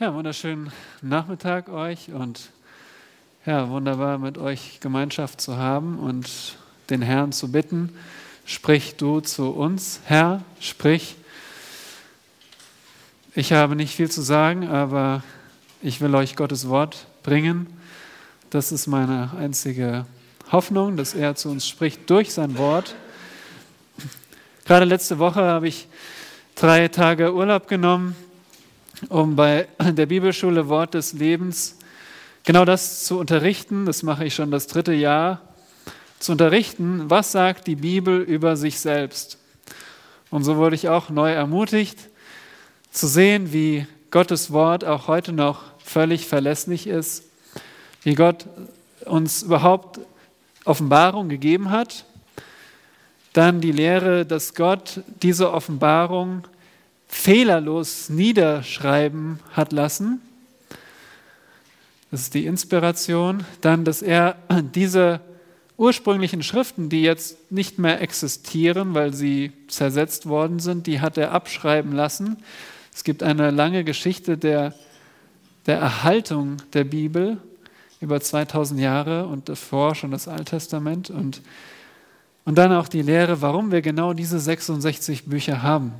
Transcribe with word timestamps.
Ja, 0.00 0.12
wunderschönen 0.12 0.72
Nachmittag 1.02 1.68
euch 1.68 2.10
und 2.10 2.50
ja, 3.46 3.68
wunderbar 3.68 4.18
mit 4.18 4.38
euch 4.38 4.80
Gemeinschaft 4.80 5.40
zu 5.40 5.56
haben 5.56 6.00
und 6.00 6.56
den 6.90 7.00
Herrn 7.00 7.30
zu 7.30 7.52
bitten, 7.52 7.96
sprich 8.44 8.96
du 8.96 9.20
zu 9.20 9.50
uns, 9.50 10.00
Herr, 10.06 10.42
sprich. 10.58 11.14
Ich 13.36 13.52
habe 13.52 13.76
nicht 13.76 13.94
viel 13.94 14.10
zu 14.10 14.20
sagen, 14.20 14.66
aber 14.66 15.22
ich 15.80 16.00
will 16.00 16.12
euch 16.16 16.34
Gottes 16.34 16.68
Wort 16.68 17.06
bringen. 17.22 17.68
Das 18.50 18.72
ist 18.72 18.88
meine 18.88 19.30
einzige 19.38 20.06
Hoffnung, 20.50 20.96
dass 20.96 21.14
er 21.14 21.36
zu 21.36 21.50
uns 21.50 21.68
spricht 21.68 22.10
durch 22.10 22.34
sein 22.34 22.58
Wort. 22.58 22.96
Gerade 24.64 24.86
letzte 24.86 25.20
Woche 25.20 25.42
habe 25.42 25.68
ich 25.68 25.86
drei 26.56 26.88
Tage 26.88 27.32
Urlaub 27.32 27.68
genommen 27.68 28.16
um 29.08 29.36
bei 29.36 29.68
der 29.78 30.06
Bibelschule 30.06 30.68
Wort 30.68 30.94
des 30.94 31.12
Lebens 31.12 31.76
genau 32.44 32.64
das 32.64 33.04
zu 33.04 33.18
unterrichten. 33.18 33.86
Das 33.86 34.02
mache 34.02 34.24
ich 34.24 34.34
schon 34.34 34.50
das 34.50 34.66
dritte 34.66 34.92
Jahr. 34.92 35.40
Zu 36.18 36.32
unterrichten, 36.32 37.10
was 37.10 37.32
sagt 37.32 37.66
die 37.66 37.76
Bibel 37.76 38.20
über 38.20 38.56
sich 38.56 38.78
selbst. 38.80 39.38
Und 40.30 40.44
so 40.44 40.56
wurde 40.56 40.74
ich 40.74 40.88
auch 40.88 41.10
neu 41.10 41.32
ermutigt, 41.32 42.08
zu 42.90 43.06
sehen, 43.06 43.52
wie 43.52 43.86
Gottes 44.10 44.52
Wort 44.52 44.84
auch 44.84 45.08
heute 45.08 45.32
noch 45.32 45.62
völlig 45.78 46.26
verlässlich 46.26 46.86
ist, 46.86 47.24
wie 48.02 48.14
Gott 48.14 48.46
uns 49.04 49.42
überhaupt 49.42 50.00
Offenbarung 50.64 51.28
gegeben 51.28 51.70
hat. 51.70 52.04
Dann 53.32 53.60
die 53.60 53.72
Lehre, 53.72 54.24
dass 54.24 54.54
Gott 54.54 55.00
diese 55.22 55.52
Offenbarung 55.52 56.44
fehlerlos 57.14 58.10
niederschreiben 58.10 59.38
hat 59.52 59.72
lassen. 59.72 60.20
Das 62.10 62.22
ist 62.22 62.34
die 62.34 62.44
Inspiration. 62.44 63.44
Dann, 63.60 63.84
dass 63.84 64.02
er 64.02 64.36
diese 64.74 65.20
ursprünglichen 65.78 66.42
Schriften, 66.42 66.88
die 66.88 67.02
jetzt 67.02 67.50
nicht 67.50 67.78
mehr 67.78 68.02
existieren, 68.02 68.94
weil 68.94 69.14
sie 69.14 69.52
zersetzt 69.68 70.26
worden 70.26 70.58
sind, 70.58 70.86
die 70.86 71.00
hat 71.00 71.16
er 71.16 71.32
abschreiben 71.32 71.92
lassen. 71.92 72.36
Es 72.92 73.04
gibt 73.04 73.22
eine 73.22 73.50
lange 73.50 73.84
Geschichte 73.84 74.36
der, 74.36 74.74
der 75.66 75.78
Erhaltung 75.78 76.58
der 76.74 76.84
Bibel 76.84 77.38
über 78.00 78.20
2000 78.20 78.80
Jahre 78.80 79.26
und 79.26 79.48
davor 79.48 79.94
schon 79.94 80.10
das 80.10 80.28
Alttestament 80.28 81.10
und, 81.10 81.42
und 82.44 82.58
dann 82.58 82.72
auch 82.72 82.88
die 82.88 83.02
Lehre, 83.02 83.40
warum 83.40 83.70
wir 83.70 83.82
genau 83.82 84.12
diese 84.12 84.38
66 84.38 85.24
Bücher 85.24 85.62
haben. 85.62 85.92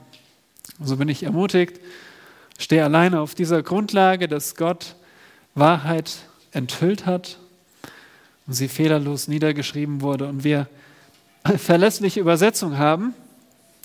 So 0.82 0.96
bin 0.96 1.08
ich 1.08 1.22
ermutigt, 1.22 1.80
stehe 2.58 2.84
alleine 2.84 3.20
auf 3.20 3.34
dieser 3.34 3.62
Grundlage, 3.62 4.28
dass 4.28 4.56
Gott 4.56 4.96
Wahrheit 5.54 6.16
enthüllt 6.52 7.06
hat 7.06 7.38
und 8.46 8.54
sie 8.54 8.68
fehlerlos 8.68 9.28
niedergeschrieben 9.28 10.00
wurde 10.00 10.26
und 10.26 10.44
wir 10.44 10.66
verlässliche 11.56 12.20
Übersetzung 12.20 12.78
haben. 12.78 13.14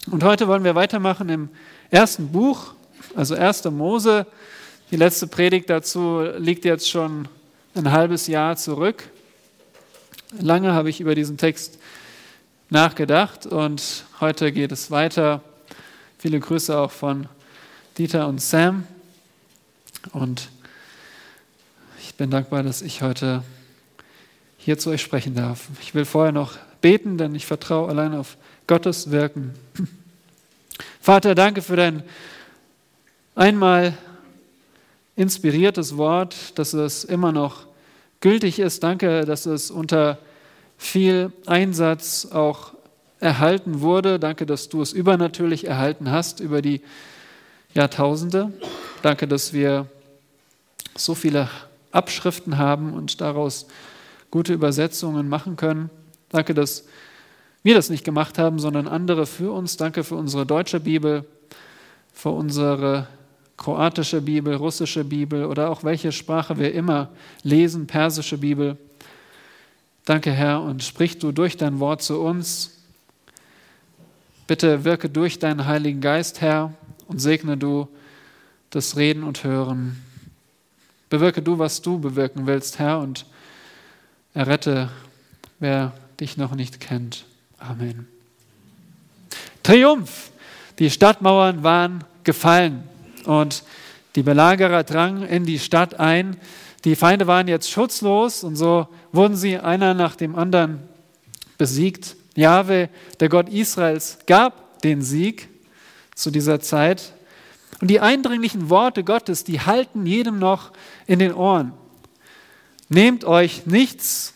Und 0.10 0.24
heute 0.24 0.48
wollen 0.48 0.64
wir 0.64 0.76
weitermachen 0.76 1.30
im 1.30 1.50
ersten 1.92 2.32
Buch, 2.32 2.74
also 3.16 3.36
1. 3.36 3.66
Mose. 3.66 4.26
Die 4.92 4.96
letzte 4.96 5.28
Predigt 5.28 5.70
dazu 5.70 6.22
liegt 6.38 6.66
jetzt 6.66 6.90
schon 6.90 7.28
ein 7.76 7.92
halbes 7.92 8.28
Jahr 8.28 8.56
zurück. 8.56 9.04
Lange 10.40 10.74
habe 10.74 10.90
ich 10.90 11.02
über 11.02 11.16
diesen 11.16 11.38
Text 11.38 11.80
nachgedacht 12.70 13.46
und 13.46 14.06
heute 14.20 14.52
geht 14.52 14.72
es 14.72 14.90
weiter 14.90 15.42
Viele 16.22 16.42
Grüße 16.42 16.78
auch 16.78 16.92
von 16.92 17.30
Dieter 17.98 18.28
und 18.28 18.42
Sam. 18.42 18.86
Und 20.12 20.50
ich 22.02 22.14
bin 22.16 22.30
dankbar, 22.30 22.62
dass 22.62 22.82
ich 22.82 23.02
heute 23.02 23.42
hier 24.58 24.78
zu 24.78 24.90
euch 24.90 25.02
sprechen 25.02 25.34
darf. 25.34 25.70
Ich 25.82 25.96
will 25.96 26.04
vorher 26.04 26.34
noch 26.34 26.58
beten, 26.82 27.18
denn 27.18 27.36
ich 27.36 27.46
vertraue 27.46 27.88
allein 27.88 28.14
auf 28.14 28.36
Gottes 28.68 29.12
Wirken. 29.12 29.54
Vater, 31.00 31.36
danke 31.36 31.62
für 31.62 31.78
dein 31.78 32.04
einmal 33.34 33.98
inspiriertes 35.16 35.96
Wort, 35.96 36.60
dass 36.60 36.74
es 36.74 37.06
immer 37.06 37.32
noch 37.32 37.66
gültig 38.20 38.60
ist. 38.60 38.84
Danke, 38.84 39.24
dass 39.24 39.46
es 39.46 39.72
unter 39.72 40.18
viel 40.78 41.32
Einsatz 41.46 42.26
auch 42.26 42.74
erhalten 43.20 43.82
wurde. 43.82 44.20
Danke, 44.20 44.46
dass 44.46 44.70
du 44.70 44.82
es 44.82 44.94
übernatürlich 44.94 45.68
erhalten 45.68 46.12
hast 46.12 46.40
über 46.40 46.62
die 46.62 46.82
Jahrtausende. 47.74 48.52
Danke, 49.02 49.28
dass 49.28 49.54
wir 49.54 49.88
so 50.96 51.16
viele 51.16 51.50
Abschriften 51.92 52.58
haben 52.58 52.94
und 52.94 53.22
daraus 53.22 53.68
gute 54.32 54.54
Übersetzungen 54.54 55.28
machen 55.30 55.56
können. 55.56 55.90
Danke, 56.30 56.54
dass 56.54 56.86
wir 57.64 57.76
das 57.76 57.90
nicht 57.90 58.04
gemacht 58.04 58.38
haben, 58.38 58.60
sondern 58.60 58.88
andere 58.88 59.26
für 59.26 59.52
uns. 59.52 59.78
Danke 59.78 60.04
für 60.04 60.16
unsere 60.16 60.46
deutsche 60.46 60.80
Bibel, 60.80 61.26
für 62.14 62.30
unsere 62.30 63.08
kroatische 63.58 64.22
Bibel, 64.22 64.56
russische 64.56 65.04
Bibel 65.04 65.46
oder 65.46 65.70
auch 65.70 65.84
welche 65.84 66.12
Sprache 66.12 66.58
wir 66.58 66.74
immer 66.74 67.10
lesen, 67.44 67.88
persische 67.88 68.38
Bibel. 68.38 68.78
Danke, 70.06 70.32
Herr, 70.32 70.62
und 70.62 70.84
sprich 70.84 71.20
du 71.20 71.32
durch 71.32 71.58
dein 71.58 71.80
Wort 71.80 72.02
zu 72.02 72.22
uns 72.22 72.79
Bitte 74.50 74.84
wirke 74.84 75.12
durch 75.12 75.38
deinen 75.38 75.68
Heiligen 75.68 76.02
Geist, 76.02 76.42
Herr, 76.42 76.74
und 77.06 77.20
segne 77.22 77.56
du 77.56 77.88
das 78.72 78.98
Reden 78.98 79.22
und 79.22 79.44
Hören. 79.44 80.04
Bewirke 81.08 81.44
du, 81.44 81.60
was 81.60 81.84
du 81.84 82.00
bewirken 82.00 82.48
willst, 82.48 82.80
Herr, 82.80 82.98
und 82.98 83.28
errette, 84.34 84.90
wer 85.60 85.94
dich 86.20 86.36
noch 86.36 86.56
nicht 86.56 86.80
kennt. 86.80 87.26
Amen. 87.60 88.08
Triumph! 89.62 90.32
Die 90.80 90.90
Stadtmauern 90.90 91.62
waren 91.62 92.04
gefallen 92.24 92.82
und 93.26 93.62
die 94.16 94.24
Belagerer 94.24 94.84
drangen 94.84 95.22
in 95.28 95.46
die 95.46 95.60
Stadt 95.60 96.00
ein. 96.00 96.38
Die 96.86 96.96
Feinde 96.96 97.28
waren 97.28 97.48
jetzt 97.48 97.70
schutzlos 97.70 98.44
und 98.44 98.56
so 98.56 98.88
wurden 99.12 99.36
sie 99.36 99.60
einer 99.60 99.94
nach 99.94 100.16
dem 100.16 100.36
anderen 100.36 100.80
besiegt. 101.60 102.16
Jahwe, 102.40 102.90
der 103.20 103.30
Gott 103.30 103.50
Israels, 103.50 104.18
gab 104.26 104.82
den 104.82 105.02
Sieg 105.02 105.50
zu 106.16 106.32
dieser 106.32 106.60
Zeit. 106.60 107.14
Und 107.82 107.90
die 107.90 108.00
eindringlichen 108.00 108.70
Worte 108.70 109.04
Gottes, 109.04 109.44
die 109.44 109.62
halten 109.62 110.06
jedem 110.06 110.40
noch 110.40 110.72
in 111.08 111.20
den 111.20 111.34
Ohren. 111.34 111.74
Nehmt 112.90 113.24
euch 113.24 113.66
nichts 113.66 114.34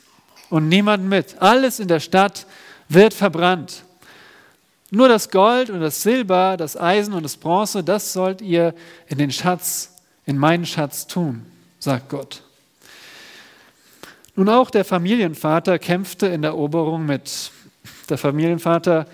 und 0.50 0.69
niemanden 0.69 1.09
mit. 1.09 1.42
Alles 1.42 1.80
in 1.80 1.88
der 1.88 2.00
Stadt 2.00 2.46
wird 2.88 3.13
verbrannt. 3.13 3.84
Nur 4.92 5.09
das 5.09 5.31
Gold 5.31 5.72
und 5.72 5.81
das 5.81 6.03
Silber, 6.03 6.56
das 6.56 6.78
Eisen 6.80 7.13
und 7.13 7.24
das 7.24 7.36
Bronze, 7.36 7.84
das 7.84 8.13
sollt 8.13 8.42
ihr 8.42 8.75
in 9.08 9.18
den 9.18 9.31
Schatz, 9.31 9.92
in 10.25 10.38
meinen 10.38 10.68
Schatz 10.68 11.08
tun, 11.08 11.44
sagt 11.80 12.09
Gott. 12.09 12.44
Nun 14.36 14.50
auch 14.50 14.69
der 14.69 14.86
Familienvater 14.86 15.80
kämpfte 15.80 16.28
in 16.28 16.44
der 16.44 16.52
Eroberung 16.52 17.08
mit. 17.08 17.52
Der 18.09 18.18
Familienvater 18.18 19.08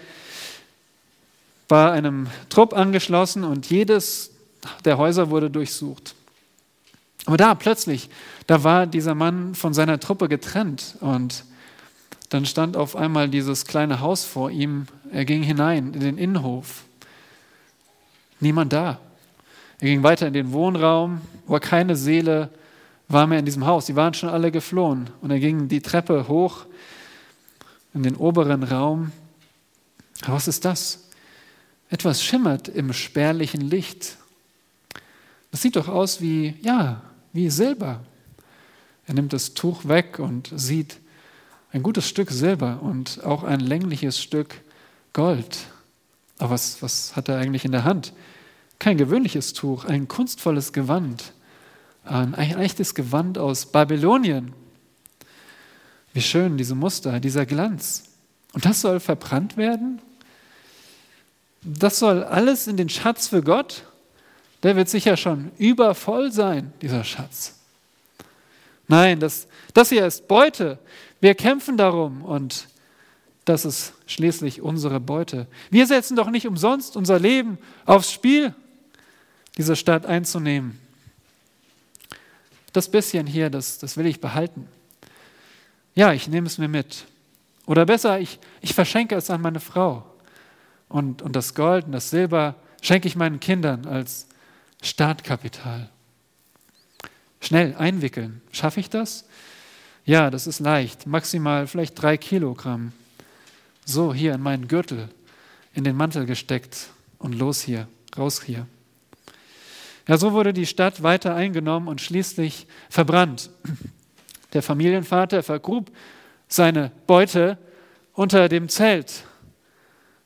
war 1.67 1.91
einem 1.91 2.27
Trupp 2.49 2.73
angeschlossen 2.73 3.43
und 3.43 3.69
jedes 3.69 4.31
der 4.85 4.97
Häuser 4.97 5.29
wurde 5.29 5.49
durchsucht. 5.49 6.15
Aber 7.25 7.37
da 7.37 7.55
plötzlich, 7.55 8.09
da 8.47 8.63
war 8.63 8.87
dieser 8.87 9.15
Mann 9.15 9.55
von 9.55 9.73
seiner 9.73 9.99
Truppe 9.99 10.27
getrennt 10.27 10.95
und 10.99 11.43
dann 12.29 12.45
stand 12.45 12.77
auf 12.77 12.95
einmal 12.95 13.27
dieses 13.29 13.65
kleine 13.65 13.99
Haus 14.01 14.23
vor 14.23 14.51
ihm. 14.51 14.87
Er 15.11 15.25
ging 15.25 15.43
hinein 15.43 15.93
in 15.93 15.99
den 15.99 16.17
Innenhof. 16.17 16.83
Niemand 18.39 18.71
da. 18.71 18.99
Er 19.79 19.87
ging 19.87 20.03
weiter 20.03 20.27
in 20.27 20.33
den 20.33 20.51
Wohnraum, 20.51 21.21
aber 21.47 21.59
keine 21.59 21.95
Seele 21.95 22.49
war 23.07 23.25
mehr 23.25 23.39
in 23.39 23.45
diesem 23.45 23.65
Haus. 23.65 23.87
Sie 23.87 23.95
waren 23.95 24.13
schon 24.13 24.29
alle 24.29 24.51
geflohen. 24.51 25.09
Und 25.21 25.31
er 25.31 25.39
ging 25.39 25.67
die 25.67 25.81
Treppe 25.81 26.27
hoch 26.27 26.65
in 27.93 28.03
den 28.03 28.15
oberen 28.15 28.63
Raum. 28.63 29.11
Was 30.25 30.47
ist 30.47 30.65
das? 30.65 31.09
Etwas 31.89 32.23
schimmert 32.23 32.67
im 32.67 32.93
spärlichen 32.93 33.61
Licht. 33.61 34.17
Das 35.51 35.61
sieht 35.61 35.75
doch 35.75 35.87
aus 35.87 36.21
wie, 36.21 36.55
ja, 36.61 37.01
wie 37.33 37.49
Silber. 37.49 38.01
Er 39.07 39.13
nimmt 39.15 39.33
das 39.33 39.55
Tuch 39.55 39.87
weg 39.87 40.19
und 40.19 40.51
sieht 40.55 40.99
ein 41.71 41.83
gutes 41.83 42.07
Stück 42.07 42.29
Silber 42.31 42.79
und 42.81 43.23
auch 43.23 43.43
ein 43.43 43.59
längliches 43.59 44.21
Stück 44.21 44.61
Gold. 45.13 45.57
Aber 46.37 46.51
was, 46.51 46.81
was 46.81 47.15
hat 47.15 47.27
er 47.27 47.37
eigentlich 47.37 47.65
in 47.65 47.71
der 47.71 47.83
Hand? 47.83 48.13
Kein 48.77 48.97
gewöhnliches 48.97 49.53
Tuch, 49.53 49.85
ein 49.85 50.07
kunstvolles 50.07 50.73
Gewand. 50.73 51.33
Ein 52.05 52.33
echtes 52.33 52.95
Gewand 52.95 53.37
aus 53.37 53.65
Babylonien. 53.65 54.53
Wie 56.19 56.23
schön 56.23 56.57
diese 56.57 56.75
Muster, 56.75 57.21
dieser 57.21 57.45
Glanz. 57.45 58.03
Und 58.51 58.65
das 58.65 58.81
soll 58.81 58.99
verbrannt 58.99 59.55
werden? 59.55 60.01
Das 61.61 61.97
soll 61.97 62.25
alles 62.25 62.67
in 62.67 62.75
den 62.75 62.89
Schatz 62.89 63.29
für 63.29 63.41
Gott? 63.41 63.85
Der 64.61 64.75
wird 64.75 64.89
sicher 64.89 65.15
schon 65.15 65.53
übervoll 65.57 66.33
sein, 66.33 66.73
dieser 66.81 67.05
Schatz. 67.05 67.57
Nein, 68.89 69.21
das, 69.21 69.47
das 69.73 69.87
hier 69.87 70.05
ist 70.05 70.27
Beute. 70.27 70.77
Wir 71.21 71.35
kämpfen 71.35 71.77
darum 71.77 72.21
und 72.25 72.67
das 73.45 73.63
ist 73.63 73.93
schließlich 74.05 74.61
unsere 74.61 74.99
Beute. 74.99 75.47
Wir 75.69 75.87
setzen 75.87 76.17
doch 76.17 76.29
nicht 76.29 76.47
umsonst 76.47 76.97
unser 76.97 77.17
Leben 77.17 77.57
aufs 77.85 78.11
Spiel, 78.11 78.53
diese 79.57 79.77
Stadt 79.77 80.05
einzunehmen. 80.05 80.81
Das 82.73 82.91
bisschen 82.91 83.25
hier, 83.25 83.49
das, 83.49 83.77
das 83.77 83.95
will 83.95 84.05
ich 84.05 84.19
behalten. 84.19 84.67
Ja, 85.95 86.13
ich 86.13 86.27
nehme 86.27 86.47
es 86.47 86.57
mir 86.57 86.67
mit. 86.67 87.05
Oder 87.65 87.85
besser, 87.85 88.19
ich, 88.19 88.39
ich 88.61 88.73
verschenke 88.73 89.15
es 89.15 89.29
an 89.29 89.41
meine 89.41 89.59
Frau. 89.59 90.05
Und, 90.87 91.21
und 91.21 91.35
das 91.35 91.53
Gold 91.53 91.85
und 91.85 91.91
das 91.91 92.09
Silber 92.09 92.55
schenke 92.81 93.07
ich 93.07 93.15
meinen 93.15 93.39
Kindern 93.39 93.85
als 93.85 94.27
Startkapital. 94.81 95.89
Schnell 97.41 97.75
einwickeln. 97.75 98.41
Schaffe 98.51 98.79
ich 98.79 98.89
das? 98.89 99.25
Ja, 100.05 100.29
das 100.31 100.47
ist 100.47 100.59
leicht. 100.59 101.05
Maximal 101.05 101.67
vielleicht 101.67 102.01
drei 102.01 102.17
Kilogramm. 102.17 102.93
So, 103.85 104.13
hier 104.13 104.33
in 104.33 104.41
meinen 104.41 104.67
Gürtel, 104.67 105.09
in 105.73 105.83
den 105.83 105.95
Mantel 105.95 106.25
gesteckt 106.25 106.89
und 107.17 107.33
los 107.33 107.61
hier, 107.61 107.87
raus 108.17 108.41
hier. 108.41 108.67
Ja, 110.07 110.17
so 110.17 110.33
wurde 110.33 110.53
die 110.53 110.65
Stadt 110.65 111.03
weiter 111.03 111.35
eingenommen 111.35 111.87
und 111.87 112.01
schließlich 112.01 112.65
verbrannt. 112.89 113.51
Der 114.53 114.63
Familienvater 114.63 115.43
vergrub 115.43 115.91
seine 116.47 116.91
Beute 117.07 117.57
unter 118.13 118.49
dem 118.49 118.69
Zelt 118.69 119.23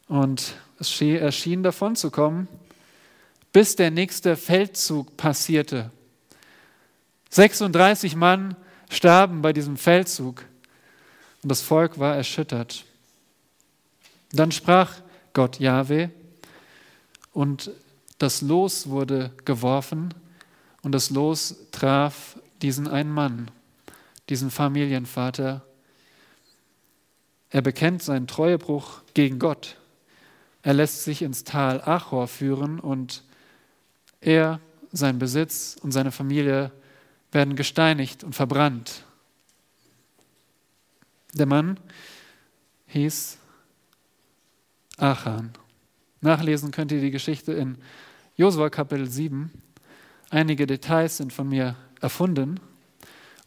und 0.07 0.55
es 0.79 1.01
erschien 1.01 1.63
davon 1.63 1.95
zu 1.95 2.11
kommen, 2.11 2.47
bis 3.51 3.75
der 3.75 3.91
nächste 3.91 4.35
Feldzug 4.35 5.15
passierte. 5.17 5.91
36 7.29 8.15
Mann 8.15 8.55
starben 8.89 9.41
bei 9.41 9.53
diesem 9.53 9.77
Feldzug 9.77 10.45
und 11.41 11.49
das 11.51 11.61
Volk 11.61 11.99
war 11.99 12.15
erschüttert. 12.15 12.85
Dann 14.31 14.51
sprach 14.51 15.01
Gott 15.33 15.59
Jahwe 15.59 16.09
und 17.33 17.71
das 18.17 18.41
Los 18.41 18.87
wurde 18.87 19.31
geworfen 19.45 20.13
und 20.81 20.93
das 20.93 21.09
Los 21.09 21.55
traf 21.71 22.37
diesen 22.61 22.87
einen 22.87 23.11
Mann, 23.11 23.51
diesen 24.29 24.51
Familienvater. 24.51 25.65
Er 27.49 27.61
bekennt 27.61 28.01
seinen 28.01 28.27
Treuebruch 28.27 29.01
gegen 29.13 29.39
Gott. 29.39 29.77
Er 30.61 30.73
lässt 30.73 31.03
sich 31.03 31.21
ins 31.21 31.43
Tal 31.43 31.81
Achor 31.81 32.27
führen 32.27 32.79
und 32.79 33.23
er, 34.21 34.59
sein 34.91 35.19
Besitz 35.19 35.75
und 35.81 35.91
seine 35.91 36.11
Familie 36.11 36.71
werden 37.31 37.55
gesteinigt 37.55 38.23
und 38.23 38.35
verbrannt. 38.35 39.03
Der 41.33 41.47
Mann 41.47 41.79
hieß 42.87 43.39
Achan. 44.97 45.51
Nachlesen 46.21 46.71
könnt 46.71 46.91
ihr 46.91 47.01
die 47.01 47.11
Geschichte 47.11 47.53
in 47.53 47.77
Josua 48.35 48.69
Kapitel 48.69 49.09
7. 49.09 49.51
Einige 50.29 50.65
Details 50.67 51.17
sind 51.17 51.33
von 51.33 51.49
mir 51.49 51.75
erfunden. 51.99 52.59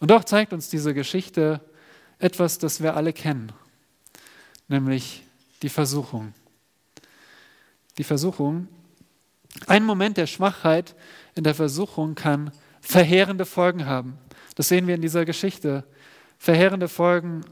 Und 0.00 0.10
doch 0.10 0.24
zeigt 0.24 0.52
uns 0.52 0.68
diese 0.68 0.94
Geschichte 0.94 1.60
etwas, 2.18 2.58
das 2.58 2.82
wir 2.82 2.96
alle 2.96 3.12
kennen, 3.12 3.52
nämlich 4.68 5.22
die 5.62 5.68
Versuchung. 5.68 6.34
Die 7.98 8.04
Versuchung, 8.04 8.68
ein 9.66 9.84
Moment 9.84 10.16
der 10.16 10.26
Schwachheit 10.26 10.94
in 11.34 11.44
der 11.44 11.54
Versuchung 11.54 12.14
kann 12.14 12.52
verheerende 12.80 13.46
Folgen 13.46 13.86
haben. 13.86 14.18
Das 14.54 14.68
sehen 14.68 14.86
wir 14.86 14.94
in 14.94 15.02
dieser 15.02 15.24
Geschichte. 15.24 15.84
Verheerende 16.38 16.88
Folgen 16.88 17.44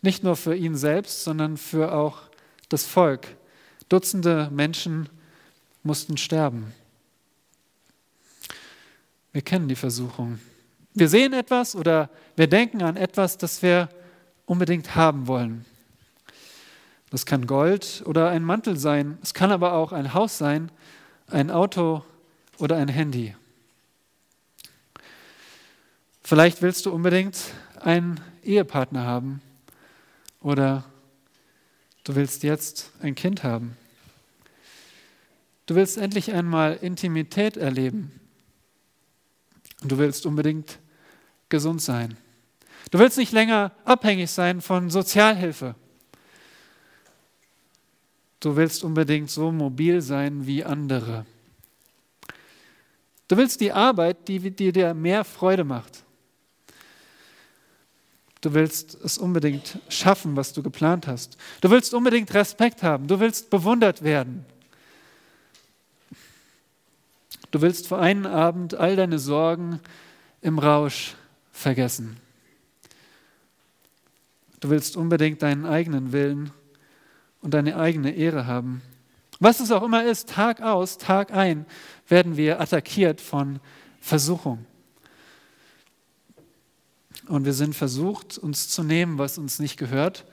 nicht 0.00 0.22
nur 0.22 0.36
für 0.36 0.54
ihn 0.54 0.76
selbst, 0.76 1.24
sondern 1.24 1.56
für 1.56 1.92
auch 1.92 2.22
das 2.68 2.84
Volk. 2.84 3.26
Dutzende 3.88 4.48
Menschen 4.52 5.08
mussten 5.82 6.16
sterben. 6.16 6.72
Wir 9.32 9.42
kennen 9.42 9.68
die 9.68 9.76
Versuchung. 9.76 10.38
Wir 10.94 11.08
sehen 11.08 11.32
etwas 11.32 11.76
oder 11.76 12.10
wir 12.36 12.46
denken 12.46 12.82
an 12.82 12.96
etwas, 12.96 13.38
das 13.38 13.62
wir 13.62 13.88
unbedingt 14.46 14.94
haben 14.96 15.26
wollen. 15.26 15.64
Das 17.10 17.24
kann 17.24 17.46
Gold 17.46 18.02
oder 18.06 18.28
ein 18.28 18.44
Mantel 18.44 18.76
sein. 18.76 19.18
Es 19.22 19.32
kann 19.32 19.50
aber 19.50 19.72
auch 19.74 19.92
ein 19.92 20.14
Haus 20.14 20.38
sein, 20.38 20.70
ein 21.28 21.50
Auto 21.50 22.04
oder 22.58 22.76
ein 22.76 22.88
Handy. 22.88 23.34
Vielleicht 26.22 26.60
willst 26.60 26.84
du 26.84 26.92
unbedingt 26.92 27.38
einen 27.80 28.20
Ehepartner 28.42 29.04
haben 29.04 29.40
oder 30.40 30.84
Du 32.08 32.14
willst 32.14 32.42
jetzt 32.42 32.90
ein 33.02 33.14
Kind 33.14 33.44
haben. 33.44 33.76
Du 35.66 35.74
willst 35.74 35.98
endlich 35.98 36.32
einmal 36.32 36.78
Intimität 36.80 37.58
erleben. 37.58 38.18
Und 39.82 39.92
du 39.92 39.98
willst 39.98 40.26
unbedingt 40.26 40.78
gesund 41.48 41.80
sein. 41.80 42.16
Du 42.90 42.98
willst 42.98 43.18
nicht 43.18 43.32
länger 43.32 43.72
abhängig 43.84 44.30
sein 44.30 44.60
von 44.60 44.90
Sozialhilfe. 44.90 45.74
Du 48.40 48.56
willst 48.56 48.84
unbedingt 48.84 49.30
so 49.30 49.50
mobil 49.50 50.00
sein 50.00 50.46
wie 50.46 50.64
andere. 50.64 51.26
Du 53.26 53.36
willst 53.36 53.60
die 53.60 53.72
Arbeit, 53.72 54.28
die, 54.28 54.50
die 54.50 54.72
dir 54.72 54.94
mehr 54.94 55.24
Freude 55.24 55.64
macht. 55.64 56.04
Du 58.40 58.54
willst 58.54 58.94
es 59.02 59.18
unbedingt 59.18 59.78
schaffen, 59.88 60.36
was 60.36 60.52
du 60.52 60.62
geplant 60.62 61.06
hast. 61.06 61.36
Du 61.60 61.70
willst 61.70 61.92
unbedingt 61.92 62.32
Respekt 62.32 62.82
haben. 62.82 63.08
Du 63.08 63.18
willst 63.18 63.50
bewundert 63.50 64.02
werden. 64.02 64.46
Du 67.50 67.62
willst 67.62 67.88
für 67.88 67.98
einen 67.98 68.26
Abend 68.26 68.74
all 68.74 68.96
deine 68.96 69.18
Sorgen 69.18 69.80
im 70.42 70.58
Rausch 70.58 71.14
vergessen. 71.50 72.18
Du 74.60 74.70
willst 74.70 74.96
unbedingt 74.96 75.42
deinen 75.42 75.64
eigenen 75.64 76.12
Willen 76.12 76.50
und 77.40 77.54
deine 77.54 77.76
eigene 77.76 78.14
Ehre 78.14 78.46
haben. 78.46 78.82
Was 79.40 79.60
es 79.60 79.70
auch 79.70 79.82
immer 79.82 80.04
ist, 80.04 80.28
Tag 80.28 80.60
aus, 80.60 80.98
Tag 80.98 81.32
ein, 81.32 81.64
werden 82.08 82.36
wir 82.36 82.60
attackiert 82.60 83.20
von 83.20 83.60
Versuchung. 84.00 84.66
Und 87.28 87.44
wir 87.44 87.52
sind 87.52 87.74
versucht, 87.74 88.36
uns 88.36 88.68
zu 88.68 88.82
nehmen, 88.82 89.18
was 89.18 89.38
uns 89.38 89.58
nicht 89.58 89.76
gehört, 89.76 90.24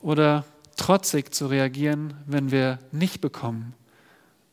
oder 0.00 0.44
trotzig 0.76 1.32
zu 1.32 1.46
reagieren, 1.46 2.14
wenn 2.26 2.50
wir 2.50 2.78
nicht 2.90 3.20
bekommen, 3.20 3.74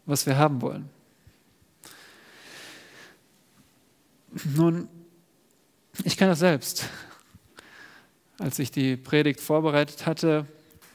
was 0.05 0.25
wir 0.25 0.38
haben 0.38 0.62
wollen. 0.62 0.89
Nun, 4.55 4.88
ich 6.03 6.17
kenne 6.17 6.31
das 6.31 6.39
selbst. 6.39 6.88
Als 8.38 8.59
ich 8.59 8.69
die 8.69 8.95
Predigt 8.95 9.39
vorbereitet 9.39 10.05
hatte, 10.05 10.45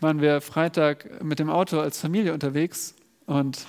waren 0.00 0.20
wir 0.20 0.40
Freitag 0.40 1.22
mit 1.22 1.40
dem 1.40 1.50
Auto 1.50 1.80
als 1.80 1.98
Familie 1.98 2.32
unterwegs 2.32 2.94
und 3.26 3.66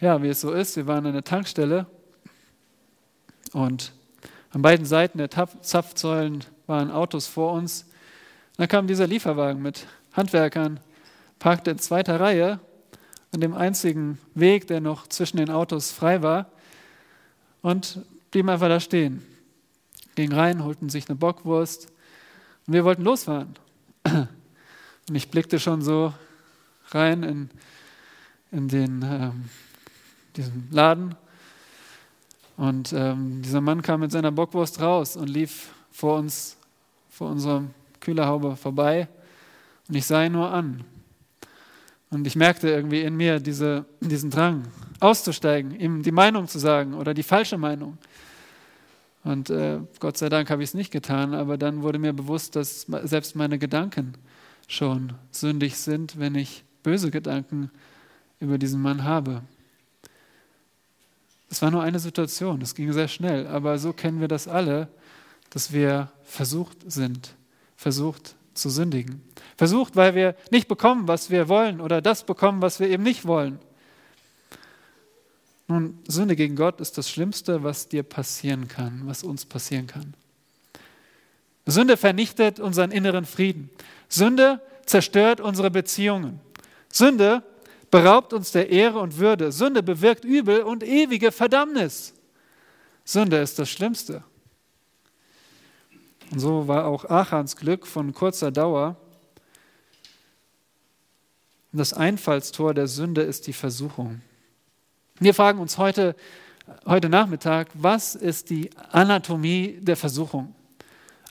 ja, 0.00 0.22
wie 0.22 0.28
es 0.28 0.40
so 0.40 0.52
ist, 0.52 0.76
wir 0.76 0.86
waren 0.86 1.06
an 1.06 1.12
der 1.12 1.24
Tankstelle 1.24 1.86
und 3.52 3.92
an 4.50 4.62
beiden 4.62 4.86
Seiten 4.86 5.18
der 5.18 5.30
Zapfsäulen 5.30 6.44
waren 6.66 6.90
Autos 6.90 7.26
vor 7.26 7.52
uns. 7.52 7.86
dann 8.56 8.68
kam 8.68 8.86
dieser 8.86 9.06
Lieferwagen 9.06 9.60
mit 9.60 9.86
Handwerkern, 10.12 10.78
parkte 11.38 11.72
in 11.72 11.78
zweiter 11.78 12.20
Reihe 12.20 12.60
an 13.32 13.40
dem 13.40 13.54
einzigen 13.54 14.20
Weg, 14.34 14.68
der 14.68 14.80
noch 14.80 15.08
zwischen 15.08 15.38
den 15.38 15.50
Autos 15.50 15.90
frei 15.90 16.22
war, 16.22 16.46
und 17.60 18.04
blieben 18.34 18.48
einfach 18.48 18.66
da 18.66 18.80
stehen. 18.80 19.24
Gingen 20.16 20.32
rein, 20.32 20.64
holten 20.64 20.88
sich 20.88 21.08
eine 21.08 21.14
Bockwurst 21.14 21.86
und 22.66 22.72
wir 22.72 22.84
wollten 22.84 23.04
losfahren. 23.04 23.54
Und 24.04 25.14
ich 25.14 25.30
blickte 25.30 25.60
schon 25.60 25.82
so 25.82 26.12
rein 26.88 27.22
in, 27.22 27.50
in 28.50 28.68
den, 28.68 29.02
ähm, 29.02 29.50
diesen 30.34 30.66
Laden 30.70 31.14
und 32.56 32.92
ähm, 32.94 33.42
dieser 33.42 33.60
Mann 33.60 33.82
kam 33.82 34.00
mit 34.00 34.10
seiner 34.10 34.32
Bockwurst 34.32 34.80
raus 34.80 35.14
und 35.14 35.28
lief 35.28 35.68
vor 35.92 36.18
uns, 36.18 36.56
vor 37.10 37.30
unserer 37.30 37.64
Kühlerhaube 38.00 38.56
vorbei. 38.56 39.08
Und 39.88 39.94
ich 39.94 40.06
sah 40.06 40.24
ihn 40.24 40.32
nur 40.32 40.50
an. 40.50 40.84
Und 42.14 42.26
ich 42.26 42.36
merkte 42.36 42.68
irgendwie 42.68 43.02
in 43.02 43.16
mir 43.16 43.40
diese, 43.40 43.84
diesen 44.00 44.30
Drang, 44.30 44.62
auszusteigen, 45.00 45.78
ihm 45.78 46.02
die 46.02 46.12
Meinung 46.12 46.48
zu 46.48 46.58
sagen 46.58 46.94
oder 46.94 47.14
die 47.14 47.22
falsche 47.22 47.58
Meinung. 47.58 47.98
Und 49.24 49.50
äh, 49.50 49.80
Gott 50.00 50.18
sei 50.18 50.28
Dank 50.28 50.50
habe 50.50 50.62
ich 50.62 50.70
es 50.70 50.74
nicht 50.74 50.90
getan, 50.90 51.34
aber 51.34 51.56
dann 51.56 51.82
wurde 51.82 51.98
mir 51.98 52.12
bewusst, 52.12 52.56
dass 52.56 52.86
selbst 53.02 53.36
meine 53.36 53.58
Gedanken 53.58 54.14
schon 54.68 55.14
sündig 55.30 55.76
sind, 55.76 56.18
wenn 56.18 56.34
ich 56.34 56.64
böse 56.82 57.10
Gedanken 57.10 57.70
über 58.40 58.58
diesen 58.58 58.80
Mann 58.80 59.04
habe. 59.04 59.42
Es 61.50 61.62
war 61.62 61.70
nur 61.70 61.82
eine 61.82 61.98
Situation, 61.98 62.60
es 62.62 62.74
ging 62.74 62.92
sehr 62.92 63.08
schnell, 63.08 63.46
aber 63.46 63.78
so 63.78 63.92
kennen 63.92 64.20
wir 64.20 64.28
das 64.28 64.48
alle, 64.48 64.88
dass 65.50 65.72
wir 65.72 66.10
versucht 66.24 66.78
sind, 66.90 67.34
versucht 67.76 68.34
zu 68.54 68.70
sündigen. 68.70 69.22
Versucht, 69.56 69.96
weil 69.96 70.14
wir 70.14 70.34
nicht 70.50 70.68
bekommen, 70.68 71.06
was 71.06 71.30
wir 71.30 71.48
wollen 71.48 71.80
oder 71.80 72.02
das 72.02 72.24
bekommen, 72.24 72.62
was 72.62 72.80
wir 72.80 72.88
eben 72.88 73.02
nicht 73.02 73.26
wollen. 73.26 73.58
Nun, 75.66 75.98
Sünde 76.06 76.36
gegen 76.36 76.56
Gott 76.56 76.80
ist 76.80 76.98
das 76.98 77.08
Schlimmste, 77.08 77.62
was 77.62 77.88
dir 77.88 78.02
passieren 78.02 78.68
kann, 78.68 79.02
was 79.04 79.22
uns 79.22 79.46
passieren 79.46 79.86
kann. 79.86 80.14
Sünde 81.66 81.96
vernichtet 81.96 82.60
unseren 82.60 82.90
inneren 82.90 83.24
Frieden. 83.24 83.70
Sünde 84.08 84.60
zerstört 84.84 85.40
unsere 85.40 85.70
Beziehungen. 85.70 86.40
Sünde 86.90 87.42
beraubt 87.90 88.32
uns 88.32 88.52
der 88.52 88.68
Ehre 88.70 88.98
und 88.98 89.18
Würde. 89.18 89.52
Sünde 89.52 89.82
bewirkt 89.82 90.24
Übel 90.24 90.62
und 90.62 90.82
ewige 90.82 91.32
Verdammnis. 91.32 92.12
Sünde 93.04 93.38
ist 93.38 93.58
das 93.58 93.70
Schlimmste. 93.70 94.22
Und 96.30 96.38
so 96.40 96.68
war 96.68 96.86
auch 96.86 97.04
Achans 97.06 97.56
Glück 97.56 97.86
von 97.86 98.12
kurzer 98.12 98.50
Dauer. 98.50 98.96
Das 101.76 101.92
Einfallstor 101.92 102.72
der 102.72 102.86
Sünde 102.86 103.22
ist 103.22 103.48
die 103.48 103.52
Versuchung. 103.52 104.20
Wir 105.18 105.34
fragen 105.34 105.58
uns 105.58 105.76
heute, 105.76 106.14
heute 106.86 107.08
Nachmittag, 107.08 107.66
was 107.74 108.14
ist 108.14 108.48
die 108.50 108.70
Anatomie 108.92 109.80
der 109.80 109.96
Versuchung? 109.96 110.54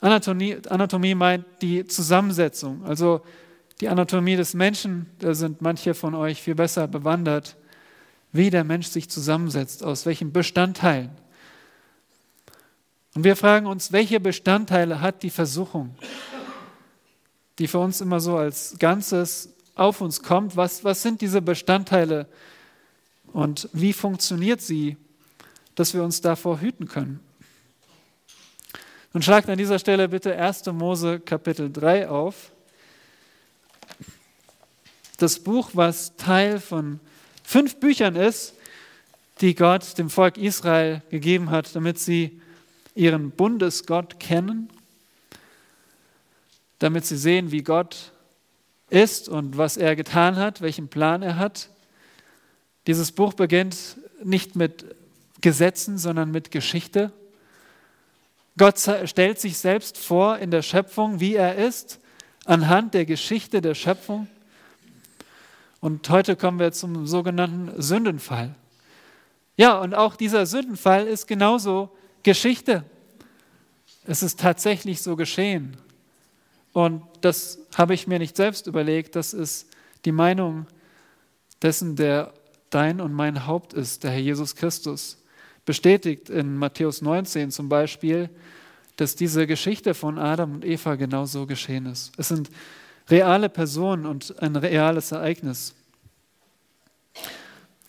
Anatomie, 0.01 0.57
Anatomie 0.67 1.15
meint 1.15 1.45
die 1.61 1.85
Zusammensetzung, 1.85 2.83
also 2.83 3.21
die 3.79 3.87
Anatomie 3.87 4.35
des 4.35 4.53
Menschen. 4.53 5.09
Da 5.19 5.33
sind 5.33 5.61
manche 5.61 5.93
von 5.93 6.13
euch 6.13 6.41
viel 6.41 6.55
besser 6.55 6.89
bewandert, 6.89 7.55
wie 8.33 8.49
der 8.49 8.65
Mensch 8.65 8.87
sich 8.87 9.09
zusammensetzt, 9.09 9.81
aus 9.81 10.05
welchen 10.05 10.33
Bestandteilen. 10.33 11.11
Und 13.15 13.23
wir 13.23 13.37
fragen 13.37 13.65
uns, 13.65 13.93
welche 13.93 14.19
Bestandteile 14.19 14.99
hat 14.99 15.23
die 15.23 15.29
Versuchung, 15.29 15.95
die 17.59 17.67
für 17.69 17.79
uns 17.79 18.01
immer 18.01 18.19
so 18.19 18.35
als 18.35 18.75
Ganzes 18.77 19.53
auf 19.75 20.01
uns 20.01 20.21
kommt? 20.21 20.55
Was, 20.55 20.83
was 20.83 21.01
sind 21.01 21.21
diese 21.21 21.41
Bestandteile 21.41 22.27
und 23.31 23.69
wie 23.73 23.93
funktioniert 23.93 24.61
sie, 24.61 24.97
dass 25.75 25.93
wir 25.93 26.03
uns 26.03 26.21
davor 26.21 26.59
hüten 26.61 26.87
können? 26.87 27.19
Nun 29.13 29.21
schlagt 29.21 29.47
an 29.49 29.57
dieser 29.57 29.77
Stelle 29.77 30.09
bitte 30.09 30.35
1. 30.35 30.65
Mose 30.67 31.19
Kapitel 31.19 31.71
3 31.71 32.09
auf. 32.09 32.51
Das 35.17 35.39
Buch, 35.39 35.69
was 35.73 36.15
Teil 36.15 36.59
von 36.59 36.99
fünf 37.43 37.79
Büchern 37.79 38.15
ist, 38.15 38.55
die 39.41 39.53
Gott 39.53 39.97
dem 39.97 40.09
Volk 40.09 40.37
Israel 40.37 41.01
gegeben 41.09 41.51
hat, 41.51 41.75
damit 41.75 41.99
sie 41.99 42.41
ihren 42.95 43.31
Bundesgott 43.31 44.19
kennen, 44.19 44.69
damit 46.79 47.05
sie 47.05 47.17
sehen, 47.17 47.51
wie 47.51 47.61
Gott 47.61 48.12
ist 48.93 49.27
und 49.27 49.57
was 49.57 49.75
er 49.75 49.95
getan 49.95 50.35
hat, 50.35 50.61
welchen 50.61 50.87
Plan 50.87 51.23
er 51.23 51.37
hat. 51.37 51.69
Dieses 52.85 53.11
Buch 53.11 53.33
beginnt 53.33 53.97
nicht 54.23 54.55
mit 54.55 54.85
Gesetzen, 55.41 55.97
sondern 55.97 56.31
mit 56.31 56.51
Geschichte. 56.51 57.11
Gott 58.55 58.79
stellt 59.05 59.39
sich 59.39 59.57
selbst 59.57 59.97
vor 59.97 60.37
in 60.37 60.51
der 60.51 60.61
Schöpfung, 60.61 61.19
wie 61.19 61.35
er 61.35 61.55
ist, 61.55 61.99
anhand 62.45 62.93
der 62.93 63.05
Geschichte 63.05 63.61
der 63.61 63.73
Schöpfung. 63.73 64.27
Und 65.79 66.07
heute 66.09 66.35
kommen 66.35 66.59
wir 66.59 66.71
zum 66.71 67.07
sogenannten 67.07 67.81
Sündenfall. 67.81 68.53
Ja, 69.57 69.79
und 69.79 69.95
auch 69.95 70.15
dieser 70.15 70.45
Sündenfall 70.45 71.07
ist 71.07 71.27
genauso 71.27 71.89
Geschichte. 72.21 72.85
Es 74.05 74.21
ist 74.21 74.39
tatsächlich 74.39 75.01
so 75.01 75.15
geschehen. 75.15 75.77
Und 76.73 77.03
das 77.21 77.59
habe 77.75 77.93
ich 77.93 78.07
mir 78.07 78.19
nicht 78.19 78.35
selbst 78.35 78.67
überlegt, 78.67 79.15
das 79.15 79.33
ist 79.33 79.69
die 80.05 80.11
Meinung 80.11 80.65
dessen, 81.61 81.95
der 81.95 82.33
dein 82.71 82.99
und 82.99 83.13
mein 83.13 83.45
Haupt 83.45 83.73
ist, 83.73 84.03
der 84.03 84.11
Herr 84.11 84.19
Jesus 84.19 84.55
Christus. 84.55 85.23
Bestätigt 85.65 86.29
in 86.29 86.57
Matthäus 86.57 87.01
19 87.01 87.51
zum 87.51 87.69
Beispiel, 87.69 88.29
dass 88.97 89.15
diese 89.15 89.47
Geschichte 89.47 89.93
von 89.93 90.19
Adam 90.19 90.55
und 90.55 90.65
Eva 90.65 90.95
genauso 90.95 91.45
geschehen 91.45 91.85
ist. 91.85 92.11
Es 92.17 92.27
sind 92.27 92.49
reale 93.09 93.49
Personen 93.49 94.05
und 94.05 94.41
ein 94.41 94.55
reales 94.55 95.11
Ereignis. 95.11 95.73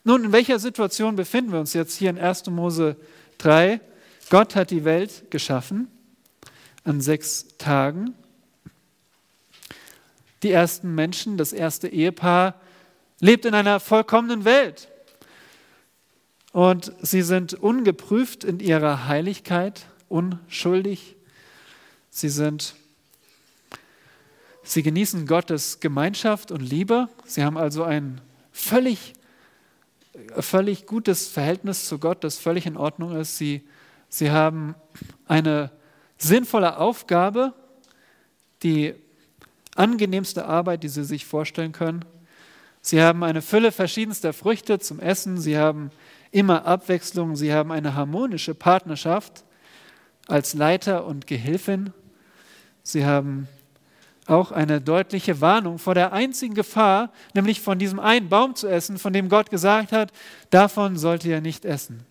Nun, 0.03 0.25
in 0.25 0.31
welcher 0.31 0.59
Situation 0.59 1.15
befinden 1.15 1.51
wir 1.51 1.59
uns 1.59 1.73
jetzt 1.73 1.97
hier 1.97 2.11
in 2.11 2.19
1. 2.19 2.45
Mose 2.47 2.95
3? 3.39 3.81
Gott 4.29 4.55
hat 4.55 4.71
die 4.71 4.85
Welt 4.85 5.31
geschaffen 5.31 5.87
an 6.83 7.01
sechs 7.01 7.47
Tagen. 7.57 8.13
Die 10.45 10.51
ersten 10.51 10.93
Menschen, 10.93 11.37
das 11.37 11.53
erste 11.53 11.87
Ehepaar, 11.87 12.61
lebt 13.19 13.45
in 13.45 13.55
einer 13.55 13.79
vollkommenen 13.79 14.45
Welt. 14.45 14.89
Und 16.51 16.93
sie 17.01 17.23
sind 17.23 17.55
ungeprüft 17.55 18.43
in 18.43 18.59
ihrer 18.59 19.07
Heiligkeit, 19.07 19.87
unschuldig. 20.07 21.15
Sie 22.11 22.29
sind 22.29 22.75
Sie 24.61 24.83
genießen 24.83 25.25
Gottes 25.25 25.79
Gemeinschaft 25.79 26.51
und 26.51 26.61
Liebe. 26.61 27.09
Sie 27.25 27.43
haben 27.43 27.57
also 27.57 27.81
ein 27.81 28.21
völlig, 28.51 29.13
völlig 30.37 30.85
gutes 30.85 31.27
Verhältnis 31.27 31.87
zu 31.87 31.97
Gott, 31.97 32.23
das 32.23 32.37
völlig 32.37 32.67
in 32.67 32.77
Ordnung 32.77 33.15
ist. 33.15 33.39
Sie 33.39 33.67
Sie 34.09 34.29
haben 34.29 34.75
eine 35.25 35.71
sinnvolle 36.19 36.77
Aufgabe, 36.77 37.55
die 38.61 38.93
angenehmste 39.75 40.45
Arbeit, 40.45 40.83
die 40.83 40.89
Sie 40.89 41.03
sich 41.03 41.25
vorstellen 41.25 41.71
können. 41.71 42.03
Sie 42.81 43.01
haben 43.01 43.23
eine 43.23 43.41
Fülle 43.41 43.71
verschiedenster 43.71 44.33
Früchte 44.33 44.79
zum 44.79 44.99
Essen. 44.99 45.37
Sie 45.37 45.57
haben 45.57 45.91
immer 46.31 46.65
Abwechslung. 46.65 47.35
Sie 47.35 47.53
haben 47.53 47.71
eine 47.71 47.95
harmonische 47.95 48.55
Partnerschaft 48.55 49.43
als 50.27 50.53
Leiter 50.53 51.05
und 51.05 51.27
Gehilfin. 51.27 51.93
Sie 52.83 53.05
haben 53.05 53.47
auch 54.27 54.51
eine 54.51 54.81
deutliche 54.81 55.39
Warnung 55.41 55.77
vor 55.77 55.93
der 55.93 56.13
einzigen 56.13 56.55
Gefahr, 56.55 57.11
nämlich 57.33 57.61
von 57.61 57.77
diesem 57.77 57.99
einen 57.99 58.29
Baum 58.29 58.55
zu 58.55 58.67
essen, 58.67 58.97
von 58.97 59.13
dem 59.13 59.29
Gott 59.29 59.51
gesagt 59.51 59.91
hat, 59.91 60.11
davon 60.49 60.97
sollt 60.97 61.25
ihr 61.25 61.41
nicht 61.41 61.63
essen. 61.65 62.05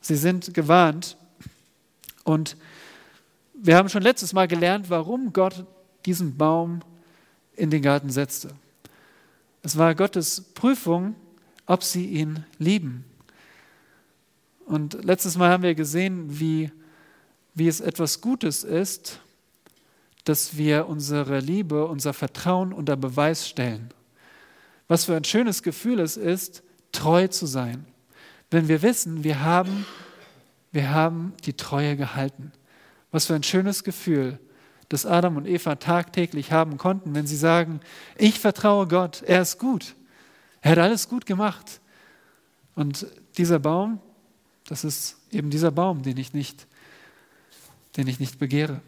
Sie 0.00 0.16
sind 0.16 0.54
gewarnt. 0.54 1.16
Und 2.24 2.56
wir 3.54 3.76
haben 3.76 3.88
schon 3.88 4.02
letztes 4.02 4.32
Mal 4.32 4.48
gelernt, 4.48 4.90
warum 4.90 5.32
Gott 5.32 5.64
diesen 6.06 6.36
Baum 6.36 6.80
in 7.56 7.70
den 7.70 7.82
Garten 7.82 8.10
setzte. 8.10 8.50
Es 9.62 9.76
war 9.76 9.94
Gottes 9.94 10.40
Prüfung, 10.54 11.14
ob 11.66 11.84
sie 11.84 12.06
ihn 12.06 12.44
lieben. 12.58 13.04
Und 14.64 15.04
letztes 15.04 15.36
Mal 15.36 15.50
haben 15.50 15.62
wir 15.62 15.74
gesehen, 15.74 16.40
wie, 16.40 16.70
wie 17.54 17.68
es 17.68 17.80
etwas 17.80 18.20
Gutes 18.20 18.64
ist, 18.64 19.20
dass 20.24 20.56
wir 20.56 20.86
unsere 20.86 21.40
Liebe, 21.40 21.86
unser 21.86 22.12
Vertrauen 22.12 22.72
unter 22.72 22.96
Beweis 22.96 23.48
stellen. 23.48 23.90
Was 24.88 25.04
für 25.04 25.16
ein 25.16 25.24
schönes 25.24 25.62
Gefühl 25.62 26.00
es 26.00 26.16
ist, 26.16 26.62
treu 26.92 27.28
zu 27.28 27.46
sein. 27.46 27.84
Wenn 28.50 28.68
wir 28.68 28.82
wissen, 28.82 29.22
wir 29.24 29.40
haben, 29.40 29.86
wir 30.72 30.90
haben 30.90 31.32
die 31.44 31.54
Treue 31.54 31.96
gehalten. 31.96 32.52
Was 33.10 33.26
für 33.26 33.34
ein 33.34 33.42
schönes 33.42 33.84
Gefühl, 33.84 34.38
das 34.90 35.06
Adam 35.06 35.38
und 35.38 35.46
Eva 35.46 35.76
tagtäglich 35.76 36.52
haben 36.52 36.76
konnten, 36.76 37.14
wenn 37.14 37.26
sie 37.26 37.36
sagen, 37.36 37.80
ich 38.18 38.38
vertraue 38.38 38.86
Gott, 38.86 39.22
er 39.22 39.40
ist 39.40 39.58
gut, 39.58 39.94
er 40.60 40.72
hat 40.72 40.78
alles 40.78 41.08
gut 41.08 41.24
gemacht. 41.24 41.80
Und 42.74 43.06
dieser 43.38 43.58
Baum, 43.58 44.00
das 44.68 44.84
ist 44.84 45.16
eben 45.30 45.48
dieser 45.48 45.70
Baum, 45.70 46.02
den 46.02 46.18
ich 46.18 46.34
nicht, 46.34 46.66
den 47.96 48.06
ich 48.06 48.20
nicht 48.20 48.38
begehre. 48.38 48.82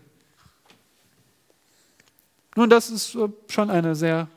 Nun, 2.55 2.69
das 2.69 2.91
ist 2.91 3.17
schon 3.49 3.71
eine 3.71 3.95
sehr 3.95 4.29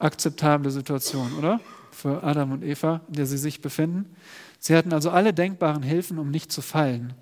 akzeptable 0.00 0.72
Situation, 0.72 1.32
oder? 1.38 1.60
für 1.92 2.22
Adam 2.24 2.52
und 2.52 2.64
Eva, 2.64 3.00
in 3.08 3.14
der 3.14 3.26
sie 3.26 3.38
sich 3.38 3.60
befinden. 3.60 4.16
Sie 4.58 4.74
hatten 4.74 4.92
also 4.92 5.10
alle 5.10 5.32
denkbaren 5.32 5.82
Hilfen, 5.82 6.18
um 6.18 6.30
nicht 6.30 6.50
zu 6.50 6.62
fallen. 6.62 7.12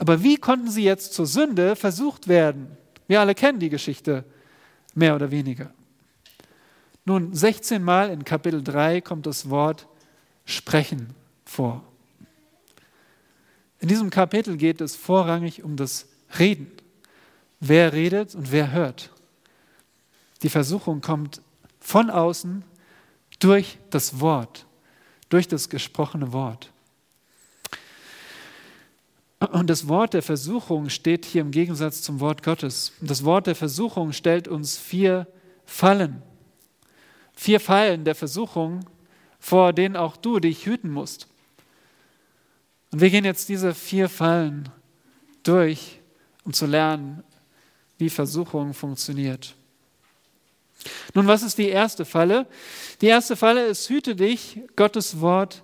Aber 0.00 0.22
wie 0.22 0.38
konnten 0.38 0.70
sie 0.70 0.82
jetzt 0.82 1.12
zur 1.12 1.26
Sünde 1.26 1.76
versucht 1.76 2.26
werden? 2.26 2.74
Wir 3.06 3.20
alle 3.20 3.34
kennen 3.34 3.60
die 3.60 3.68
Geschichte, 3.68 4.24
mehr 4.94 5.14
oder 5.14 5.30
weniger. 5.30 5.74
Nun, 7.04 7.34
16 7.34 7.82
Mal 7.82 8.08
in 8.08 8.24
Kapitel 8.24 8.64
3 8.64 9.02
kommt 9.02 9.26
das 9.26 9.50
Wort 9.50 9.86
sprechen 10.46 11.14
vor. 11.44 11.84
In 13.78 13.88
diesem 13.88 14.08
Kapitel 14.08 14.56
geht 14.56 14.80
es 14.80 14.96
vorrangig 14.96 15.62
um 15.64 15.76
das 15.76 16.08
Reden. 16.38 16.72
Wer 17.60 17.92
redet 17.92 18.34
und 18.34 18.52
wer 18.52 18.72
hört. 18.72 19.10
Die 20.42 20.48
Versuchung 20.48 21.02
kommt 21.02 21.42
von 21.78 22.08
außen 22.08 22.64
durch 23.38 23.76
das 23.90 24.18
Wort, 24.18 24.64
durch 25.28 25.46
das 25.46 25.68
gesprochene 25.68 26.32
Wort. 26.32 26.69
Und 29.40 29.70
das 29.70 29.88
Wort 29.88 30.12
der 30.12 30.22
Versuchung 30.22 30.90
steht 30.90 31.24
hier 31.24 31.40
im 31.40 31.50
Gegensatz 31.50 32.02
zum 32.02 32.20
Wort 32.20 32.42
Gottes. 32.42 32.92
Das 33.00 33.24
Wort 33.24 33.46
der 33.46 33.54
Versuchung 33.54 34.12
stellt 34.12 34.48
uns 34.48 34.76
vier 34.76 35.26
Fallen. 35.64 36.22
Vier 37.34 37.58
Fallen 37.58 38.04
der 38.04 38.14
Versuchung, 38.14 38.84
vor 39.38 39.72
denen 39.72 39.96
auch 39.96 40.18
du 40.18 40.40
dich 40.40 40.66
hüten 40.66 40.90
musst. 40.90 41.26
Und 42.92 43.00
wir 43.00 43.08
gehen 43.08 43.24
jetzt 43.24 43.48
diese 43.48 43.72
vier 43.72 44.10
Fallen 44.10 44.68
durch, 45.42 46.00
um 46.44 46.52
zu 46.52 46.66
lernen, 46.66 47.22
wie 47.96 48.10
Versuchung 48.10 48.74
funktioniert. 48.74 49.54
Nun, 51.14 51.26
was 51.26 51.42
ist 51.42 51.56
die 51.56 51.68
erste 51.68 52.04
Falle? 52.04 52.46
Die 53.00 53.06
erste 53.06 53.36
Falle 53.36 53.66
ist, 53.66 53.88
hüte 53.88 54.14
dich, 54.16 54.60
Gottes 54.76 55.20
Wort 55.20 55.62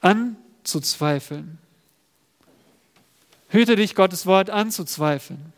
anzuzweifeln. 0.00 1.58
Hüte 3.54 3.76
dich, 3.76 3.94
Gottes 3.94 4.26
Wort 4.26 4.50
anzuzweifeln. 4.50 5.52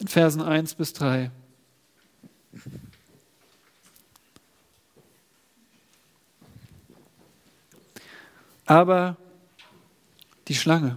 In 0.00 0.08
Versen 0.08 0.42
1 0.42 0.74
bis 0.74 0.92
3. 0.92 1.30
Aber 8.66 9.16
die 10.48 10.56
Schlange 10.56 10.96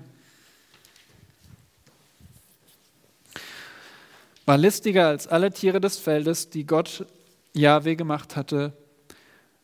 war 4.47 4.57
listiger 4.57 5.09
als 5.09 5.27
alle 5.27 5.51
Tiere 5.51 5.79
des 5.79 5.99
Feldes, 5.99 6.49
die 6.49 6.65
Gott 6.65 7.05
Jahwe 7.53 7.95
gemacht 7.95 8.35
hatte. 8.35 8.73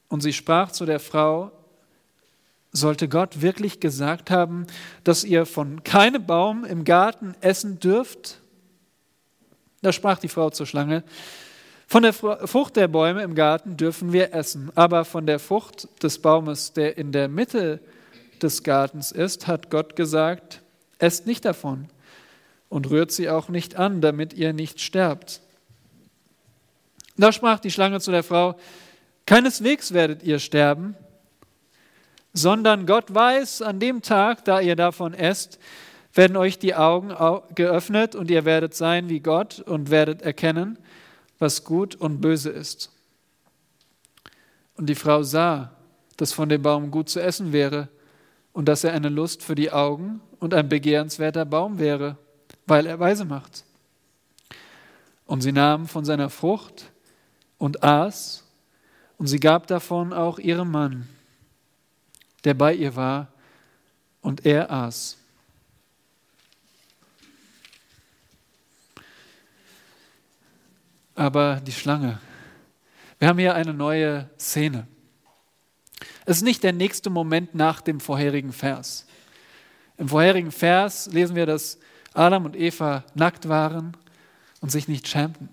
Und 0.10 0.22
sie 0.22 0.34
sprach 0.34 0.72
zu 0.72 0.86
der 0.86 1.00
Frau, 1.00 1.57
sollte 2.72 3.08
Gott 3.08 3.42
wirklich 3.42 3.80
gesagt 3.80 4.30
haben, 4.30 4.68
dass 5.04 5.24
ihr 5.24 5.46
von 5.46 5.84
keinem 5.84 6.26
Baum 6.26 6.66
im 6.66 6.84
Garten 6.84 7.36
essen 7.42 7.80
dürft? 7.80 8.40
Da 9.82 9.92
sprach 9.92 10.20
die 10.20 10.28
Frau 10.28 10.50
zur 10.50 10.66
Schlange, 10.66 11.04
von 11.90 12.04
der 12.04 12.12
Frucht 12.12 12.76
der 12.76 12.90
Bäume 12.90 13.24
im 13.24 13.34
Garten 13.34 13.78
dürfen 13.78 14.12
wir 14.12 14.34
essen, 14.34 14.72
aber 14.76 15.06
von 15.06 15.26
der 15.26 15.40
Frucht 15.40 15.88
des 16.04 16.20
Baumes, 16.20 16.74
der 16.74 16.98
in 16.98 17.14
der 17.14 17.30
Mitte 17.30 17.80
des 18.42 18.64
Gartens 18.64 19.14
ist, 19.14 19.48
hat 19.48 19.70
Gott 19.70 19.96
gesagt, 19.96 20.62
esst 21.00 21.28
nicht 21.28 21.46
davon 21.46 21.88
und 22.68 22.90
rührt 22.90 23.14
sie 23.14 23.30
auch 23.30 23.48
nicht 23.48 23.78
an, 23.78 24.02
damit 24.02 24.34
ihr 24.34 24.52
nicht 24.52 24.82
sterbt. 24.82 25.40
Da 27.16 27.32
sprach 27.32 27.60
die 27.60 27.72
Schlange 27.72 28.02
zu 28.02 28.12
der 28.12 28.24
Frau, 28.24 28.58
keineswegs 29.26 29.94
werdet 29.94 30.24
ihr 30.24 30.40
sterben, 30.40 30.96
sondern 32.38 32.86
Gott 32.86 33.13
weiß, 33.13 33.63
an 33.63 33.79
dem 33.79 34.01
Tag, 34.01 34.46
da 34.46 34.62
ihr 34.62 34.75
davon 34.75 35.13
esst, 35.13 35.58
werden 36.13 36.38
euch 36.38 36.60
die 36.60 36.75
Augen 36.75 37.13
geöffnet 37.56 38.15
und 38.15 38.29
ihr 38.29 38.46
werdet 38.46 38.75
sein 38.75 39.10
wie 39.10 39.20
Gott 39.20 39.60
und 39.60 39.89
werdet 39.89 40.22
erkennen, 40.22 40.77
was 41.39 41.63
gut 41.63 41.96
und 41.96 42.22
böse 42.22 42.50
ist. 42.50 42.91
Und 44.75 44.88
die 44.88 44.96
Frau 44.96 45.24
sah, 45.24 45.72
dass 46.17 46.32
von 46.32 46.50
dem 46.50 46.62
Baum 46.62 46.91
gut 46.91 47.10
zu 47.10 47.20
essen 47.20 47.53
wäre 47.53 47.89
und 48.53 48.67
dass 48.67 48.84
er 48.84 48.94
eine 48.94 49.10
Lust 49.10 49.44
für 49.44 49.56
die 49.56 49.72
Augen 49.72 50.22
und 50.39 50.53
ein 50.53 50.70
begehrenswerter 50.70 51.46
Baum 51.46 51.79
wäre, 51.79 52.17
weil 52.67 52.86
er 52.86 53.00
weise 53.00 53.25
macht. 53.25 53.63
Und 55.25 55.41
sie 55.41 55.51
nahm 55.51 55.88
von 55.88 56.06
seiner 56.06 56.29
Frucht 56.29 56.91
und 57.58 57.84
aß, 57.84 58.44
und 59.17 59.25
sie 59.25 59.39
gab 59.39 59.65
davon 59.65 60.13
auch 60.13 60.38
ihrem 60.38 60.70
Mann 60.70 61.08
der 62.48 62.54
bei 62.54 62.74
ihr 62.74 62.96
war, 62.96 63.27
und 64.22 64.46
er 64.46 64.72
aß. 64.72 65.18
Aber 71.14 71.60
die 71.60 71.74
Schlange. 71.74 72.22
Wir 73.20 73.27
haben 73.27 73.38
hier 73.38 73.53
eine 73.53 73.74
neue 73.74 74.29
Szene. 74.40 74.88
Es 76.25 76.38
ist 76.38 76.44
nicht 76.44 76.64
der 76.64 76.72
nächste 76.72 77.10
Moment 77.10 77.53
nach 77.53 77.81
dem 77.81 78.00
vorherigen 78.00 78.53
Vers. 78.53 79.05
Im 79.98 80.07
vorherigen 80.07 80.53
Vers 80.53 81.07
lesen 81.07 81.36
wir, 81.36 81.48
dass 81.48 81.77
Adam 82.14 82.46
und 82.46 82.55
Eva 82.55 83.03
nackt 83.14 83.50
waren 83.50 83.98
und 84.62 84.72
sich 84.72 84.88
nicht 84.88 85.05
schämten. 85.10 85.50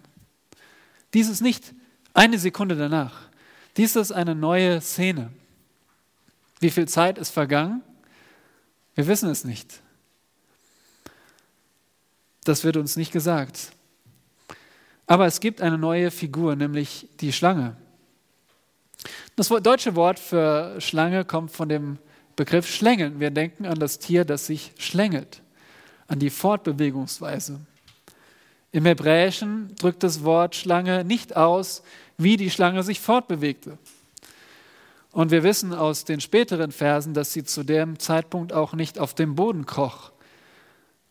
Dies 1.13 1.29
ist 1.29 1.41
nicht 1.41 1.75
eine 2.13 2.39
Sekunde 2.39 2.77
danach. 2.77 3.23
Dies 3.77 3.97
ist 3.97 4.13
eine 4.13 4.37
neue 4.37 4.81
Szene. 4.81 5.33
Wie 6.65 6.71
viel 6.71 6.89
Zeit 6.89 7.19
ist 7.19 7.29
vergangen? 7.29 7.83
Wir 8.95 9.07
wissen 9.07 9.29
es 9.29 9.45
nicht. 9.45 9.83
Das 12.45 12.65
wird 12.65 12.79
uns 12.79 12.97
nicht 12.97 13.13
gesagt. 13.13 13.73
Aber 15.07 15.27
es 15.27 15.41
gibt 15.41 15.61
eine 15.61 15.77
neue 15.77 16.11
Figur, 16.11 16.57
nämlich 16.57 17.07
die 17.21 17.35
Schlange. 17.35 17.77
Das 19.37 19.49
deutsche 19.49 19.95
Wort 19.95 20.19
für 20.19 20.81
Schlange 20.81 21.27
kommt 21.27 21.51
von 21.51 21.69
dem 21.69 21.99
Begriff 22.35 22.67
Schlängeln. 22.67 23.21
Wir 23.21 23.31
denken 23.31 23.67
an 23.67 23.79
das 23.79 23.99
Tier, 23.99 24.25
das 24.25 24.47
sich 24.47 24.73
schlängelt, 24.79 25.43
an 26.07 26.19
die 26.19 26.31
Fortbewegungsweise. 26.31 27.61
Im 28.73 28.87
Hebräischen 28.87 29.77
drückt 29.77 30.03
das 30.03 30.25
Wort 30.25 30.57
Schlange 30.57 31.05
nicht 31.05 31.37
aus, 31.37 31.83
wie 32.17 32.39
die 32.39 32.49
Schlange 32.49 32.83
sich 32.83 33.01
fortbewegte. 33.01 33.77
Und 35.15 35.31
wir 35.31 35.45
wissen 35.45 35.73
aus 35.73 36.05
den 36.05 36.21
späteren 36.21 36.73
Versen, 36.73 37.15
dass 37.15 37.33
sie 37.33 37.45
zu 37.45 37.63
dem 37.63 38.01
Zeitpunkt 38.01 38.53
auch 38.53 38.73
nicht 38.73 38.99
auf 38.99 39.15
dem 39.15 39.37
Boden 39.37 39.65
kroch, 39.65 40.11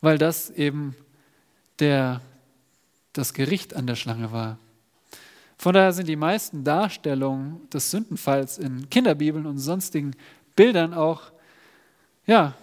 weil 0.02 0.18
das 0.18 0.50
eben 0.50 0.94
der, 1.80 2.20
das 3.14 3.34
Gericht 3.34 3.74
an 3.74 3.88
der 3.88 3.96
Schlange 3.96 4.34
war. 4.34 4.58
Von 5.58 5.74
daher 5.74 5.94
sind 5.94 6.10
die 6.10 6.18
meisten 6.18 6.66
Darstellungen 6.66 7.70
des 7.70 7.92
Sündenfalls 7.92 8.58
in 8.58 8.90
Kinderbibeln 8.90 9.46
und 9.46 9.58
sonstigen 9.58 10.12
Bildern 10.58 10.94
auch 10.94 11.32
ja, 12.26 12.56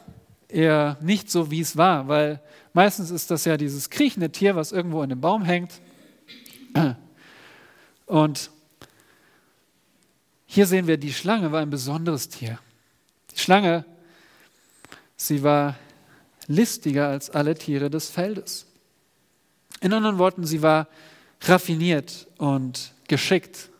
eher 0.46 0.98
nicht 1.00 1.30
so, 1.30 1.50
wie 1.50 1.60
es 1.60 1.74
war, 1.74 2.06
weil 2.06 2.42
meistens 2.74 3.10
ist 3.10 3.30
das 3.30 3.46
ja 3.46 3.56
dieses 3.56 3.88
kriechende 3.88 4.30
Tier, 4.30 4.56
was 4.56 4.72
irgendwo 4.72 5.02
in 5.02 5.08
dem 5.08 5.22
Baum 5.22 5.42
hängt. 5.46 5.80
Und 8.04 8.50
hier 10.52 10.66
sehen 10.66 10.88
wir, 10.88 10.96
die 10.96 11.12
Schlange 11.12 11.52
war 11.52 11.60
ein 11.60 11.70
besonderes 11.70 12.28
Tier. 12.28 12.58
Die 13.32 13.38
Schlange, 13.38 13.84
sie 15.16 15.44
war 15.44 15.76
listiger 16.48 17.06
als 17.06 17.30
alle 17.30 17.54
Tiere 17.54 17.88
des 17.88 18.10
Feldes. 18.10 18.66
In 19.80 19.92
anderen 19.92 20.18
Worten, 20.18 20.44
sie 20.44 20.60
war 20.60 20.88
raffiniert 21.42 22.26
und 22.38 22.94
geschickt. 23.06 23.70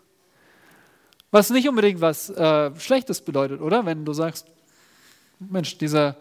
Was 1.33 1.51
nicht 1.51 1.69
unbedingt 1.69 2.01
was 2.01 2.31
äh, 2.31 2.71
Schlechtes 2.79 3.21
bedeutet, 3.21 3.61
oder? 3.61 3.85
Wenn 3.85 4.05
du 4.05 4.13
sagst, 4.13 4.47
Mensch, 5.41 5.77
dieser, 5.77 6.19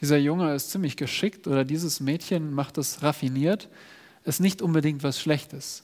dieser 0.00 0.16
Junge 0.16 0.54
ist 0.54 0.70
ziemlich 0.70 0.96
geschickt 0.96 1.46
oder 1.46 1.62
dieses 1.62 2.00
Mädchen 2.00 2.54
macht 2.54 2.78
es 2.78 3.02
raffiniert, 3.02 3.68
ist 4.24 4.40
nicht 4.40 4.62
unbedingt 4.62 5.02
was 5.02 5.20
Schlechtes. 5.20 5.82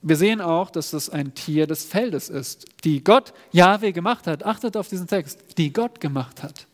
Wir 0.00 0.16
sehen 0.16 0.40
auch, 0.40 0.70
dass 0.70 0.90
das 0.90 1.10
ein 1.10 1.34
Tier 1.34 1.66
des 1.66 1.84
Feldes 1.84 2.28
ist, 2.28 2.66
die 2.84 3.02
Gott 3.02 3.32
Jahwe 3.50 3.92
gemacht 3.92 4.26
hat. 4.26 4.44
Achtet 4.44 4.76
auf 4.76 4.88
diesen 4.88 5.06
Text, 5.08 5.40
die 5.58 5.72
Gott 5.72 6.00
gemacht 6.00 6.42
hat. 6.42 6.66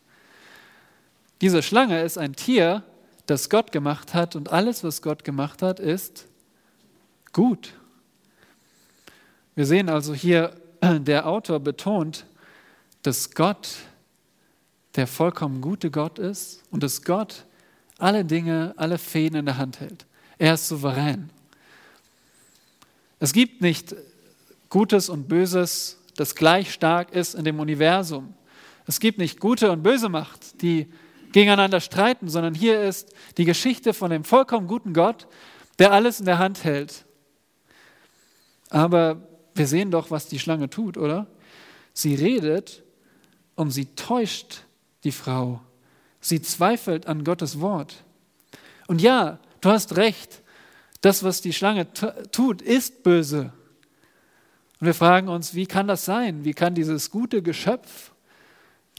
Diese 1.41 1.63
Schlange 1.63 2.01
ist 2.03 2.17
ein 2.17 2.35
Tier, 2.35 2.83
das 3.25 3.49
Gott 3.49 3.71
gemacht 3.71 4.13
hat 4.13 4.35
und 4.35 4.51
alles, 4.51 4.83
was 4.83 5.01
Gott 5.01 5.23
gemacht 5.23 5.61
hat, 5.61 5.79
ist 5.79 6.27
gut. 7.33 7.73
Wir 9.55 9.65
sehen 9.65 9.89
also 9.89 10.13
hier, 10.13 10.55
der 10.81 11.27
Autor 11.27 11.59
betont, 11.59 12.25
dass 13.01 13.31
Gott 13.31 13.69
der 14.95 15.07
vollkommen 15.07 15.61
gute 15.61 15.91
Gott 15.91 16.19
ist 16.19 16.63
und 16.71 16.83
dass 16.83 17.01
Gott 17.03 17.45
alle 17.97 18.25
Dinge, 18.25 18.73
alle 18.77 18.97
Fäden 18.97 19.39
in 19.39 19.45
der 19.45 19.57
Hand 19.57 19.79
hält. 19.79 20.05
Er 20.37 20.53
ist 20.53 20.67
souverän. 20.67 21.29
Es 23.19 23.33
gibt 23.33 23.61
nicht 23.61 23.95
Gutes 24.69 25.09
und 25.09 25.27
Böses, 25.27 26.01
das 26.17 26.35
gleich 26.35 26.71
stark 26.73 27.13
ist 27.13 27.35
in 27.35 27.45
dem 27.45 27.59
Universum. 27.59 28.33
Es 28.87 28.99
gibt 28.99 29.17
nicht 29.17 29.39
gute 29.39 29.71
und 29.71 29.83
böse 29.83 30.09
Macht, 30.09 30.61
die 30.61 30.87
gegeneinander 31.31 31.81
streiten, 31.81 32.29
sondern 32.29 32.53
hier 32.53 32.81
ist 32.81 33.13
die 33.37 33.45
Geschichte 33.45 33.93
von 33.93 34.11
dem 34.11 34.23
vollkommen 34.23 34.67
guten 34.67 34.93
Gott, 34.93 35.27
der 35.79 35.91
alles 35.91 36.19
in 36.19 36.25
der 36.25 36.37
Hand 36.37 36.63
hält. 36.63 37.05
Aber 38.69 39.27
wir 39.53 39.67
sehen 39.67 39.91
doch, 39.91 40.11
was 40.11 40.27
die 40.27 40.39
Schlange 40.39 40.69
tut, 40.69 40.97
oder? 40.97 41.27
Sie 41.93 42.15
redet 42.15 42.83
und 43.55 43.71
sie 43.71 43.85
täuscht 43.95 44.63
die 45.03 45.11
Frau. 45.11 45.61
Sie 46.19 46.41
zweifelt 46.41 47.07
an 47.07 47.23
Gottes 47.23 47.59
Wort. 47.59 48.03
Und 48.87 49.01
ja, 49.01 49.39
du 49.61 49.69
hast 49.69 49.95
recht, 49.95 50.41
das, 51.05 51.23
was 51.23 51.39
die 51.39 51.53
Schlange 51.53 51.85
tut, 52.31 52.63
ist 52.63 53.03
böse. 53.03 53.53
Und 54.79 54.87
wir 54.87 54.95
fragen 54.95 55.27
uns, 55.27 55.53
wie 55.53 55.67
kann 55.67 55.87
das 55.87 56.03
sein? 56.03 56.43
Wie 56.43 56.55
kann 56.55 56.73
dieses 56.73 57.11
gute 57.11 57.43
Geschöpf, 57.43 58.11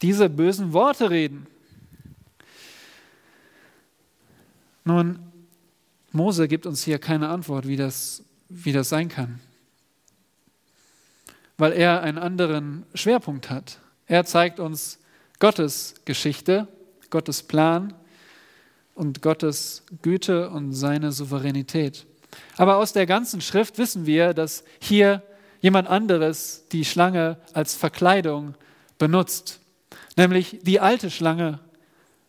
diese 0.02 0.30
bösen 0.30 0.72
Worte 0.72 1.10
reden? 1.10 1.48
Nun, 4.84 5.18
Mose 6.12 6.46
gibt 6.46 6.64
uns 6.64 6.84
hier 6.84 7.00
keine 7.00 7.28
Antwort, 7.28 7.66
wie 7.66 7.76
das, 7.76 8.22
wie 8.48 8.72
das 8.72 8.88
sein 8.88 9.08
kann, 9.08 9.40
weil 11.58 11.72
er 11.72 12.02
einen 12.02 12.18
anderen 12.18 12.86
Schwerpunkt 12.94 13.50
hat. 13.50 13.80
Er 14.06 14.24
zeigt 14.24 14.60
uns 14.60 15.00
Gottes 15.40 15.96
Geschichte, 16.04 16.68
Gottes 17.10 17.42
Plan 17.42 17.94
und 18.96 19.22
Gottes 19.22 19.84
Güte 20.02 20.50
und 20.50 20.72
seine 20.72 21.12
Souveränität. 21.12 22.06
Aber 22.56 22.78
aus 22.78 22.92
der 22.92 23.06
ganzen 23.06 23.40
Schrift 23.40 23.78
wissen 23.78 24.06
wir, 24.06 24.34
dass 24.34 24.64
hier 24.80 25.22
jemand 25.60 25.88
anderes 25.88 26.64
die 26.72 26.84
Schlange 26.84 27.38
als 27.52 27.74
Verkleidung 27.74 28.54
benutzt, 28.98 29.60
nämlich 30.16 30.58
die 30.62 30.80
alte 30.80 31.10
Schlange 31.10 31.60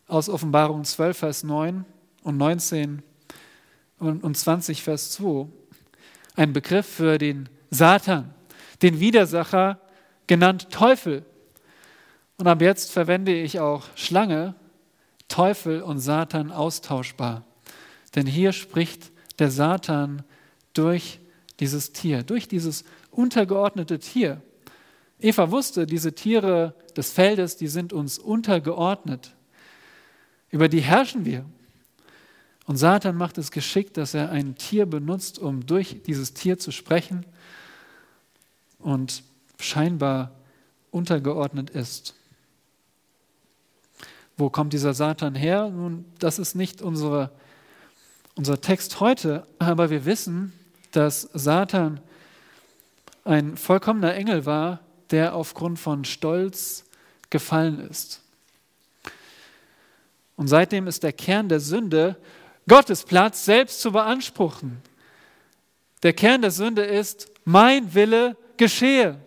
aus 0.06 0.28
Offenbarung 0.28 0.84
12, 0.84 1.18
Vers 1.18 1.42
9 1.42 1.84
und 2.22 2.36
19 2.36 3.02
und 3.98 4.36
20, 4.36 4.82
Vers 4.82 5.10
2. 5.12 5.46
Ein 6.36 6.52
Begriff 6.52 6.86
für 6.86 7.18
den 7.18 7.48
Satan, 7.70 8.34
den 8.82 9.00
Widersacher, 9.00 9.80
genannt 10.26 10.70
Teufel. 10.70 11.24
Und 12.36 12.46
ab 12.46 12.60
jetzt 12.60 12.92
verwende 12.92 13.32
ich 13.32 13.58
auch 13.58 13.86
Schlange, 13.94 14.54
Teufel 15.28 15.82
und 15.82 15.98
Satan 16.00 16.50
austauschbar. 16.50 17.44
Denn 18.14 18.26
hier 18.26 18.52
spricht 18.52 19.12
der 19.38 19.50
Satan 19.50 20.24
durch 20.72 21.20
dieses 21.60 21.92
Tier, 21.92 22.22
durch 22.22 22.48
dieses 22.48 22.84
untergeordnete 23.10 23.98
Tier. 23.98 24.40
Eva 25.20 25.50
wusste, 25.50 25.86
diese 25.86 26.14
Tiere 26.14 26.74
des 26.96 27.12
Feldes, 27.12 27.56
die 27.56 27.66
sind 27.66 27.92
uns 27.92 28.18
untergeordnet. 28.18 29.34
Über 30.50 30.68
die 30.68 30.80
herrschen 30.80 31.24
wir. 31.24 31.44
Und 32.66 32.76
Satan 32.76 33.16
macht 33.16 33.38
es 33.38 33.50
geschickt, 33.50 33.96
dass 33.96 34.14
er 34.14 34.30
ein 34.30 34.54
Tier 34.54 34.86
benutzt, 34.86 35.38
um 35.38 35.66
durch 35.66 36.02
dieses 36.04 36.34
Tier 36.34 36.58
zu 36.58 36.70
sprechen 36.70 37.24
und 38.78 39.22
scheinbar 39.58 40.32
untergeordnet 40.90 41.70
ist. 41.70 42.14
Wo 44.38 44.50
kommt 44.50 44.72
dieser 44.72 44.94
Satan 44.94 45.34
her? 45.34 45.68
Nun, 45.68 46.04
das 46.20 46.38
ist 46.38 46.54
nicht 46.54 46.80
unsere, 46.80 47.32
unser 48.36 48.60
Text 48.60 49.00
heute, 49.00 49.46
aber 49.58 49.90
wir 49.90 50.04
wissen, 50.04 50.52
dass 50.92 51.22
Satan 51.34 52.00
ein 53.24 53.56
vollkommener 53.56 54.14
Engel 54.14 54.46
war, 54.46 54.78
der 55.10 55.34
aufgrund 55.34 55.80
von 55.80 56.04
Stolz 56.04 56.84
gefallen 57.30 57.80
ist. 57.80 58.22
Und 60.36 60.46
seitdem 60.46 60.86
ist 60.86 61.02
der 61.02 61.12
Kern 61.12 61.48
der 61.48 61.58
Sünde, 61.58 62.16
Gottes 62.68 63.04
Platz 63.04 63.44
selbst 63.44 63.80
zu 63.80 63.90
beanspruchen. 63.90 64.80
Der 66.04 66.12
Kern 66.12 66.42
der 66.42 66.52
Sünde 66.52 66.84
ist, 66.84 67.28
mein 67.44 67.92
Wille 67.92 68.36
geschehe. 68.56 69.18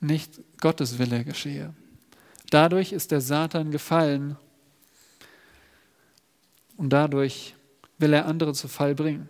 Nicht 0.00 0.40
Gottes 0.60 0.98
Wille 0.98 1.24
geschehe. 1.24 1.74
Dadurch 2.50 2.92
ist 2.92 3.10
der 3.10 3.20
Satan 3.20 3.70
gefallen 3.70 4.36
und 6.76 6.90
dadurch 6.90 7.54
will 7.98 8.12
er 8.12 8.26
andere 8.26 8.54
zu 8.54 8.68
Fall 8.68 8.94
bringen. 8.94 9.28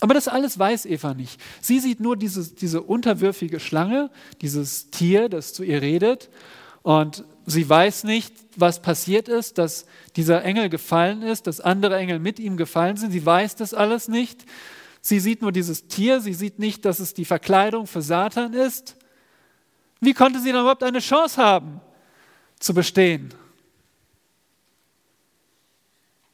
Aber 0.00 0.14
das 0.14 0.28
alles 0.28 0.58
weiß 0.58 0.86
Eva 0.86 1.14
nicht. 1.14 1.40
Sie 1.60 1.78
sieht 1.78 2.00
nur 2.00 2.16
diese, 2.16 2.52
diese 2.54 2.82
unterwürfige 2.82 3.60
Schlange, 3.60 4.10
dieses 4.40 4.90
Tier, 4.90 5.28
das 5.28 5.54
zu 5.54 5.62
ihr 5.62 5.80
redet. 5.80 6.28
Und 6.82 7.24
sie 7.46 7.68
weiß 7.68 8.02
nicht, 8.04 8.34
was 8.56 8.82
passiert 8.82 9.28
ist, 9.28 9.58
dass 9.58 9.86
dieser 10.16 10.44
Engel 10.44 10.68
gefallen 10.68 11.22
ist, 11.22 11.46
dass 11.46 11.60
andere 11.60 11.96
Engel 11.96 12.18
mit 12.18 12.40
ihm 12.40 12.56
gefallen 12.56 12.96
sind. 12.96 13.12
Sie 13.12 13.24
weiß 13.24 13.54
das 13.54 13.74
alles 13.74 14.08
nicht. 14.08 14.44
Sie 15.00 15.20
sieht 15.20 15.40
nur 15.40 15.52
dieses 15.52 15.86
Tier. 15.86 16.20
Sie 16.20 16.34
sieht 16.34 16.58
nicht, 16.58 16.84
dass 16.84 16.98
es 16.98 17.14
die 17.14 17.24
Verkleidung 17.24 17.86
für 17.86 18.02
Satan 18.02 18.54
ist. 18.54 18.96
Wie 20.02 20.14
konnte 20.14 20.40
sie 20.40 20.50
dann 20.50 20.62
überhaupt 20.62 20.82
eine 20.82 20.98
Chance 20.98 21.40
haben, 21.40 21.80
zu 22.58 22.74
bestehen? 22.74 23.32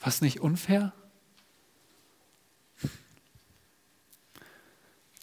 Was 0.01 0.23
nicht 0.23 0.41
unfair? 0.41 0.95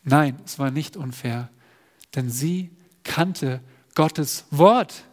Nein, 0.04 0.40
es 0.46 0.60
war 0.60 0.70
nicht 0.70 0.96
unfair, 0.96 1.50
denn 2.14 2.30
sie 2.30 2.70
kannte 3.04 3.62
Gottes 3.96 4.46
Wort. 4.52 5.06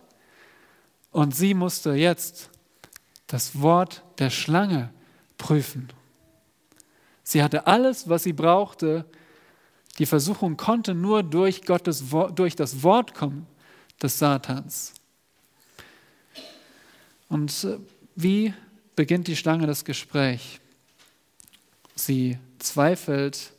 Und 1.10 1.34
sie 1.34 1.54
musste 1.54 1.92
jetzt 1.92 2.50
das 3.28 3.62
Wort 3.62 4.04
der 4.18 4.28
Schlange 4.28 4.92
prüfen. 5.38 5.88
Sie 7.22 7.42
hatte 7.42 7.66
alles, 7.66 8.10
was 8.10 8.24
sie 8.24 8.34
brauchte. 8.34 9.06
Die 9.98 10.06
Versuchung 10.06 10.56
konnte 10.56 10.94
nur 10.94 11.22
durch, 11.22 11.62
Gottes, 11.62 12.04
durch 12.34 12.56
das 12.56 12.82
Wort 12.82 13.14
kommen 13.14 13.46
des 14.02 14.18
Satans. 14.18 14.94
Und 17.28 17.64
äh, 17.64 17.78
wie 18.14 18.54
beginnt 18.96 19.28
die 19.28 19.36
Schlange 19.36 19.66
das 19.66 19.84
Gespräch? 19.84 20.60
Sie 21.94 22.38
zweifelt 22.58 23.52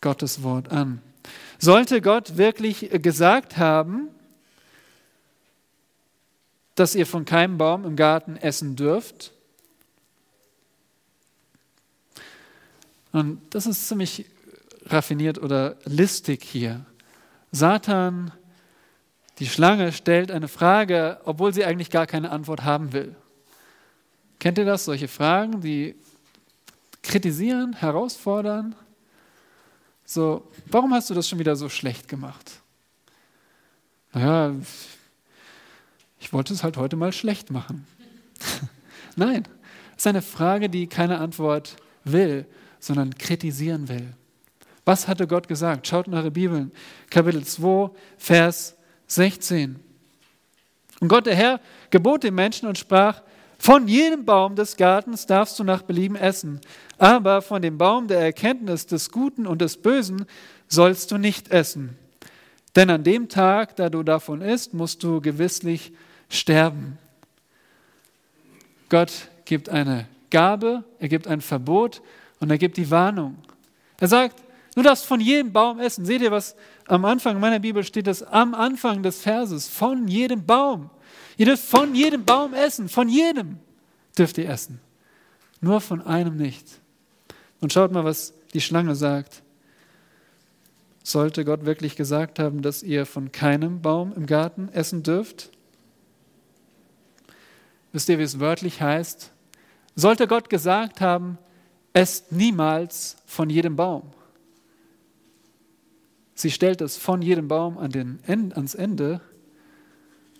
Gottes 0.00 0.42
Wort 0.42 0.70
an. 0.70 1.00
Sollte 1.58 2.00
Gott 2.00 2.36
wirklich 2.36 2.90
gesagt 3.02 3.56
haben, 3.56 4.08
dass 6.74 6.94
ihr 6.94 7.06
von 7.06 7.24
keinem 7.24 7.56
Baum 7.56 7.84
im 7.84 7.96
Garten 7.96 8.36
essen 8.36 8.76
dürft? 8.76 9.32
Und 13.12 13.40
das 13.50 13.66
ist 13.66 13.88
ziemlich 13.88 14.26
raffiniert 14.86 15.38
oder 15.38 15.76
listig 15.84 16.42
hier. 16.42 16.84
Satan, 17.52 18.32
die 19.38 19.46
Schlange, 19.46 19.92
stellt 19.92 20.30
eine 20.30 20.48
Frage, 20.48 21.20
obwohl 21.24 21.52
sie 21.54 21.64
eigentlich 21.64 21.90
gar 21.90 22.06
keine 22.06 22.30
Antwort 22.30 22.64
haben 22.64 22.92
will. 22.92 23.14
Kennt 24.38 24.58
ihr 24.58 24.64
das? 24.64 24.84
Solche 24.84 25.08
Fragen, 25.08 25.60
die 25.60 25.94
kritisieren, 27.02 27.74
herausfordern? 27.74 28.74
So, 30.04 30.50
warum 30.66 30.92
hast 30.92 31.10
du 31.10 31.14
das 31.14 31.28
schon 31.28 31.38
wieder 31.38 31.56
so 31.56 31.68
schlecht 31.68 32.08
gemacht? 32.08 32.60
Naja, 34.12 34.54
ich 36.20 36.32
wollte 36.32 36.52
es 36.52 36.62
halt 36.62 36.76
heute 36.76 36.96
mal 36.96 37.12
schlecht 37.12 37.50
machen. 37.50 37.86
Nein, 39.16 39.44
es 39.92 39.98
ist 39.98 40.06
eine 40.06 40.22
Frage, 40.22 40.68
die 40.68 40.86
keine 40.86 41.18
Antwort 41.18 41.76
will, 42.04 42.46
sondern 42.80 43.16
kritisieren 43.16 43.88
will. 43.88 44.14
Was 44.84 45.08
hatte 45.08 45.26
Gott 45.26 45.48
gesagt? 45.48 45.86
Schaut 45.86 46.06
in 46.06 46.14
eure 46.14 46.30
Bibeln, 46.30 46.70
Kapitel 47.10 47.44
2, 47.44 47.90
Vers 48.18 48.76
16. 49.06 49.80
Und 51.00 51.08
Gott, 51.08 51.26
der 51.26 51.34
Herr, 51.34 51.60
gebot 51.90 52.22
dem 52.22 52.34
Menschen 52.34 52.68
und 52.68 52.78
sprach, 52.78 53.22
von 53.58 53.88
jedem 53.88 54.24
Baum 54.24 54.56
des 54.56 54.76
Gartens 54.76 55.26
darfst 55.26 55.58
du 55.58 55.64
nach 55.64 55.82
Belieben 55.82 56.16
essen, 56.16 56.60
aber 56.98 57.40
von 57.40 57.62
dem 57.62 57.78
Baum 57.78 58.08
der 58.08 58.20
Erkenntnis 58.20 58.86
des 58.86 59.10
Guten 59.10 59.46
und 59.46 59.62
des 59.62 59.80
Bösen 59.80 60.26
sollst 60.68 61.10
du 61.10 61.18
nicht 61.18 61.50
essen. 61.50 61.96
Denn 62.76 62.90
an 62.90 63.04
dem 63.04 63.28
Tag, 63.28 63.76
da 63.76 63.88
du 63.88 64.02
davon 64.02 64.42
isst, 64.42 64.74
musst 64.74 65.02
du 65.02 65.20
gewisslich 65.20 65.92
sterben. 66.28 66.98
Gott 68.90 69.12
gibt 69.44 69.68
eine 69.68 70.06
Gabe, 70.30 70.84
er 70.98 71.08
gibt 71.08 71.26
ein 71.26 71.40
Verbot 71.40 72.02
und 72.40 72.50
er 72.50 72.58
gibt 72.58 72.76
die 72.76 72.90
Warnung. 72.90 73.36
Er 73.98 74.08
sagt, 74.08 74.43
du 74.74 74.82
darfst 74.82 75.06
von 75.06 75.20
jedem 75.20 75.52
Baum 75.52 75.78
essen. 75.78 76.04
Seht 76.04 76.22
ihr, 76.22 76.30
was 76.30 76.56
am 76.86 77.04
Anfang 77.04 77.38
meiner 77.40 77.60
Bibel 77.60 77.84
steht, 77.84 78.06
das 78.06 78.22
am 78.22 78.54
Anfang 78.54 79.02
des 79.02 79.20
Verses, 79.20 79.68
von 79.68 80.08
jedem 80.08 80.44
Baum. 80.44 80.90
Ihr 81.36 81.46
dürft 81.46 81.64
von 81.64 81.94
jedem 81.94 82.24
Baum 82.24 82.54
essen, 82.54 82.88
von 82.88 83.08
jedem 83.08 83.58
dürft 84.16 84.38
ihr 84.38 84.48
essen. 84.48 84.80
Nur 85.60 85.80
von 85.80 86.02
einem 86.02 86.36
nicht. 86.36 86.66
Und 87.60 87.72
schaut 87.72 87.92
mal, 87.92 88.04
was 88.04 88.34
die 88.52 88.60
Schlange 88.60 88.94
sagt. 88.94 89.42
Sollte 91.02 91.44
Gott 91.44 91.66
wirklich 91.66 91.96
gesagt 91.96 92.38
haben, 92.38 92.62
dass 92.62 92.82
ihr 92.82 93.04
von 93.06 93.30
keinem 93.30 93.82
Baum 93.82 94.12
im 94.14 94.26
Garten 94.26 94.68
essen 94.72 95.02
dürft? 95.02 95.50
Wisst 97.92 98.08
ihr, 98.08 98.18
wie 98.18 98.22
es 98.22 98.40
wörtlich 98.40 98.80
heißt? 98.80 99.30
Sollte 99.94 100.26
Gott 100.26 100.50
gesagt 100.50 101.00
haben, 101.00 101.38
esst 101.92 102.32
niemals 102.32 103.16
von 103.26 103.50
jedem 103.50 103.76
Baum. 103.76 104.12
Sie 106.34 106.50
stellt 106.50 106.80
es 106.80 106.96
von 106.96 107.22
jedem 107.22 107.48
Baum 107.48 107.78
an 107.78 107.90
den, 107.90 108.20
ans 108.26 108.74
Ende 108.74 109.20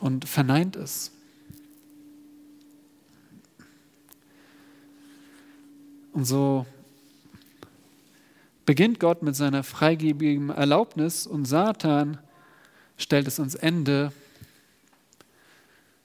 und 0.01 0.29
verneint 0.29 0.77
es. 0.77 1.13
Und 6.13 6.25
so 6.25 6.67
beginnt 8.67 9.01
Gott 9.01 9.23
mit 9.23 9.37
seiner 9.37 9.63
freigebigen 9.63 10.51
Erlaubnis 10.51 11.27
und 11.27 11.45
Satan 11.45 12.19
stellt 12.97 13.27
es 13.27 13.39
ans 13.39 13.55
Ende. 13.55 14.13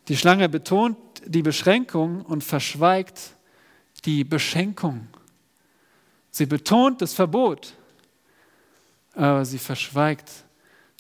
Die 0.08 0.18
Schlange 0.18 0.50
betont 0.50 0.98
die 1.26 1.44
Beschränkung 1.44 2.22
und 2.22 2.44
verschweigt 2.44 3.36
die 4.06 4.24
Beschenkung. 4.24 5.08
Sie 6.32 6.46
betont 6.46 7.02
das 7.02 7.14
Verbot, 7.14 7.74
aber 9.20 9.44
sie 9.44 9.60
verschweigt 9.60 10.32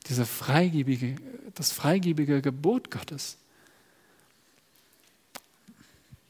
diese 0.07 0.25
freigebige, 0.25 1.15
das 1.55 1.71
freigebige 1.71 2.41
Gebot 2.41 2.91
Gottes. 2.91 3.37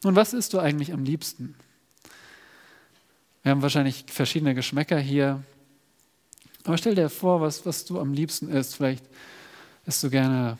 Und 0.04 0.14
was 0.14 0.32
isst 0.32 0.52
du 0.52 0.60
eigentlich 0.60 0.92
am 0.92 1.02
liebsten? 1.02 1.56
Wir 3.42 3.50
haben 3.50 3.62
wahrscheinlich 3.62 4.04
verschiedene 4.06 4.54
Geschmäcker 4.54 5.00
hier. 5.00 5.42
Aber 6.62 6.78
stell 6.78 6.94
dir 6.94 7.08
vor, 7.08 7.40
was, 7.40 7.66
was 7.66 7.84
du 7.84 7.98
am 7.98 8.12
liebsten 8.12 8.48
isst. 8.50 8.76
Vielleicht 8.76 9.04
isst 9.84 10.04
du 10.04 10.10
gerne 10.10 10.58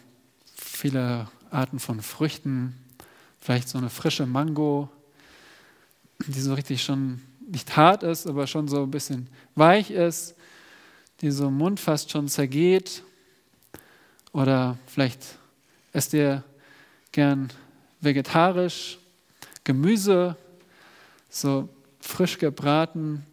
viele 0.56 1.28
Arten 1.50 1.78
von 1.78 2.02
Früchten, 2.02 2.74
vielleicht 3.38 3.68
so 3.68 3.78
eine 3.78 3.90
frische 3.90 4.26
Mango, 4.26 4.88
die 6.26 6.40
so 6.40 6.54
richtig 6.54 6.82
schon 6.82 7.22
nicht 7.46 7.76
hart 7.76 8.02
ist, 8.02 8.26
aber 8.26 8.48
schon 8.48 8.66
so 8.66 8.82
ein 8.82 8.90
bisschen 8.90 9.28
weich 9.54 9.92
ist, 9.92 10.34
die 11.20 11.30
so 11.30 11.50
Mund 11.50 11.80
fast 11.80 12.10
schon 12.10 12.28
zergeht. 12.28 13.02
Oder 14.32 14.78
vielleicht 14.86 15.38
esst 15.92 16.12
ihr 16.14 16.42
gern 17.12 17.52
vegetarisch, 18.00 18.98
Gemüse, 19.64 20.36
so 21.28 21.68
frisch 22.00 22.38
gebraten. 22.38 23.24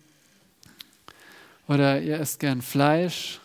Oder 1.68 2.02
ihr 2.02 2.20
esst 2.20 2.40
gern 2.40 2.62
Fleisch, 2.62 3.40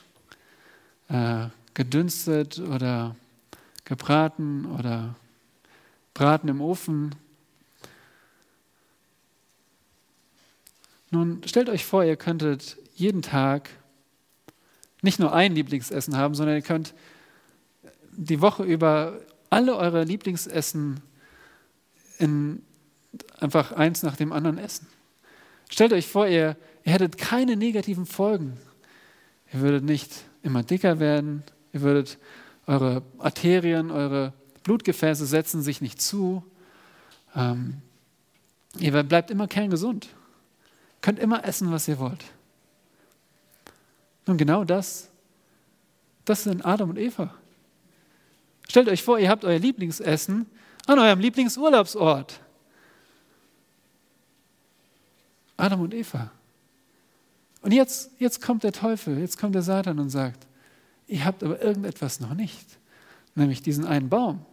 äh, 1.08 1.46
gedünstet 1.74 2.58
oder 2.58 3.16
gebraten 3.84 4.66
oder 4.66 5.14
braten 6.14 6.48
im 6.48 6.60
Ofen. 6.60 7.14
Nun 11.10 11.42
stellt 11.46 11.68
euch 11.68 11.84
vor, 11.84 12.04
ihr 12.04 12.16
könntet 12.16 12.78
jeden 12.94 13.22
Tag 13.22 13.68
nicht 15.02 15.18
nur 15.18 15.32
ein 15.34 15.54
Lieblingsessen 15.54 16.16
haben, 16.16 16.34
sondern 16.34 16.56
ihr 16.56 16.62
könnt 16.62 16.94
die 18.12 18.40
Woche 18.40 18.62
über 18.62 19.18
alle 19.50 19.76
eure 19.76 20.04
Lieblingsessen 20.04 21.00
in 22.18 22.62
einfach 23.40 23.72
eins 23.72 24.02
nach 24.02 24.16
dem 24.16 24.32
anderen 24.32 24.58
essen. 24.58 24.86
Stellt 25.68 25.92
euch 25.92 26.06
vor, 26.06 26.26
ihr, 26.26 26.56
ihr 26.84 26.92
hättet 26.92 27.18
keine 27.18 27.56
negativen 27.56 28.06
Folgen. 28.06 28.56
Ihr 29.52 29.60
würdet 29.60 29.84
nicht 29.84 30.10
immer 30.42 30.62
dicker 30.62 30.98
werden, 31.00 31.42
ihr 31.72 31.82
würdet 31.82 32.18
eure 32.66 33.02
Arterien, 33.18 33.90
eure 33.90 34.32
Blutgefäße 34.62 35.26
setzen 35.26 35.62
sich 35.62 35.80
nicht 35.80 36.00
zu. 36.00 36.44
Ähm, 37.34 37.78
ihr 38.78 39.02
bleibt 39.02 39.30
immer 39.30 39.48
kerngesund. 39.48 40.08
Könnt 41.00 41.18
immer 41.18 41.44
essen, 41.44 41.72
was 41.72 41.88
ihr 41.88 41.98
wollt. 41.98 42.24
Nun 44.26 44.36
genau 44.36 44.64
das, 44.64 45.08
das 46.24 46.44
sind 46.44 46.64
Adam 46.64 46.90
und 46.90 46.98
Eva. 46.98 47.34
Stellt 48.68 48.88
euch 48.88 49.02
vor, 49.02 49.18
ihr 49.18 49.28
habt 49.28 49.44
euer 49.44 49.58
Lieblingsessen 49.58 50.46
an 50.86 50.98
eurem 50.98 51.20
Lieblingsurlaubsort. 51.20 52.40
Adam 55.56 55.80
und 55.80 55.94
Eva. 55.94 56.30
Und 57.60 57.72
jetzt, 57.72 58.10
jetzt 58.18 58.40
kommt 58.40 58.64
der 58.64 58.72
Teufel, 58.72 59.18
jetzt 59.18 59.38
kommt 59.38 59.54
der 59.54 59.62
Satan 59.62 59.98
und 59.98 60.10
sagt, 60.10 60.46
ihr 61.06 61.24
habt 61.24 61.44
aber 61.44 61.60
irgendetwas 61.62 62.18
noch 62.18 62.34
nicht, 62.34 62.66
nämlich 63.34 63.62
diesen 63.62 63.86
einen 63.86 64.08
Baum. 64.08 64.44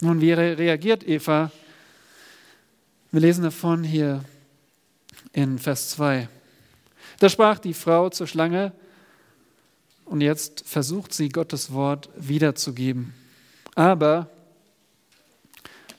Nun, 0.00 0.20
wie 0.20 0.32
reagiert 0.32 1.06
Eva? 1.06 1.50
Wir 3.10 3.20
lesen 3.20 3.42
davon 3.42 3.82
hier 3.82 4.24
in 5.32 5.58
Vers 5.58 5.90
2. 5.90 6.28
Da 7.18 7.28
sprach 7.28 7.58
die 7.58 7.74
Frau 7.74 8.10
zur 8.10 8.26
Schlange 8.26 8.72
und 10.04 10.20
jetzt 10.20 10.62
versucht 10.66 11.12
sie 11.12 11.28
Gottes 11.28 11.72
Wort 11.72 12.08
wiederzugeben. 12.16 13.12
Aber 13.74 14.30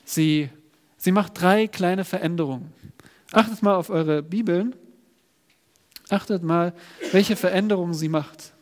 sie, 0.04 0.50
sie 0.96 1.12
macht 1.12 1.40
drei 1.40 1.66
kleine 1.66 2.04
Veränderungen. 2.04 2.72
Achtet 3.32 3.62
mal 3.62 3.76
auf 3.76 3.90
eure 3.90 4.22
Bibeln. 4.22 4.74
Achtet 6.08 6.42
mal, 6.42 6.74
welche 7.12 7.36
Veränderungen 7.36 7.94
sie 7.94 8.08
macht. 8.08 8.52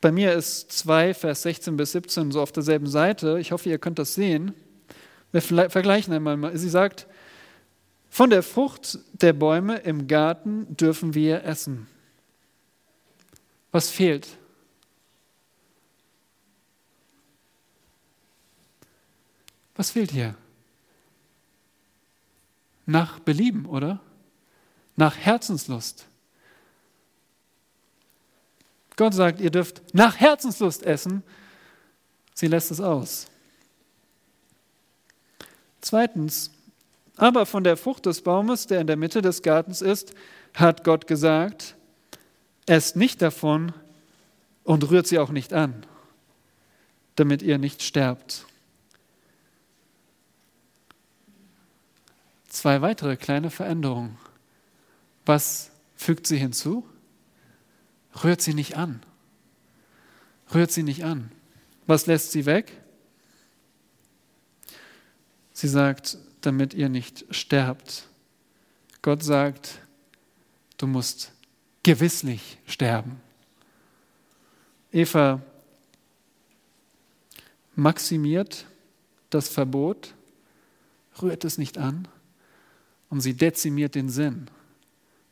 Bei 0.00 0.10
mir 0.10 0.34
ist 0.34 0.72
2, 0.72 1.14
Vers 1.14 1.42
16 1.42 1.76
bis 1.76 1.92
17 1.92 2.32
so 2.32 2.42
auf 2.42 2.52
derselben 2.52 2.86
Seite. 2.86 3.38
Ich 3.38 3.52
hoffe, 3.52 3.70
ihr 3.70 3.78
könnt 3.78 3.98
das 3.98 4.14
sehen. 4.14 4.52
Wir 5.32 5.40
vergleichen 5.40 6.12
einmal. 6.12 6.56
Sie 6.58 6.68
sagt, 6.68 7.06
von 8.14 8.30
der 8.30 8.42
Frucht 8.42 8.98
der 9.12 9.32
Bäume 9.32 9.78
im 9.78 10.06
Garten 10.06 10.76
dürfen 10.76 11.14
wir 11.14 11.44
essen. 11.44 11.88
Was 13.72 13.90
fehlt? 13.90 14.28
Was 19.74 19.90
fehlt 19.90 20.12
hier? 20.12 20.36
nach 22.86 23.18
Belieben, 23.20 23.66
oder? 23.66 24.00
Nach 24.96 25.16
Herzenslust. 25.16 26.06
Gott 28.96 29.14
sagt, 29.14 29.40
ihr 29.40 29.50
dürft 29.50 29.82
nach 29.94 30.20
Herzenslust 30.20 30.84
essen. 30.84 31.22
Sie 32.32 32.46
lässt 32.46 32.70
es 32.70 32.80
aus. 32.80 33.26
Zweitens, 35.80 36.50
aber 37.16 37.46
von 37.46 37.64
der 37.64 37.76
Frucht 37.76 38.06
des 38.06 38.22
Baumes, 38.22 38.66
der 38.66 38.80
in 38.80 38.86
der 38.86 38.96
Mitte 38.96 39.22
des 39.22 39.42
Gartens 39.42 39.82
ist, 39.82 40.14
hat 40.54 40.84
Gott 40.84 41.06
gesagt, 41.06 41.76
esst 42.66 42.96
nicht 42.96 43.22
davon 43.22 43.72
und 44.64 44.90
rührt 44.90 45.06
sie 45.06 45.18
auch 45.18 45.30
nicht 45.30 45.52
an, 45.52 45.86
damit 47.16 47.42
ihr 47.42 47.58
nicht 47.58 47.82
sterbt. 47.82 48.46
zwei 52.54 52.80
weitere 52.80 53.16
kleine 53.16 53.50
Veränderungen. 53.50 54.16
Was 55.26 55.70
fügt 55.96 56.26
sie 56.26 56.38
hinzu? 56.38 56.86
Rührt 58.22 58.40
sie 58.40 58.54
nicht 58.54 58.76
an. 58.76 59.02
Rührt 60.54 60.70
sie 60.70 60.82
nicht 60.82 61.04
an. 61.04 61.30
Was 61.86 62.06
lässt 62.06 62.32
sie 62.32 62.46
weg? 62.46 62.72
Sie 65.52 65.68
sagt, 65.68 66.16
damit 66.46 66.74
ihr 66.74 66.88
nicht 66.88 67.24
sterbt. 67.30 68.08
Gott 69.02 69.22
sagt, 69.22 69.80
du 70.78 70.86
musst 70.86 71.32
gewisslich 71.82 72.58
sterben. 72.66 73.20
Eva 74.92 75.42
maximiert 77.74 78.66
das 79.30 79.48
Verbot, 79.48 80.14
rührt 81.20 81.44
es 81.44 81.58
nicht 81.58 81.78
an 81.78 82.08
und 83.10 83.20
sie 83.20 83.34
dezimiert 83.34 83.94
den 83.94 84.08
Sinn, 84.08 84.50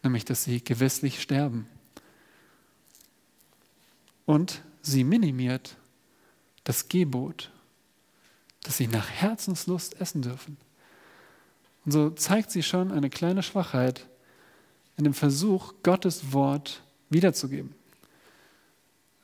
nämlich 0.03 0.25
dass 0.25 0.44
sie 0.44 0.62
gewisslich 0.62 1.22
sterben. 1.22 1.68
Und 4.27 4.62
sie 4.83 5.05
minimiert 5.05 5.77
das 6.64 6.88
Gebot, 6.88 7.51
dass 8.62 8.77
sie 8.77 8.88
nach 8.88 9.09
Herzenslust 9.11 10.01
essen 10.01 10.22
dürfen. 10.22 10.57
Und 11.85 11.92
so 11.92 12.11
zeigt 12.11 12.51
sie 12.51 12.62
schon 12.62 12.92
eine 12.92 13.11
kleine 13.11 13.42
Schwachheit 13.42 14.07
in 14.97 15.05
dem 15.05 15.14
Versuch, 15.14 15.75
Gottes 15.83 16.33
Wort 16.33 16.83
wiederzugeben. 17.11 17.75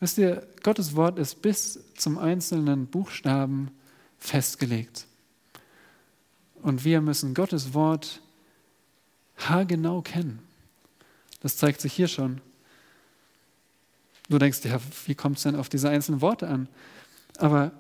Wisst 0.01 0.19
ihr, 0.19 0.47
Gottes 0.63 0.95
Wort 0.97 1.19
ist 1.19 1.43
bis 1.43 1.81
zum 1.95 2.19
einzelnen 2.19 2.87
Buchstaben 2.87 3.71
festgelegt. 4.19 5.07
Und 6.63 6.85
wir 6.85 7.01
müssen 7.01 7.35
Gottes 7.35 7.75
Wort 7.75 8.21
haargenau 9.39 10.03
kennen. 10.03 10.41
Das 11.41 11.57
zeigt 11.57 11.81
sich 11.81 11.93
hier 11.93 12.09
schon. 12.09 12.41
Du 14.29 14.39
denkst, 14.39 14.65
ja, 14.65 14.81
wie 15.07 15.15
kommt 15.15 15.39
es 15.39 15.45
denn 15.45 15.57
auf 15.57 15.69
diese 15.69 15.89
einzelnen 15.89 16.21
Worte 16.21 16.49
an? 16.49 16.69
Aber 17.39 17.73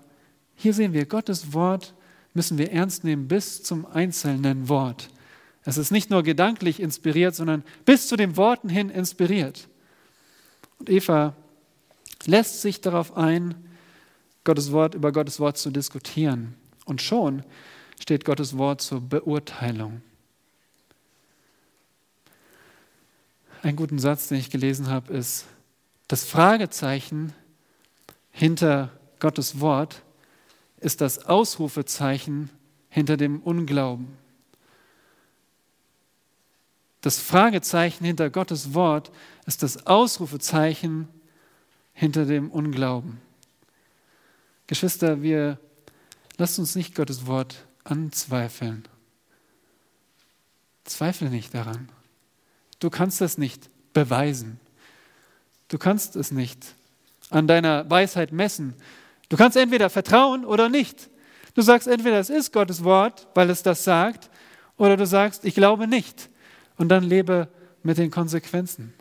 hier 0.54 0.72
sehen 0.72 0.92
wir, 0.92 1.06
Gottes 1.06 1.52
Wort 1.52 1.94
müssen 2.38 2.56
wir 2.56 2.70
ernst 2.70 3.02
nehmen 3.02 3.26
bis 3.26 3.64
zum 3.64 3.84
einzelnen 3.84 4.68
Wort. 4.68 5.10
Es 5.64 5.76
ist 5.76 5.90
nicht 5.90 6.08
nur 6.08 6.22
gedanklich 6.22 6.78
inspiriert, 6.78 7.34
sondern 7.34 7.64
bis 7.84 8.06
zu 8.06 8.16
den 8.16 8.36
Worten 8.36 8.68
hin 8.68 8.90
inspiriert. 8.90 9.68
Und 10.78 10.88
Eva 10.88 11.34
lässt 12.26 12.62
sich 12.62 12.80
darauf 12.80 13.16
ein, 13.16 13.56
Gottes 14.44 14.70
Wort 14.70 14.94
über 14.94 15.10
Gottes 15.10 15.40
Wort 15.40 15.58
zu 15.58 15.70
diskutieren. 15.70 16.54
Und 16.84 17.02
schon 17.02 17.42
steht 18.00 18.24
Gottes 18.24 18.56
Wort 18.56 18.82
zur 18.82 19.00
Beurteilung. 19.00 20.00
Ein 23.62 23.74
guter 23.74 23.98
Satz, 23.98 24.28
den 24.28 24.38
ich 24.38 24.48
gelesen 24.48 24.88
habe, 24.88 25.12
ist, 25.12 25.44
Das 26.06 26.24
Fragezeichen 26.24 27.32
hinter 28.30 28.92
Gottes 29.18 29.58
Wort 29.58 30.02
ist 30.80 31.00
das 31.00 31.26
Ausrufezeichen 31.26 32.50
hinter 32.88 33.16
dem 33.16 33.40
Unglauben. 33.40 34.16
Das 37.00 37.18
Fragezeichen 37.18 38.04
hinter 38.04 38.30
Gottes 38.30 38.74
Wort 38.74 39.12
ist 39.46 39.62
das 39.62 39.86
Ausrufezeichen 39.86 41.08
hinter 41.92 42.24
dem 42.24 42.50
Unglauben. 42.50 43.20
Geschwister, 44.66 45.22
wir 45.22 45.58
lasst 46.36 46.58
uns 46.58 46.74
nicht 46.74 46.94
Gottes 46.94 47.26
Wort 47.26 47.66
anzweifeln. 47.84 48.86
Zweifle 50.84 51.30
nicht 51.30 51.54
daran. 51.54 51.88
Du 52.78 52.90
kannst 52.90 53.20
das 53.20 53.38
nicht 53.38 53.70
beweisen. 53.92 54.60
Du 55.68 55.78
kannst 55.78 56.16
es 56.16 56.30
nicht 56.30 56.74
an 57.30 57.46
deiner 57.46 57.88
Weisheit 57.90 58.32
messen. 58.32 58.74
Du 59.28 59.36
kannst 59.36 59.56
entweder 59.56 59.90
vertrauen 59.90 60.44
oder 60.44 60.68
nicht. 60.68 61.10
Du 61.54 61.62
sagst 61.62 61.88
entweder, 61.88 62.18
es 62.18 62.30
ist 62.30 62.52
Gottes 62.52 62.84
Wort, 62.84 63.26
weil 63.34 63.50
es 63.50 63.62
das 63.62 63.84
sagt, 63.84 64.30
oder 64.76 64.96
du 64.96 65.06
sagst, 65.06 65.44
ich 65.44 65.54
glaube 65.54 65.88
nicht. 65.88 66.30
Und 66.76 66.88
dann 66.88 67.02
lebe 67.02 67.48
mit 67.82 67.98
den 67.98 68.10
Konsequenzen. 68.10 68.94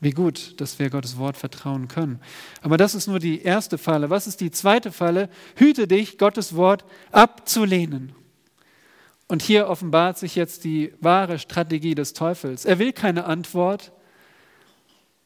Wie 0.00 0.10
gut, 0.10 0.60
dass 0.60 0.78
wir 0.78 0.90
Gottes 0.90 1.16
Wort 1.18 1.36
vertrauen 1.36 1.88
können. 1.88 2.20
Aber 2.62 2.76
das 2.76 2.94
ist 2.94 3.08
nur 3.08 3.18
die 3.18 3.42
erste 3.42 3.78
Falle. 3.78 4.10
Was 4.10 4.26
ist 4.26 4.40
die 4.40 4.50
zweite 4.50 4.92
Falle? 4.92 5.28
Hüte 5.56 5.88
dich, 5.88 6.18
Gottes 6.18 6.54
Wort 6.54 6.84
abzulehnen. 7.10 8.12
Und 9.26 9.42
hier 9.42 9.68
offenbart 9.68 10.16
sich 10.16 10.36
jetzt 10.36 10.64
die 10.64 10.94
wahre 11.00 11.38
Strategie 11.38 11.94
des 11.94 12.12
Teufels. 12.12 12.64
Er 12.64 12.78
will 12.78 12.92
keine 12.92 13.24
Antwort. 13.24 13.92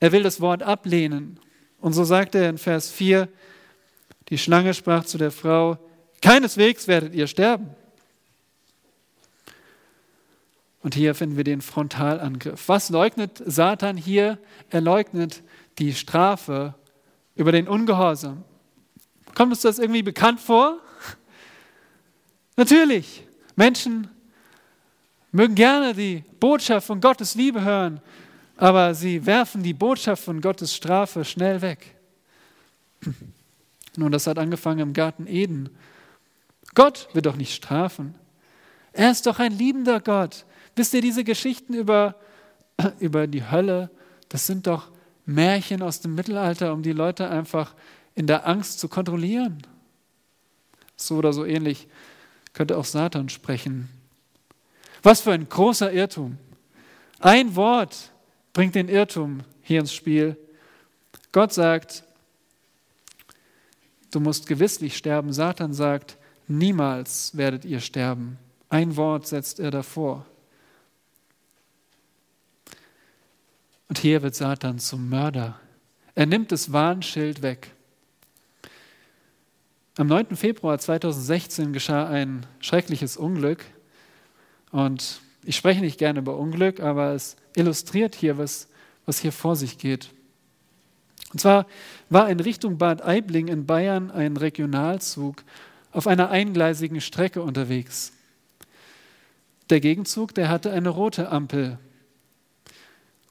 Er 0.00 0.10
will 0.12 0.22
das 0.22 0.40
Wort 0.40 0.62
ablehnen. 0.62 1.38
Und 1.82 1.94
so 1.94 2.04
sagt 2.04 2.36
er 2.36 2.48
in 2.48 2.58
Vers 2.58 2.90
4, 2.90 3.28
die 4.28 4.38
Schlange 4.38 4.72
sprach 4.72 5.04
zu 5.04 5.18
der 5.18 5.32
Frau, 5.32 5.76
keineswegs 6.22 6.86
werdet 6.86 7.12
ihr 7.12 7.26
sterben. 7.26 7.70
Und 10.80 10.94
hier 10.94 11.16
finden 11.16 11.36
wir 11.36 11.44
den 11.44 11.60
Frontalangriff. 11.60 12.68
Was 12.68 12.88
leugnet 12.88 13.42
Satan 13.44 13.96
hier? 13.96 14.38
Er 14.70 14.80
leugnet 14.80 15.42
die 15.78 15.92
Strafe 15.92 16.74
über 17.34 17.50
den 17.50 17.66
Ungehorsam. 17.66 18.44
Kommt 19.34 19.50
uns 19.50 19.62
das 19.62 19.80
irgendwie 19.80 20.02
bekannt 20.04 20.40
vor? 20.40 20.78
Natürlich. 22.56 23.26
Menschen 23.56 24.08
mögen 25.32 25.56
gerne 25.56 25.94
die 25.94 26.22
Botschaft 26.38 26.86
von 26.86 27.00
Gottes 27.00 27.34
Liebe 27.34 27.62
hören, 27.62 28.00
aber 28.62 28.94
sie 28.94 29.26
werfen 29.26 29.64
die 29.64 29.74
Botschaft 29.74 30.22
von 30.22 30.40
Gottes 30.40 30.72
Strafe 30.72 31.24
schnell 31.24 31.62
weg. 31.62 31.96
Nun, 33.96 34.12
das 34.12 34.28
hat 34.28 34.38
angefangen 34.38 34.78
im 34.78 34.92
Garten 34.92 35.26
Eden. 35.26 35.68
Gott 36.72 37.08
wird 37.12 37.26
doch 37.26 37.34
nicht 37.34 37.56
strafen. 37.56 38.14
Er 38.92 39.10
ist 39.10 39.26
doch 39.26 39.40
ein 39.40 39.50
liebender 39.50 39.98
Gott. 39.98 40.44
Wisst 40.76 40.94
ihr, 40.94 41.00
diese 41.00 41.24
Geschichten 41.24 41.74
über, 41.74 42.14
über 43.00 43.26
die 43.26 43.50
Hölle, 43.50 43.90
das 44.28 44.46
sind 44.46 44.68
doch 44.68 44.92
Märchen 45.26 45.82
aus 45.82 45.98
dem 45.98 46.14
Mittelalter, 46.14 46.72
um 46.72 46.84
die 46.84 46.92
Leute 46.92 47.28
einfach 47.28 47.74
in 48.14 48.28
der 48.28 48.46
Angst 48.46 48.78
zu 48.78 48.86
kontrollieren. 48.86 49.66
So 50.94 51.16
oder 51.16 51.32
so 51.32 51.44
ähnlich 51.44 51.88
könnte 52.52 52.78
auch 52.78 52.84
Satan 52.84 53.28
sprechen. 53.28 53.88
Was 55.02 55.20
für 55.20 55.32
ein 55.32 55.48
großer 55.48 55.92
Irrtum. 55.92 56.38
Ein 57.18 57.56
Wort 57.56 58.11
bringt 58.52 58.74
den 58.74 58.88
Irrtum 58.88 59.42
hier 59.62 59.80
ins 59.80 59.92
Spiel. 59.92 60.36
Gott 61.32 61.52
sagt, 61.52 62.04
du 64.10 64.20
musst 64.20 64.46
gewisslich 64.46 64.96
sterben. 64.96 65.32
Satan 65.32 65.72
sagt, 65.72 66.18
niemals 66.46 67.36
werdet 67.36 67.64
ihr 67.64 67.80
sterben. 67.80 68.38
Ein 68.68 68.96
Wort 68.96 69.26
setzt 69.26 69.60
er 69.60 69.70
davor. 69.70 70.26
Und 73.88 73.98
hier 73.98 74.22
wird 74.22 74.34
Satan 74.34 74.78
zum 74.78 75.08
Mörder. 75.08 75.58
Er 76.14 76.26
nimmt 76.26 76.52
das 76.52 76.72
Warnschild 76.72 77.42
weg. 77.42 77.70
Am 79.98 80.06
9. 80.06 80.36
Februar 80.36 80.78
2016 80.78 81.72
geschah 81.72 82.06
ein 82.08 82.46
schreckliches 82.60 83.16
Unglück. 83.16 83.64
Und 84.70 85.21
ich 85.44 85.56
spreche 85.56 85.80
nicht 85.80 85.98
gerne 85.98 86.20
über 86.20 86.36
Unglück, 86.36 86.80
aber 86.80 87.12
es 87.12 87.36
illustriert 87.56 88.14
hier, 88.14 88.38
was, 88.38 88.68
was 89.06 89.18
hier 89.18 89.32
vor 89.32 89.56
sich 89.56 89.78
geht. 89.78 90.10
Und 91.32 91.40
zwar 91.40 91.66
war 92.10 92.28
in 92.28 92.40
Richtung 92.40 92.78
Bad 92.78 93.02
Aibling 93.02 93.48
in 93.48 93.66
Bayern 93.66 94.10
ein 94.10 94.36
Regionalzug 94.36 95.42
auf 95.90 96.06
einer 96.06 96.30
eingleisigen 96.30 97.00
Strecke 97.00 97.42
unterwegs. 97.42 98.12
Der 99.70 99.80
Gegenzug, 99.80 100.34
der 100.34 100.48
hatte 100.48 100.70
eine 100.70 100.90
rote 100.90 101.30
Ampel. 101.30 101.78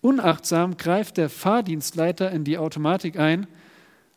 Unachtsam 0.02 0.78
greift 0.78 1.17
der 1.17 1.30
Fahrdienstleiter 1.30 2.32
in 2.32 2.43
die 2.43 2.58
Automatik 2.58 3.19
ein 3.19 3.45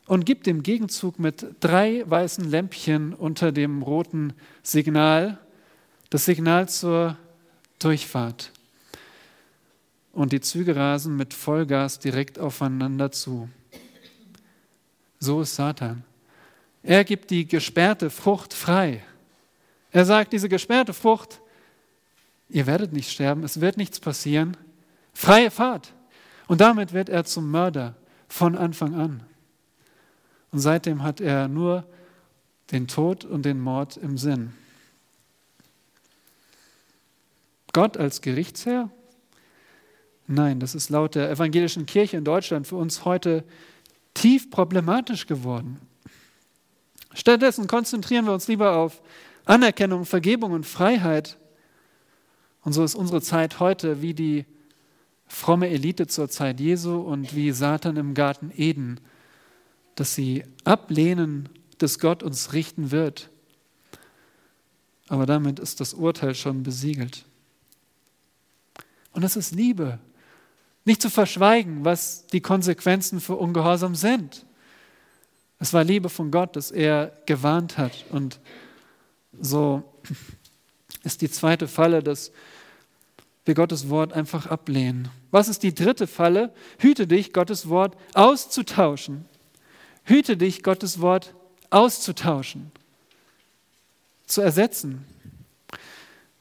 und 0.07 0.25
gibt 0.25 0.47
dem 0.47 0.63
Gegenzug 0.63 1.19
mit 1.19 1.45
drei 1.59 2.03
weißen 2.07 2.49
Lämpchen 2.49 3.13
unter 3.13 3.51
dem 3.51 3.83
roten 3.83 4.33
Signal 4.63 5.39
das 6.09 6.25
Signal 6.25 6.69
zur 6.69 7.17
Durchfahrt. 7.79 8.51
Und 10.13 10.31
die 10.31 10.41
Züge 10.41 10.75
rasen 10.75 11.17
mit 11.17 11.33
Vollgas 11.33 11.99
direkt 11.99 12.39
aufeinander 12.39 13.11
zu. 13.11 13.49
So 15.19 15.41
ist 15.41 15.55
Satan. 15.55 16.03
Er 16.83 17.03
gibt 17.03 17.31
die 17.31 17.47
gesperrte 17.47 18.09
Frucht 18.09 18.53
frei. 18.53 19.03
Er 19.91 20.05
sagt, 20.05 20.33
diese 20.33 20.49
gesperrte 20.49 20.93
Frucht, 20.93 21.41
ihr 22.49 22.67
werdet 22.67 22.93
nicht 22.93 23.11
sterben, 23.11 23.43
es 23.43 23.59
wird 23.59 23.77
nichts 23.77 23.99
passieren. 23.99 24.55
Freie 25.13 25.51
Fahrt. 25.51 25.93
Und 26.47 26.61
damit 26.61 26.93
wird 26.93 27.09
er 27.09 27.25
zum 27.25 27.49
Mörder 27.49 27.95
von 28.27 28.55
Anfang 28.55 28.93
an. 28.93 29.23
Und 30.51 30.59
seitdem 30.59 31.03
hat 31.03 31.21
er 31.21 31.47
nur 31.47 31.85
den 32.71 32.87
Tod 32.87 33.25
und 33.25 33.43
den 33.43 33.59
Mord 33.59 33.97
im 33.97 34.17
Sinn. 34.17 34.53
Gott 37.75 37.97
als 37.97 38.21
Gerichtsherr? 38.21 38.89
Nein, 40.27 40.59
das 40.59 40.73
ist 40.73 40.89
laut 40.89 41.13
der 41.15 41.29
evangelischen 41.29 41.85
Kirche 41.85 42.15
in 42.15 42.23
Deutschland 42.23 42.65
für 42.65 42.77
uns 42.77 43.03
heute 43.03 43.43
tief 44.13 44.49
problematisch 44.49 45.27
geworden. 45.27 45.79
Stattdessen 47.13 47.67
konzentrieren 47.67 48.25
wir 48.25 48.33
uns 48.33 48.47
lieber 48.47 48.77
auf 48.77 49.03
Anerkennung, 49.43 50.05
Vergebung 50.05 50.53
und 50.53 50.65
Freiheit. 50.65 51.37
Und 52.63 52.71
so 52.71 52.83
ist 52.83 52.95
unsere 52.95 53.21
Zeit 53.21 53.59
heute 53.59 54.01
wie 54.01 54.13
die 54.13 54.45
fromme 55.27 55.69
Elite 55.69 56.07
zur 56.07 56.29
Zeit 56.29 56.59
Jesu 56.59 56.95
und 56.95 57.35
wie 57.35 57.51
Satan 57.51 57.97
im 57.97 58.13
Garten 58.13 58.51
Eden 58.55 59.01
dass 59.95 60.13
sie 60.13 60.43
ablehnen, 60.63 61.49
dass 61.77 61.99
Gott 61.99 62.21
uns 62.21 62.53
richten 62.53 62.91
wird. 62.91 63.29
Aber 65.07 65.25
damit 65.25 65.59
ist 65.59 65.79
das 65.79 65.93
Urteil 65.93 66.35
schon 66.35 66.63
besiegelt. 66.63 67.25
Und 69.15 69.23
es 69.23 69.37
ist 69.37 69.55
Liebe, 69.55 69.97
nicht 70.83 71.01
zu 71.01 71.09
verschweigen, 71.09 71.85
was 71.85 72.27
die 72.27 72.41
Konsequenzen 72.41 73.21
für 73.21 73.35
Ungehorsam 73.35 73.95
sind. 73.95 74.45
Es 75.57 75.73
war 75.73 75.85
Liebe 75.85 76.09
von 76.09 76.31
Gott, 76.31 76.55
dass 76.57 76.69
er 76.69 77.13
gewarnt 77.25 77.77
hat. 77.77 78.05
Und 78.09 78.39
so 79.39 79.83
ist 81.03 81.21
die 81.21 81.31
zweite 81.31 81.69
Falle, 81.69 82.03
dass 82.03 82.33
wir 83.45 83.53
Gottes 83.53 83.89
Wort 83.89 84.11
einfach 84.11 84.47
ablehnen. 84.47 85.07
Was 85.31 85.47
ist 85.47 85.63
die 85.63 85.73
dritte 85.73 86.07
Falle? 86.07 86.53
Hüte 86.79 87.07
dich, 87.07 87.31
Gottes 87.31 87.69
Wort 87.69 87.95
auszutauschen. 88.13 89.25
Hüte 90.03 90.35
dich, 90.35 90.61
Gottes 90.61 90.99
Wort 90.99 91.33
auszutauschen, 91.69 92.71
zu 94.27 94.41
ersetzen. 94.41 95.05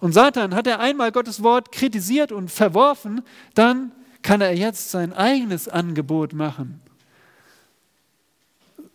Und 0.00 0.12
Satan 0.12 0.54
hat 0.54 0.66
er 0.66 0.80
einmal 0.80 1.12
Gottes 1.12 1.42
Wort 1.42 1.72
kritisiert 1.72 2.32
und 2.32 2.50
verworfen, 2.50 3.22
dann 3.54 3.92
kann 4.22 4.40
er 4.40 4.54
jetzt 4.54 4.90
sein 4.90 5.12
eigenes 5.12 5.68
Angebot 5.68 6.32
machen. 6.32 6.80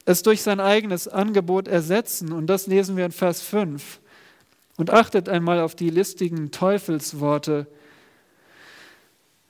Es 0.06 0.24
durch 0.24 0.42
sein 0.42 0.60
eigenes 0.60 1.08
Angebot 1.08 1.68
ersetzen. 1.68 2.32
Und 2.32 2.48
das 2.48 2.68
lesen 2.68 2.98
wir 2.98 3.06
in 3.06 3.12
Vers 3.12 3.42
5. 3.42 4.00
Und 4.78 4.90
achtet 4.90 5.30
einmal 5.30 5.60
auf 5.60 5.76
die 5.76 5.90
listigen 5.90 6.52
Teufelsworte, 6.52 7.68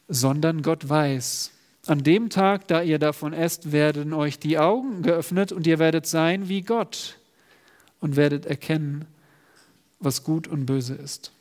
sondern 0.09 0.61
Gott 0.61 0.89
weiß, 0.89 1.51
an 1.85 2.03
dem 2.03 2.29
Tag, 2.29 2.67
da 2.67 2.81
ihr 2.81 2.99
davon 2.99 3.31
esst, 3.31 3.71
werden 3.71 4.13
euch 4.13 4.37
die 4.37 4.59
Augen 4.59 5.01
geöffnet 5.01 5.51
und 5.51 5.65
ihr 5.65 5.79
werdet 5.79 6.07
sein 6.07 6.49
wie 6.49 6.61
Gott 6.61 7.17
und 8.01 8.15
werdet 8.15 8.45
erkennen, 8.45 9.05
was 9.99 10.23
gut 10.23 10.47
und 10.47 10.65
böse 10.65 10.95
ist. 10.95 11.31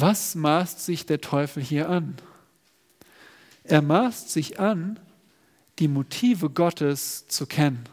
Was 0.00 0.36
maßt 0.36 0.84
sich 0.84 1.06
der 1.06 1.20
Teufel 1.20 1.60
hier 1.60 1.88
an? 1.88 2.14
Er 3.64 3.82
maßt 3.82 4.30
sich 4.30 4.60
an, 4.60 5.00
die 5.80 5.88
Motive 5.88 6.50
Gottes 6.50 7.26
zu 7.26 7.46
kennen. 7.46 7.84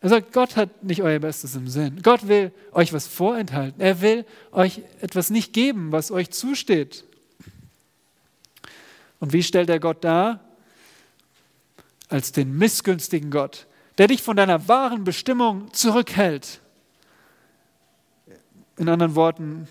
Er 0.00 0.10
sagt, 0.10 0.32
Gott 0.32 0.54
hat 0.54 0.84
nicht 0.84 1.02
euer 1.02 1.18
Bestes 1.18 1.56
im 1.56 1.66
Sinn. 1.66 2.00
Gott 2.04 2.28
will 2.28 2.52
euch 2.70 2.92
was 2.92 3.08
vorenthalten. 3.08 3.80
Er 3.80 4.00
will 4.00 4.24
euch 4.52 4.82
etwas 5.00 5.30
nicht 5.30 5.52
geben, 5.52 5.90
was 5.90 6.12
euch 6.12 6.30
zusteht. 6.30 7.02
Und 9.18 9.32
wie 9.32 9.42
stellt 9.42 9.68
er 9.68 9.80
Gott 9.80 10.04
dar? 10.04 10.38
Als 12.08 12.30
den 12.30 12.56
missgünstigen 12.56 13.32
Gott, 13.32 13.66
der 13.98 14.06
dich 14.06 14.22
von 14.22 14.36
deiner 14.36 14.68
wahren 14.68 15.02
Bestimmung 15.02 15.74
zurückhält. 15.74 16.60
In 18.76 18.88
anderen 18.88 19.16
Worten, 19.16 19.66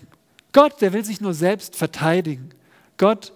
Gott, 0.58 0.80
der 0.80 0.92
will 0.92 1.04
sich 1.04 1.20
nur 1.20 1.34
selbst 1.34 1.76
verteidigen. 1.76 2.50
Gott 2.96 3.32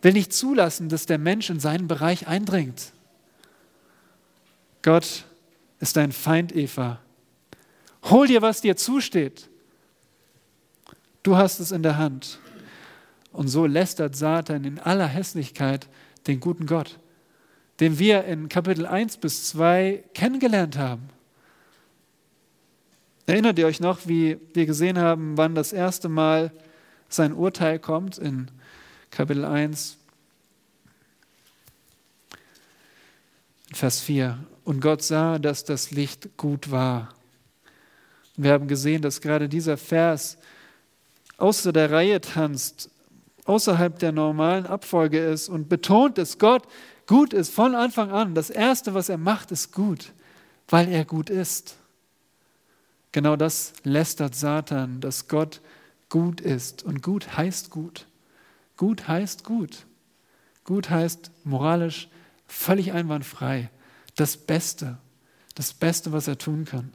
will 0.00 0.14
nicht 0.14 0.32
zulassen, 0.32 0.88
dass 0.88 1.04
der 1.04 1.18
Mensch 1.18 1.50
in 1.50 1.60
seinen 1.60 1.88
Bereich 1.88 2.26
eindringt. 2.26 2.94
Gott 4.80 5.26
ist 5.78 5.94
dein 5.94 6.12
Feind, 6.12 6.56
Eva. 6.56 7.00
Hol 8.04 8.28
dir, 8.28 8.40
was 8.40 8.62
dir 8.62 8.78
zusteht. 8.78 9.50
Du 11.22 11.36
hast 11.36 11.60
es 11.60 11.70
in 11.70 11.82
der 11.82 11.98
Hand. 11.98 12.38
Und 13.30 13.48
so 13.48 13.66
lästert 13.66 14.16
Satan 14.16 14.64
in 14.64 14.78
aller 14.78 15.08
Hässlichkeit 15.08 15.86
den 16.26 16.40
guten 16.40 16.64
Gott, 16.64 16.98
den 17.78 17.98
wir 17.98 18.24
in 18.24 18.48
Kapitel 18.48 18.86
1 18.86 19.18
bis 19.18 19.48
2 19.48 20.02
kennengelernt 20.14 20.78
haben. 20.78 21.10
Erinnert 23.28 23.58
ihr 23.58 23.66
euch 23.66 23.80
noch, 23.80 24.06
wie 24.06 24.38
wir 24.54 24.66
gesehen 24.66 24.98
haben, 24.98 25.36
wann 25.36 25.56
das 25.56 25.72
erste 25.72 26.08
Mal 26.08 26.52
sein 27.08 27.32
Urteil 27.32 27.80
kommt 27.80 28.18
in 28.18 28.48
Kapitel 29.10 29.44
1, 29.44 29.96
Vers 33.72 34.00
4. 34.00 34.38
Und 34.62 34.80
Gott 34.80 35.02
sah, 35.02 35.40
dass 35.40 35.64
das 35.64 35.90
Licht 35.90 36.36
gut 36.36 36.70
war. 36.70 37.08
Wir 38.36 38.52
haben 38.52 38.68
gesehen, 38.68 39.02
dass 39.02 39.20
gerade 39.20 39.48
dieser 39.48 39.76
Vers 39.76 40.38
außer 41.36 41.72
der 41.72 41.90
Reihe 41.90 42.20
tanzt, 42.20 42.90
außerhalb 43.44 43.98
der 43.98 44.12
normalen 44.12 44.66
Abfolge 44.66 45.18
ist 45.18 45.48
und 45.48 45.68
betont, 45.68 46.16
dass 46.18 46.38
Gott 46.38 46.62
gut 47.08 47.32
ist 47.32 47.52
von 47.52 47.74
Anfang 47.74 48.12
an. 48.12 48.36
Das 48.36 48.50
Erste, 48.50 48.94
was 48.94 49.08
er 49.08 49.18
macht, 49.18 49.50
ist 49.50 49.72
gut, 49.72 50.12
weil 50.68 50.88
er 50.88 51.04
gut 51.04 51.28
ist. 51.28 51.76
Genau 53.16 53.34
das 53.34 53.72
lästert 53.82 54.34
Satan, 54.34 55.00
dass 55.00 55.26
Gott 55.26 55.62
gut 56.10 56.42
ist. 56.42 56.82
Und 56.82 57.02
gut 57.02 57.38
heißt 57.38 57.70
gut. 57.70 58.06
Gut 58.76 59.08
heißt 59.08 59.42
gut. 59.42 59.86
Gut 60.64 60.90
heißt 60.90 61.30
moralisch 61.42 62.10
völlig 62.46 62.92
einwandfrei. 62.92 63.70
Das 64.16 64.36
Beste. 64.36 64.98
Das 65.54 65.72
Beste, 65.72 66.12
was 66.12 66.28
er 66.28 66.36
tun 66.36 66.66
kann. 66.66 66.92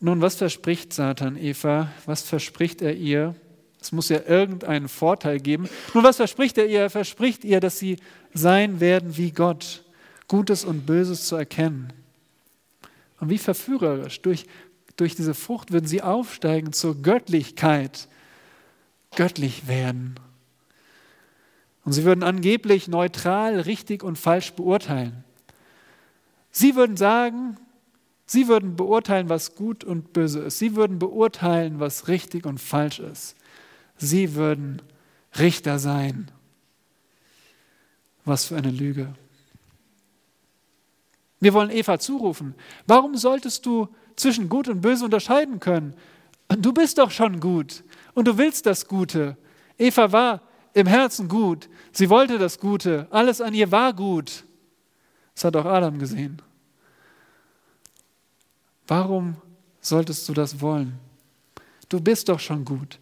Nun, 0.00 0.20
was 0.20 0.34
verspricht 0.34 0.92
Satan 0.92 1.36
Eva? 1.36 1.92
Was 2.06 2.22
verspricht 2.22 2.82
er 2.82 2.96
ihr? 2.96 3.36
Es 3.86 3.92
muss 3.92 4.08
ja 4.08 4.18
irgendeinen 4.26 4.88
Vorteil 4.88 5.38
geben. 5.38 5.68
Nun, 5.94 6.02
was 6.02 6.16
verspricht 6.16 6.58
er 6.58 6.66
ihr? 6.66 6.80
Er 6.80 6.90
verspricht 6.90 7.44
ihr, 7.44 7.60
dass 7.60 7.78
sie 7.78 7.98
sein 8.34 8.80
werden 8.80 9.16
wie 9.16 9.30
Gott, 9.30 9.84
Gutes 10.26 10.64
und 10.64 10.86
Böses 10.86 11.28
zu 11.28 11.36
erkennen. 11.36 11.92
Und 13.20 13.30
wie 13.30 13.38
verführerisch. 13.38 14.20
Durch, 14.22 14.46
durch 14.96 15.14
diese 15.14 15.34
Frucht 15.34 15.70
würden 15.70 15.86
sie 15.86 16.02
aufsteigen 16.02 16.72
zur 16.72 17.00
Göttlichkeit, 17.00 18.08
göttlich 19.14 19.68
werden. 19.68 20.18
Und 21.84 21.92
sie 21.92 22.02
würden 22.02 22.24
angeblich 22.24 22.88
neutral, 22.88 23.60
richtig 23.60 24.02
und 24.02 24.18
falsch 24.18 24.52
beurteilen. 24.54 25.22
Sie 26.50 26.74
würden 26.74 26.96
sagen, 26.96 27.56
sie 28.26 28.48
würden 28.48 28.74
beurteilen, 28.74 29.28
was 29.28 29.54
gut 29.54 29.84
und 29.84 30.12
böse 30.12 30.40
ist. 30.40 30.58
Sie 30.58 30.74
würden 30.74 30.98
beurteilen, 30.98 31.78
was 31.78 32.08
richtig 32.08 32.46
und 32.46 32.60
falsch 32.60 32.98
ist. 32.98 33.36
Sie 33.98 34.34
würden 34.34 34.82
Richter 35.38 35.78
sein. 35.78 36.30
Was 38.24 38.46
für 38.46 38.56
eine 38.56 38.70
Lüge. 38.70 39.14
Wir 41.40 41.54
wollen 41.54 41.70
Eva 41.70 41.98
zurufen. 41.98 42.54
Warum 42.86 43.16
solltest 43.16 43.66
du 43.66 43.88
zwischen 44.16 44.48
Gut 44.48 44.68
und 44.68 44.80
Böse 44.80 45.04
unterscheiden 45.04 45.60
können? 45.60 45.94
Du 46.48 46.72
bist 46.72 46.98
doch 46.98 47.10
schon 47.10 47.40
gut 47.40 47.84
und 48.14 48.26
du 48.26 48.38
willst 48.38 48.66
das 48.66 48.86
Gute. 48.86 49.36
Eva 49.78 50.12
war 50.12 50.42
im 50.72 50.86
Herzen 50.86 51.28
gut. 51.28 51.68
Sie 51.92 52.08
wollte 52.10 52.38
das 52.38 52.58
Gute. 52.58 53.06
Alles 53.10 53.40
an 53.40 53.54
ihr 53.54 53.70
war 53.70 53.92
gut. 53.92 54.44
Das 55.34 55.44
hat 55.44 55.56
auch 55.56 55.66
Adam 55.66 55.98
gesehen. 55.98 56.40
Warum 58.86 59.36
solltest 59.80 60.28
du 60.28 60.34
das 60.34 60.60
wollen? 60.60 60.98
Du 61.88 62.00
bist 62.00 62.28
doch 62.28 62.40
schon 62.40 62.64
gut. 62.64 62.98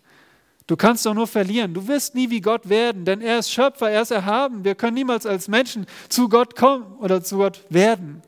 Du 0.66 0.76
kannst 0.76 1.04
doch 1.04 1.12
nur 1.12 1.26
verlieren. 1.26 1.74
Du 1.74 1.86
wirst 1.88 2.14
nie 2.14 2.30
wie 2.30 2.40
Gott 2.40 2.68
werden, 2.68 3.04
denn 3.04 3.20
er 3.20 3.38
ist 3.38 3.50
Schöpfer, 3.50 3.90
er 3.90 4.02
ist 4.02 4.10
erhaben. 4.10 4.64
Wir 4.64 4.74
können 4.74 4.94
niemals 4.94 5.26
als 5.26 5.46
Menschen 5.46 5.86
zu 6.08 6.28
Gott 6.28 6.56
kommen 6.56 6.96
oder 6.96 7.22
zu 7.22 7.36
Gott 7.36 7.62
werden. 7.68 8.22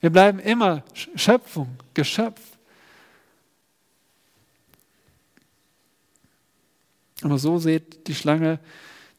Wir 0.00 0.10
bleiben 0.10 0.38
immer 0.40 0.84
Schöpfung, 1.14 1.78
Geschöpf. 1.94 2.40
Aber 7.22 7.38
so 7.38 7.58
seht 7.58 8.06
die 8.08 8.14
Schlange 8.14 8.58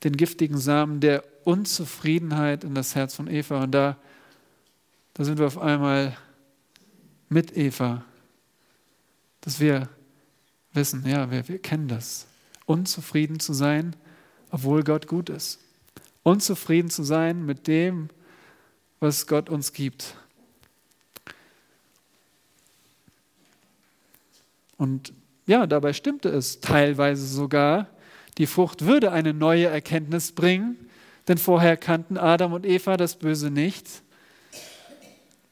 den 0.04 0.16
giftigen 0.16 0.60
Samen 0.60 1.00
der 1.00 1.24
Unzufriedenheit 1.46 2.64
in 2.64 2.76
das 2.76 2.94
Herz 2.94 3.16
von 3.16 3.28
Eva. 3.28 3.64
Und 3.64 3.72
da, 3.72 3.98
da 5.16 5.24
sind 5.24 5.40
wir 5.40 5.48
auf 5.48 5.58
einmal 5.58 6.16
mit 7.28 7.58
Eva, 7.58 8.06
dass 9.42 9.60
wir 9.60 9.90
wissen, 10.74 11.04
ja, 11.08 11.32
wir, 11.32 11.48
wir 11.48 11.60
kennen 11.60 11.88
das 11.88 12.28
unzufrieden 12.66 13.40
zu 13.40 13.54
sein, 13.54 13.96
obwohl 14.52 14.84
Gott 14.84 15.08
gut 15.08 15.30
ist. 15.30 15.60
Unzufrieden 16.24 16.90
zu 16.90 17.04
sein 17.04 17.46
mit 17.46 17.68
dem, 17.68 18.10
was 19.00 19.28
Gott 19.28 19.50
uns 19.50 19.74
gibt. 19.74 20.16
Und 24.78 25.14
ja, 25.46 25.68
dabei 25.68 25.94
stimmte 25.94 26.30
es 26.30 26.60
teilweise 26.60 27.26
sogar. 27.28 27.88
Die 28.38 28.48
Frucht 28.48 28.86
würde 28.86 29.12
eine 29.12 29.34
neue 29.34 29.68
Erkenntnis 29.68 30.32
bringen, 30.32 30.90
denn 31.28 31.38
vorher 31.38 31.78
kannten 31.78 32.18
Adam 32.18 32.54
und 32.54 32.66
Eva 32.66 32.98
das 32.98 33.16
Böse 33.16 33.52
nicht. 33.52 34.04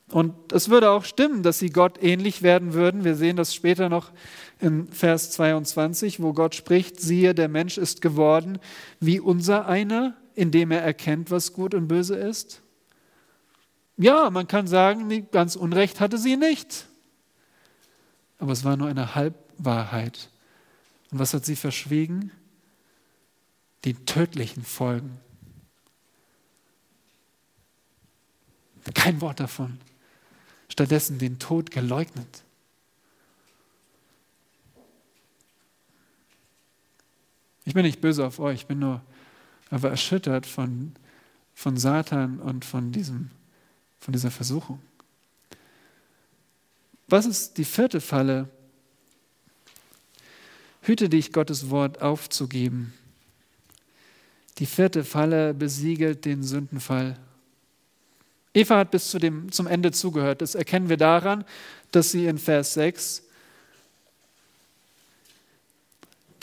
Und 0.09 0.51
es 0.51 0.69
würde 0.69 0.91
auch 0.91 1.05
stimmen, 1.05 1.41
dass 1.41 1.59
sie 1.59 1.69
Gott 1.69 2.01
ähnlich 2.01 2.43
werden 2.43 2.73
würden. 2.73 3.03
Wir 3.03 3.15
sehen 3.15 3.35
das 3.35 3.55
später 3.55 3.89
noch 3.89 4.11
in 4.63 4.87
Vers 4.87 5.31
22, 5.31 6.21
wo 6.21 6.33
Gott 6.33 6.55
spricht, 6.55 6.99
siehe, 6.99 7.35
der 7.35 7.47
Mensch 7.47 7.77
ist 7.77 8.01
geworden 8.01 8.59
wie 8.99 9.19
unser 9.19 9.67
einer, 9.67 10.15
indem 10.35 10.71
er 10.71 10.81
erkennt, 10.81 11.31
was 11.31 11.53
gut 11.53 11.73
und 11.73 11.87
böse 11.87 12.15
ist. 12.15 12.61
Ja, 13.97 14.29
man 14.29 14.47
kann 14.47 14.65
sagen, 14.67 15.27
ganz 15.31 15.55
Unrecht 15.55 15.99
hatte 15.99 16.17
sie 16.17 16.37
nicht. 16.37 16.87
Aber 18.39 18.51
es 18.51 18.63
war 18.63 18.75
nur 18.75 18.87
eine 18.87 19.15
Halbwahrheit. 19.15 20.29
Und 21.11 21.19
was 21.19 21.33
hat 21.33 21.45
sie 21.45 21.55
verschwiegen? 21.55 22.31
Die 23.85 23.93
tödlichen 23.93 24.63
Folgen. 24.63 25.19
Kein 28.93 29.21
Wort 29.21 29.39
davon 29.39 29.79
stattdessen 30.73 31.19
den 31.19 31.37
Tod 31.37 31.69
geleugnet. 31.69 32.42
Ich 37.65 37.73
bin 37.73 37.83
nicht 37.83 38.01
böse 38.01 38.25
auf 38.25 38.39
euch, 38.39 38.61
ich 38.61 38.65
bin 38.65 38.79
nur 38.79 39.01
aber 39.69 39.89
erschüttert 39.89 40.45
von, 40.45 40.93
von 41.55 41.77
Satan 41.77 42.39
und 42.39 42.63
von, 42.63 42.91
diesem, 42.91 43.31
von 43.99 44.11
dieser 44.11 44.29
Versuchung. 44.29 44.79
Was 47.07 47.25
ist 47.25 47.57
die 47.57 47.65
vierte 47.65 47.99
Falle? 47.99 48.49
Hüte 50.81 51.09
dich, 51.09 51.31
Gottes 51.31 51.69
Wort 51.69 52.01
aufzugeben. 52.01 52.93
Die 54.59 54.65
vierte 54.67 55.03
Falle 55.03 55.53
besiegelt 55.55 56.25
den 56.25 56.43
Sündenfall. 56.43 57.17
Eva 58.53 58.77
hat 58.77 58.91
bis 58.91 59.09
zu 59.09 59.17
dem, 59.17 59.51
zum 59.51 59.65
Ende 59.65 59.91
zugehört. 59.91 60.41
Das 60.41 60.53
erkennen 60.53 60.89
wir 60.89 60.97
daran, 60.97 61.45
dass 61.91 62.11
sie 62.11 62.27
in 62.27 62.37
Vers 62.37 62.75
6 62.75 63.23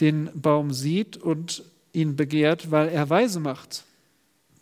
den 0.00 0.30
Baum 0.34 0.72
sieht 0.72 1.16
und 1.16 1.64
ihn 1.92 2.16
begehrt, 2.16 2.70
weil 2.70 2.88
er 2.88 3.10
weise 3.10 3.40
macht. 3.40 3.84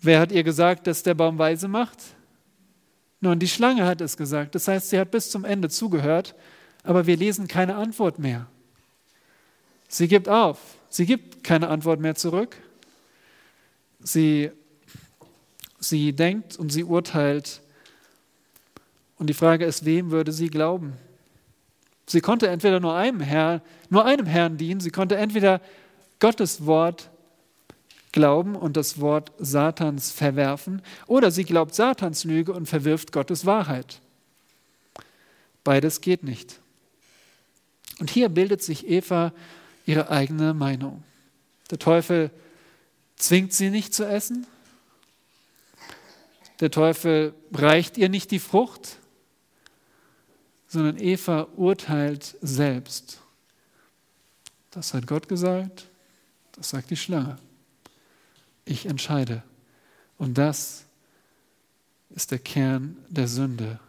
Wer 0.01 0.20
hat 0.20 0.32
ihr 0.32 0.43
gesagt, 0.43 0.86
dass 0.86 1.03
der 1.03 1.14
Baum 1.14 1.39
weise 1.39 1.68
macht? 1.68 1.99
Nun, 3.20 3.39
die 3.39 3.49
Schlange 3.49 3.84
hat 3.84 4.01
es 4.01 4.16
gesagt. 4.16 4.55
Das 4.55 4.68
heißt, 4.68 4.91
sie 4.91 4.99
hat 4.99 5.11
bis 5.11 5.30
zum 5.30 5.45
Ende 5.45 5.68
zugehört, 5.68 6.34
aber 6.84 7.07
wir 7.07 7.16
lesen 7.16 7.49
keine 7.49 7.74
Antwort 7.74 8.18
mehr. 8.18 8.47
Sie 9.89 10.07
gibt 10.07 10.28
auf. 10.28 10.59
Sie 10.89 11.07
gibt 11.07 11.43
keine 11.43 11.68
Antwort 11.68 12.01
mehr 12.01 12.14
zurück. 12.14 12.57
Sie, 14.01 14.51
sie 15.80 16.12
denkt 16.12 16.57
und 16.57 16.70
sie 16.70 16.84
urteilt. 16.84 17.62
Und 19.16 19.28
die 19.28 19.34
Frage 19.34 19.64
ist, 19.64 19.84
wem 19.84 20.11
würde 20.11 20.32
sie 20.32 20.49
glauben? 20.49 20.93
Sie 22.09 22.22
konnte 22.22 22.48
entweder 22.48 22.80
nur 22.80 22.94
einem 22.94 23.20
Herrn, 23.20 23.61
nur 23.90 24.04
einem 24.06 24.26
Herrn 24.26 24.56
dienen. 24.56 24.80
Sie 24.80 24.90
konnte 24.90 25.16
entweder 25.16 25.61
Gottes 26.18 26.64
Wort 26.64 27.11
glauben 28.12 28.56
und 28.56 28.78
das 28.78 29.00
Wort 29.00 29.30
Satans 29.38 30.11
verwerfen, 30.11 30.80
oder 31.06 31.30
sie 31.30 31.44
glaubt 31.44 31.74
Satans 31.74 32.24
Lüge 32.24 32.52
und 32.52 32.66
verwirft 32.66 33.12
Gottes 33.12 33.44
Wahrheit. 33.44 34.00
Beides 35.62 36.00
geht 36.00 36.24
nicht. 36.24 36.61
Und 38.00 38.11
hier 38.11 38.30
bildet 38.30 38.62
sich 38.62 38.88
Eva 38.88 39.32
ihre 39.84 40.09
eigene 40.09 40.54
Meinung. 40.54 41.04
Der 41.70 41.78
Teufel 41.78 42.30
zwingt 43.16 43.52
sie 43.52 43.68
nicht 43.68 43.92
zu 43.92 44.04
essen. 44.04 44.46
Der 46.61 46.70
Teufel 46.70 47.34
reicht 47.52 47.98
ihr 47.98 48.09
nicht 48.09 48.30
die 48.30 48.38
Frucht, 48.38 48.96
sondern 50.68 50.98
Eva 50.98 51.48
urteilt 51.56 52.36
selbst. 52.42 53.20
Das 54.70 54.94
hat 54.94 55.06
Gott 55.06 55.28
gesagt, 55.28 55.88
das 56.52 56.70
sagt 56.70 56.90
die 56.90 56.96
Schlange. 56.96 57.38
Ich 58.64 58.86
entscheide. 58.86 59.42
Und 60.18 60.36
das 60.36 60.84
ist 62.10 62.30
der 62.30 62.38
Kern 62.38 62.96
der 63.08 63.28
Sünde, 63.28 63.80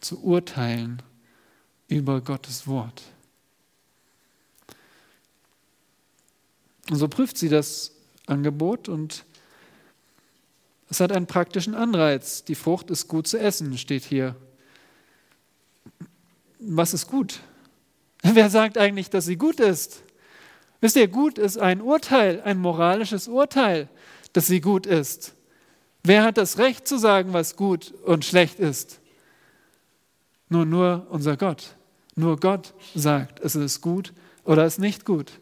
zu 0.00 0.22
urteilen 0.22 1.02
über 1.88 2.20
Gottes 2.20 2.66
Wort. 2.66 3.02
Und 6.88 6.96
so 6.96 7.08
prüft 7.08 7.36
sie 7.36 7.48
das 7.48 7.92
Angebot 8.26 8.88
und 8.88 9.24
es 10.88 11.00
hat 11.00 11.12
einen 11.12 11.26
praktischen 11.26 11.74
Anreiz. 11.74 12.44
Die 12.44 12.54
Frucht 12.54 12.90
ist 12.90 13.08
gut 13.08 13.26
zu 13.26 13.38
essen, 13.38 13.76
steht 13.76 14.04
hier. 14.04 14.34
Was 16.58 16.94
ist 16.94 17.06
gut? 17.06 17.40
Wer 18.22 18.50
sagt 18.50 18.78
eigentlich, 18.78 19.10
dass 19.10 19.26
sie 19.26 19.36
gut 19.36 19.60
ist? 19.60 20.02
Wisst 20.80 20.96
ihr, 20.96 21.08
gut 21.08 21.38
ist 21.38 21.58
ein 21.58 21.80
Urteil, 21.80 22.40
ein 22.42 22.58
moralisches 22.58 23.28
Urteil, 23.28 23.88
dass 24.32 24.46
sie 24.46 24.60
gut 24.60 24.86
ist. 24.86 25.34
Wer 26.04 26.22
hat 26.22 26.36
das 26.36 26.58
Recht 26.58 26.86
zu 26.86 26.98
sagen, 26.98 27.32
was 27.32 27.56
gut 27.56 27.92
und 28.04 28.24
schlecht 28.24 28.60
ist? 28.60 29.00
Nur, 30.48 30.64
nur 30.64 31.06
unser 31.10 31.36
Gott. 31.36 31.76
Nur 32.14 32.38
Gott 32.38 32.74
sagt, 32.94 33.40
es 33.40 33.54
ist 33.54 33.80
gut 33.80 34.12
oder 34.44 34.64
es 34.64 34.74
ist 34.74 34.80
nicht 34.80 35.04
gut. 35.04 35.32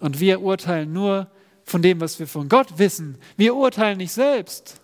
Und 0.00 0.20
wir 0.20 0.42
urteilen 0.42 0.92
nur 0.92 1.30
von 1.64 1.80
dem, 1.80 2.00
was 2.00 2.18
wir 2.18 2.26
von 2.26 2.48
Gott 2.48 2.78
wissen. 2.78 3.18
Wir 3.36 3.54
urteilen 3.54 3.98
nicht 3.98 4.12
selbst. 4.12 4.80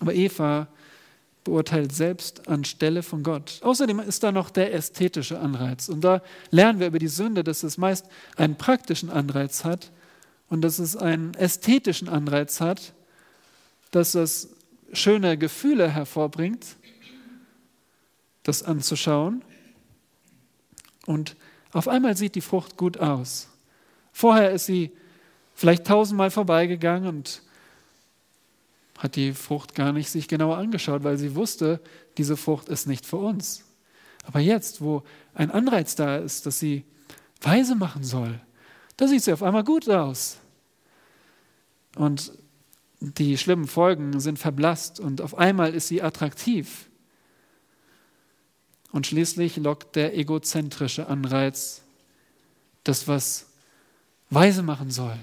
Aber 0.00 0.14
Eva 0.14 0.68
beurteilt 1.46 1.92
selbst 1.92 2.48
anstelle 2.48 3.02
von 3.02 3.22
Gott. 3.22 3.60
Außerdem 3.62 4.00
ist 4.00 4.22
da 4.22 4.32
noch 4.32 4.50
der 4.50 4.74
ästhetische 4.74 5.38
Anreiz. 5.38 5.88
Und 5.88 6.02
da 6.02 6.22
lernen 6.50 6.80
wir 6.80 6.88
über 6.88 6.98
die 6.98 7.08
Sünde, 7.08 7.44
dass 7.44 7.62
es 7.62 7.78
meist 7.78 8.06
einen 8.36 8.56
praktischen 8.56 9.10
Anreiz 9.10 9.64
hat 9.64 9.92
und 10.50 10.60
dass 10.62 10.80
es 10.80 10.96
einen 10.96 11.34
ästhetischen 11.34 12.08
Anreiz 12.08 12.60
hat, 12.60 12.94
dass 13.92 14.16
es 14.16 14.56
schöne 14.92 15.38
Gefühle 15.38 15.88
hervorbringt, 15.88 16.76
das 18.42 18.64
anzuschauen. 18.64 19.42
Und 21.06 21.36
auf 21.72 21.86
einmal 21.86 22.16
sieht 22.16 22.34
die 22.34 22.40
Frucht 22.40 22.76
gut 22.76 22.98
aus. 22.98 23.48
Vorher 24.12 24.50
ist 24.50 24.66
sie 24.66 24.90
vielleicht 25.54 25.86
tausendmal 25.86 26.32
vorbeigegangen 26.32 27.08
und 27.08 27.42
hat 28.98 29.16
die 29.16 29.32
Frucht 29.32 29.74
gar 29.74 29.92
nicht 29.92 30.10
sich 30.10 30.28
genauer 30.28 30.56
angeschaut, 30.56 31.04
weil 31.04 31.18
sie 31.18 31.34
wusste, 31.34 31.80
diese 32.16 32.36
Frucht 32.36 32.68
ist 32.68 32.86
nicht 32.86 33.06
für 33.06 33.18
uns. 33.18 33.64
Aber 34.24 34.40
jetzt, 34.40 34.80
wo 34.80 35.02
ein 35.34 35.50
Anreiz 35.50 35.94
da 35.94 36.16
ist, 36.16 36.46
dass 36.46 36.58
sie 36.58 36.84
weise 37.40 37.74
machen 37.74 38.02
soll, 38.02 38.40
da 38.96 39.06
sieht 39.06 39.22
sie 39.22 39.32
auf 39.32 39.42
einmal 39.42 39.64
gut 39.64 39.88
aus. 39.88 40.38
Und 41.96 42.32
die 43.00 43.36
schlimmen 43.36 43.66
Folgen 43.66 44.20
sind 44.20 44.38
verblasst 44.38 45.00
und 45.00 45.20
auf 45.20 45.36
einmal 45.36 45.74
ist 45.74 45.88
sie 45.88 46.02
attraktiv. 46.02 46.88
Und 48.92 49.06
schließlich 49.06 49.56
lockt 49.58 49.96
der 49.96 50.16
egozentrische 50.16 51.06
Anreiz, 51.06 51.82
das, 52.84 53.06
was 53.06 53.46
weise 54.30 54.62
machen 54.62 54.90
soll. 54.90 55.18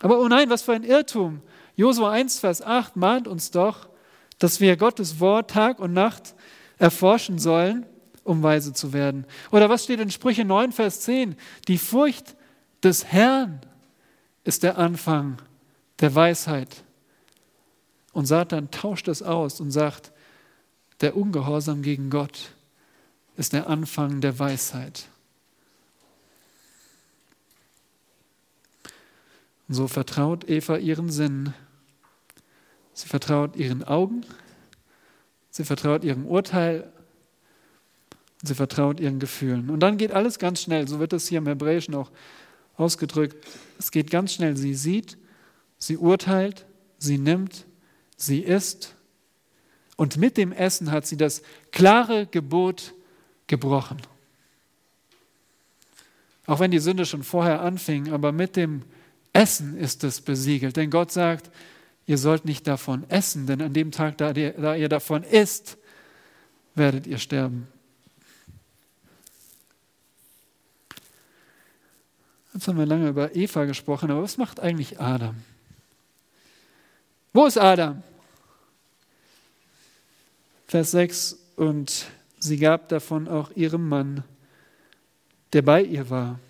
Aber 0.00 0.20
oh 0.20 0.28
nein, 0.28 0.50
was 0.50 0.62
für 0.62 0.72
ein 0.72 0.84
Irrtum. 0.84 1.42
Josua 1.80 2.10
1, 2.10 2.40
Vers 2.40 2.60
8 2.60 2.96
mahnt 2.96 3.26
uns 3.26 3.50
doch, 3.50 3.88
dass 4.38 4.60
wir 4.60 4.76
Gottes 4.76 5.18
Wort 5.18 5.50
Tag 5.50 5.78
und 5.80 5.94
Nacht 5.94 6.34
erforschen 6.78 7.38
sollen, 7.38 7.86
um 8.22 8.42
weise 8.42 8.74
zu 8.74 8.92
werden. 8.92 9.24
Oder 9.50 9.70
was 9.70 9.84
steht 9.84 9.98
in 9.98 10.10
Sprüche 10.10 10.44
9, 10.44 10.72
Vers 10.72 11.00
10? 11.00 11.36
Die 11.68 11.78
Furcht 11.78 12.36
des 12.82 13.06
Herrn 13.06 13.62
ist 14.44 14.62
der 14.62 14.76
Anfang 14.76 15.40
der 16.00 16.14
Weisheit. 16.14 16.84
Und 18.12 18.26
Satan 18.26 18.70
tauscht 18.70 19.08
es 19.08 19.22
aus 19.22 19.58
und 19.58 19.70
sagt, 19.70 20.12
der 21.00 21.16
Ungehorsam 21.16 21.80
gegen 21.80 22.10
Gott 22.10 22.52
ist 23.38 23.54
der 23.54 23.70
Anfang 23.70 24.20
der 24.20 24.38
Weisheit. 24.38 25.06
Und 29.66 29.76
so 29.76 29.88
vertraut 29.88 30.46
Eva 30.46 30.76
ihren 30.76 31.08
Sinn. 31.08 31.54
Sie 33.00 33.08
vertraut 33.08 33.56
ihren 33.56 33.84
Augen. 33.84 34.24
Sie 35.50 35.64
vertraut 35.64 36.04
ihrem 36.04 36.26
Urteil. 36.26 36.92
Und 38.40 38.48
sie 38.48 38.54
vertraut 38.54 39.00
ihren 39.00 39.18
Gefühlen. 39.18 39.70
Und 39.70 39.80
dann 39.80 39.96
geht 39.96 40.12
alles 40.12 40.38
ganz 40.38 40.62
schnell. 40.62 40.88
So 40.88 41.00
wird 41.00 41.12
es 41.12 41.28
hier 41.28 41.38
im 41.38 41.46
Hebräischen 41.46 41.94
auch 41.94 42.10
ausgedrückt. 42.76 43.46
Es 43.78 43.90
geht 43.90 44.10
ganz 44.10 44.34
schnell. 44.34 44.56
Sie 44.56 44.74
sieht, 44.74 45.18
sie 45.78 45.96
urteilt, 45.96 46.66
sie 46.98 47.18
nimmt, 47.18 47.66
sie 48.16 48.40
isst 48.40 48.94
und 50.00 50.16
mit 50.16 50.38
dem 50.38 50.50
Essen 50.52 50.90
hat 50.92 51.06
sie 51.06 51.18
das 51.18 51.42
klare 51.72 52.26
Gebot 52.26 52.94
gebrochen. 53.46 53.98
Auch 56.46 56.58
wenn 56.58 56.70
die 56.70 56.78
Sünde 56.78 57.04
schon 57.04 57.22
vorher 57.22 57.60
anfing, 57.60 58.10
aber 58.10 58.32
mit 58.32 58.56
dem 58.56 58.80
Essen 59.34 59.76
ist 59.76 60.02
es 60.02 60.22
besiegelt. 60.22 60.78
Denn 60.78 60.88
Gott 60.88 61.12
sagt, 61.12 61.50
ihr 62.10 62.18
sollt 62.18 62.44
nicht 62.44 62.66
davon 62.66 63.08
essen, 63.08 63.46
denn 63.46 63.62
an 63.62 63.72
dem 63.72 63.92
Tag, 63.92 64.18
da 64.18 64.32
ihr, 64.32 64.50
da 64.54 64.74
ihr 64.74 64.88
davon 64.88 65.22
isst, 65.22 65.78
werdet 66.74 67.06
ihr 67.06 67.18
sterben. 67.18 67.68
Jetzt 72.52 72.66
haben 72.66 72.78
wir 72.78 72.86
lange 72.86 73.10
über 73.10 73.36
Eva 73.36 73.64
gesprochen, 73.64 74.10
aber 74.10 74.24
was 74.24 74.38
macht 74.38 74.58
eigentlich 74.58 74.98
Adam? 74.98 75.36
Wo 77.32 77.46
ist 77.46 77.58
Adam? 77.58 78.02
Vers 80.66 80.90
6, 80.90 81.38
und 81.54 82.06
sie 82.40 82.56
gab 82.56 82.88
davon 82.88 83.28
auch 83.28 83.52
ihrem 83.52 83.88
Mann, 83.88 84.24
der 85.52 85.62
bei 85.62 85.84
ihr 85.84 86.10
war. 86.10 86.40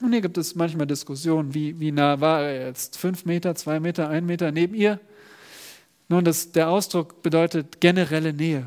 Und 0.00 0.12
hier 0.12 0.20
gibt 0.20 0.36
es 0.36 0.54
manchmal 0.54 0.86
Diskussionen, 0.86 1.54
wie, 1.54 1.78
wie 1.80 1.90
nah 1.90 2.20
war 2.20 2.42
er 2.42 2.66
jetzt? 2.66 2.98
Fünf 2.98 3.24
Meter, 3.24 3.54
zwei 3.54 3.80
Meter, 3.80 4.08
ein 4.08 4.26
Meter 4.26 4.52
neben 4.52 4.74
ihr? 4.74 5.00
Nun, 6.08 6.24
das, 6.24 6.52
der 6.52 6.68
Ausdruck 6.68 7.22
bedeutet 7.22 7.80
generelle 7.80 8.32
Nähe. 8.32 8.66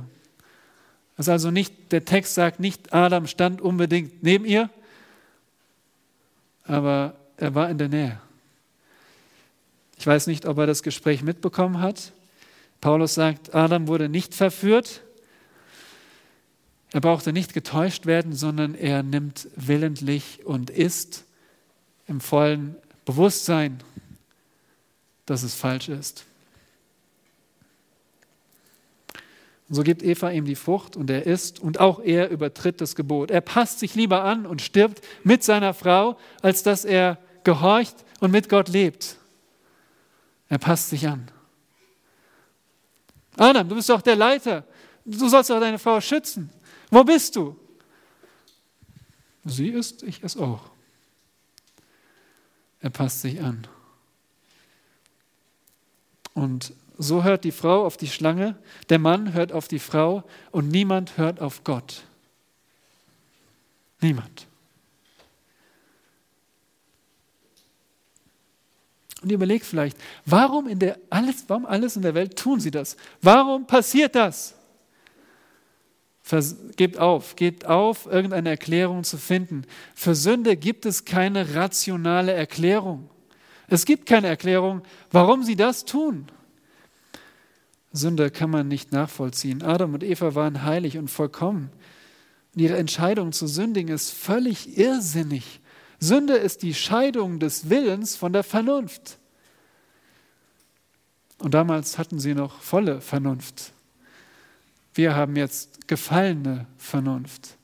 Das 1.15 1.27
ist 1.27 1.31
also 1.31 1.51
nicht, 1.51 1.91
der 1.91 2.05
Text 2.05 2.33
sagt 2.35 2.59
nicht, 2.59 2.93
Adam 2.93 3.27
stand 3.27 3.61
unbedingt 3.61 4.23
neben 4.23 4.45
ihr, 4.45 4.69
aber 6.63 7.15
er 7.37 7.55
war 7.55 7.69
in 7.69 7.77
der 7.77 7.89
Nähe. 7.89 8.19
Ich 9.97 10.07
weiß 10.07 10.27
nicht, 10.27 10.45
ob 10.45 10.57
er 10.57 10.65
das 10.65 10.81
Gespräch 10.81 11.23
mitbekommen 11.23 11.81
hat. 11.81 12.13
Paulus 12.79 13.15
sagt, 13.15 13.53
Adam 13.53 13.87
wurde 13.87 14.07
nicht 14.07 14.33
verführt. 14.33 15.01
Er 16.91 17.01
brauchte 17.01 17.33
nicht 17.33 17.53
getäuscht 17.53 18.05
werden, 18.05 18.33
sondern 18.33 18.73
er 18.73 19.03
nimmt 19.03 19.47
willentlich 19.55 20.45
und 20.45 20.69
ist 20.69 21.25
im 22.07 22.19
vollen 22.19 22.75
Bewusstsein, 23.05 23.79
dass 25.25 25.43
es 25.43 25.53
falsch 25.53 25.89
ist. 25.89 26.25
Und 29.69 29.75
so 29.75 29.83
gibt 29.83 30.01
Eva 30.01 30.31
ihm 30.31 30.45
die 30.45 30.55
Frucht 30.55 30.95
und 30.95 31.11
er 31.11 31.27
isst 31.27 31.59
und 31.59 31.79
auch 31.79 31.99
er 31.99 32.29
übertritt 32.29 32.81
das 32.81 32.95
Gebot. 32.95 33.29
Er 33.29 33.41
passt 33.41 33.77
sich 33.77 33.93
lieber 33.93 34.23
an 34.23 34.47
und 34.47 34.63
stirbt 34.63 35.01
mit 35.23 35.43
seiner 35.43 35.75
Frau, 35.75 36.17
als 36.41 36.63
dass 36.63 36.85
er 36.85 37.19
gehorcht 37.43 37.95
und 38.19 38.31
mit 38.31 38.49
Gott 38.49 38.67
lebt. 38.67 39.17
Er 40.49 40.57
passt 40.57 40.89
sich 40.89 41.07
an. 41.07 41.29
Adam, 43.37 43.69
du 43.69 43.75
bist 43.75 43.89
doch 43.89 44.01
der 44.01 44.15
Leiter. 44.15 44.63
Du 45.05 45.29
sollst 45.29 45.51
doch 45.51 45.59
deine 45.59 45.77
Frau 45.77 46.01
schützen. 46.01 46.49
Wo 46.89 47.03
bist 47.03 47.35
du? 47.35 47.55
Sie 49.45 49.69
ist, 49.69 50.03
ich 50.03 50.23
es 50.23 50.37
auch. 50.37 50.69
Er 52.81 52.89
passt 52.89 53.21
sich 53.21 53.41
an. 53.41 53.67
Und 56.33 56.73
so 56.97 57.23
hört 57.23 57.43
die 57.43 57.51
Frau 57.51 57.85
auf 57.85 57.97
die 57.97 58.07
Schlange, 58.07 58.57
der 58.89 58.99
Mann 58.99 59.33
hört 59.33 59.51
auf 59.51 59.67
die 59.67 59.79
Frau 59.79 60.23
und 60.51 60.69
niemand 60.69 61.17
hört 61.17 61.39
auf 61.39 61.63
Gott. 61.63 62.03
Niemand. 64.01 64.47
Und 69.21 69.31
überlegt 69.31 69.65
vielleicht, 69.65 69.97
warum, 70.25 70.67
in 70.67 70.79
der, 70.79 70.97
alles, 71.09 71.43
warum 71.47 71.65
alles 71.65 71.97
in 71.97 72.01
der 72.01 72.13
Welt 72.13 72.37
tun 72.37 72.59
sie 72.59 72.71
das? 72.71 72.95
Warum 73.21 73.67
passiert 73.67 74.15
das? 74.15 74.55
Gebt 76.75 76.99
auf, 76.99 77.35
gebt 77.35 77.65
auf, 77.65 78.05
irgendeine 78.05 78.49
Erklärung 78.49 79.03
zu 79.03 79.17
finden. 79.17 79.63
Für 79.95 80.13
Sünde 80.13 80.55
gibt 80.57 80.85
es 80.85 81.05
keine 81.05 81.55
rationale 81.55 82.33
Erklärung. 82.33 83.09
Es 83.67 83.85
gibt 83.85 84.05
keine 84.05 84.27
Erklärung, 84.27 84.81
warum 85.11 85.43
sie 85.43 85.55
das 85.55 85.85
tun. 85.85 86.27
Sünde 87.91 88.29
kann 88.29 88.49
man 88.49 88.67
nicht 88.67 88.91
nachvollziehen. 88.91 89.63
Adam 89.63 89.93
und 89.93 90.03
Eva 90.03 90.35
waren 90.35 90.63
heilig 90.63 90.97
und 90.97 91.07
vollkommen. 91.07 91.71
Und 92.53 92.61
ihre 92.61 92.77
Entscheidung 92.77 93.31
zu 93.31 93.47
sündigen 93.47 93.93
ist 93.93 94.11
völlig 94.11 94.77
irrsinnig. 94.77 95.59
Sünde 95.99 96.35
ist 96.35 96.61
die 96.61 96.73
Scheidung 96.73 97.39
des 97.39 97.69
Willens 97.69 98.15
von 98.15 98.33
der 98.33 98.43
Vernunft. 98.43 99.17
Und 101.39 101.53
damals 101.53 101.97
hatten 101.97 102.19
sie 102.19 102.35
noch 102.35 102.61
volle 102.61 103.01
Vernunft. 103.01 103.73
Wir 104.93 105.15
haben 105.15 105.35
jetzt 105.35 105.68
gefallene 105.89 106.67
Vernunft. 106.77 107.57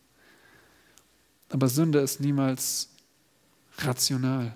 Aber 1.49 1.69
Sünde 1.69 1.99
ist 1.99 2.19
niemals 2.19 2.89
rational. 3.77 4.53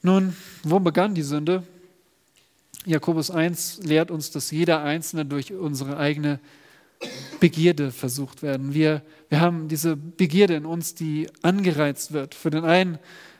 Nun, 0.00 0.34
wo 0.62 0.80
begann 0.80 1.14
die 1.14 1.22
Sünde? 1.22 1.64
Jakobus 2.86 3.30
1 3.30 3.80
lehrt 3.82 4.10
uns, 4.10 4.30
dass 4.30 4.50
jeder 4.50 4.82
Einzelne 4.82 5.26
durch 5.26 5.52
unsere 5.52 5.98
eigene 5.98 6.40
Begierde 7.40 7.92
versucht 7.92 8.42
werden. 8.42 8.72
Wir, 8.72 9.02
wir 9.28 9.40
haben 9.40 9.68
diese 9.68 9.96
Begierde 9.96 10.54
in 10.54 10.64
uns, 10.64 10.94
die 10.94 11.28
angereizt 11.42 12.12
wird. 12.12 12.34
Für 12.34 12.48
den 12.48 12.64
einen 12.64 12.98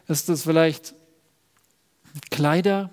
ist 0.09 0.29
es 0.29 0.43
vielleicht 0.43 0.95
Kleider, 2.31 2.93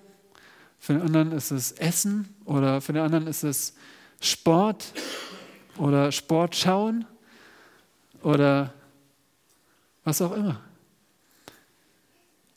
für 0.85 0.93
den 0.93 1.01
anderen 1.01 1.31
ist 1.31 1.49
es 1.49 1.71
Essen 1.71 2.29
oder 2.45 2.79
für 2.79 2.93
den 2.93 3.01
anderen 3.01 3.25
ist 3.25 3.43
es 3.43 3.73
Sport 4.21 4.93
oder 5.79 6.11
Sport 6.11 6.55
schauen 6.55 7.05
oder 8.21 8.71
was 10.03 10.21
auch 10.21 10.31
immer. 10.33 10.61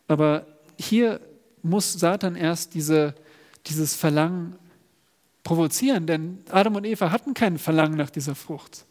Aber 0.09 0.45
hier 0.79 1.23
muss 1.63 1.95
Satan 1.95 2.37
erst 2.37 2.75
diese, 2.75 3.15
dieses 3.65 3.97
Verlangen 3.97 4.59
provozieren, 5.43 6.07
denn 6.07 6.45
Adam 6.51 6.77
und 6.77 6.85
Eva 6.85 7.11
hatten 7.11 7.33
kein 7.33 7.57
Verlangen 7.57 7.97
nach 7.97 8.11
dieser 8.11 8.35
Frucht. 8.35 8.85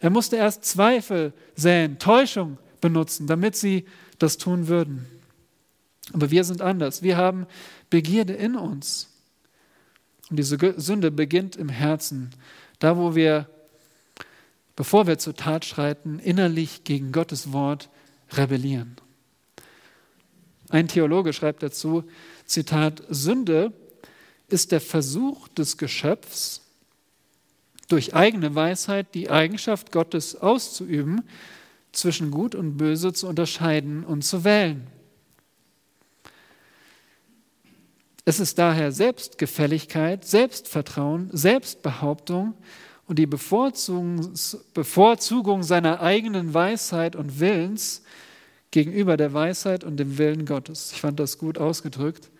Er 0.00 0.10
musste 0.10 0.34
erst 0.34 0.64
Zweifel 0.64 1.32
säen, 1.54 1.96
Täuschung 2.00 2.58
benutzen, 2.80 3.28
damit 3.28 3.54
sie 3.54 3.86
das 4.18 4.36
tun 4.36 4.66
würden. 4.66 5.21
Aber 6.12 6.30
wir 6.30 6.44
sind 6.44 6.60
anders. 6.60 7.02
Wir 7.02 7.16
haben 7.16 7.46
Begierde 7.90 8.32
in 8.32 8.56
uns. 8.56 9.08
Und 10.30 10.36
diese 10.38 10.58
Sünde 10.78 11.10
beginnt 11.10 11.56
im 11.56 11.68
Herzen, 11.68 12.30
da 12.78 12.96
wo 12.96 13.14
wir, 13.14 13.48
bevor 14.76 15.06
wir 15.06 15.18
zur 15.18 15.34
Tat 15.34 15.64
schreiten, 15.64 16.18
innerlich 16.18 16.84
gegen 16.84 17.12
Gottes 17.12 17.52
Wort 17.52 17.90
rebellieren. 18.32 18.96
Ein 20.70 20.88
Theologe 20.88 21.32
schreibt 21.32 21.62
dazu, 21.62 22.04
Zitat, 22.46 23.02
Sünde 23.08 23.72
ist 24.48 24.72
der 24.72 24.80
Versuch 24.80 25.48
des 25.48 25.76
Geschöpfs, 25.76 26.62
durch 27.88 28.14
eigene 28.14 28.54
Weisheit 28.54 29.14
die 29.14 29.28
Eigenschaft 29.28 29.92
Gottes 29.92 30.34
auszuüben, 30.34 31.22
zwischen 31.92 32.30
Gut 32.30 32.54
und 32.54 32.78
Böse 32.78 33.12
zu 33.12 33.28
unterscheiden 33.28 34.02
und 34.02 34.22
zu 34.22 34.44
wählen. 34.44 34.86
Es 38.24 38.38
ist 38.38 38.58
daher 38.58 38.92
Selbstgefälligkeit, 38.92 40.24
Selbstvertrauen, 40.24 41.28
Selbstbehauptung 41.32 42.54
und 43.08 43.18
die 43.18 43.26
Bevorzugung, 43.26 44.32
seiner 45.62 46.00
eigenen 46.00 46.54
Weisheit 46.54 47.16
und 47.16 47.40
Willens 47.40 48.02
gegenüber 48.70 49.16
der 49.16 49.32
Weisheit 49.32 49.82
und 49.82 49.96
dem 49.96 50.18
Willen 50.18 50.46
Gottes. 50.46 50.92
Ich 50.92 51.00
fand 51.00 51.18
das 51.18 51.36
gut 51.36 51.58
ausgedrückt. 51.58 52.30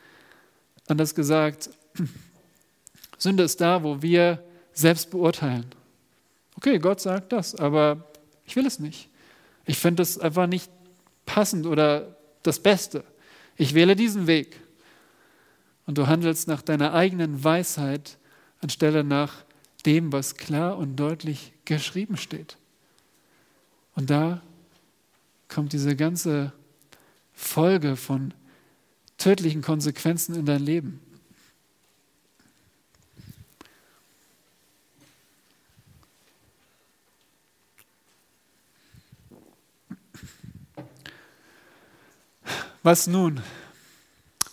Anders 0.87 1.17
gesagt, 1.17 1.71
Sünde 3.19 3.43
ist 3.43 3.61
da, 3.61 3.83
wo 3.83 4.03
wir 4.03 4.43
selbst 4.73 5.11
beurteilen. 5.11 5.67
Okay, 6.57 6.79
Gott 6.79 7.01
sagt 7.01 7.33
das, 7.33 7.57
aber 7.57 8.07
ich 8.47 8.55
will 8.55 8.67
es 8.67 8.79
nicht. 8.79 9.09
Ich 9.67 9.79
finde 9.79 10.03
es 10.03 10.19
einfach 10.19 10.47
nicht 10.47 10.71
passend 11.27 11.67
oder 11.67 12.17
das 12.45 12.61
Beste. 12.61 13.03
Ich 13.57 13.75
wähle 13.75 13.97
diesen 13.97 14.27
Weg 14.29 14.62
und 15.93 15.99
du 15.99 16.07
handelst 16.07 16.49
nach 16.49 16.63
deiner 16.63 16.95
eigenen 16.95 17.45
Weisheit 17.45 18.17
anstelle 18.63 19.05
nach 19.05 19.45
dem, 19.85 20.11
was 20.11 20.37
klar 20.37 20.79
und 20.79 20.97
deutlich 20.97 21.53
geschrieben 21.67 22.17
steht. 22.17 22.57
Und 23.95 24.09
da 24.09 24.41
kommt 25.49 25.75
diese 25.75 25.95
ganze 25.95 26.55
Folge 27.35 27.97
von 27.97 28.33
tödlichen 29.19 29.61
Konsequenzen 29.61 30.35
in 30.35 30.47
dein 30.47 30.63
Leben. 30.63 30.99
Was 42.83 43.07
nun? 43.07 43.43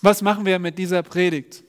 Was 0.02 0.22
machen 0.22 0.46
wir 0.46 0.60
mit 0.60 0.78
dieser 0.78 1.04
Predigt? 1.04 1.64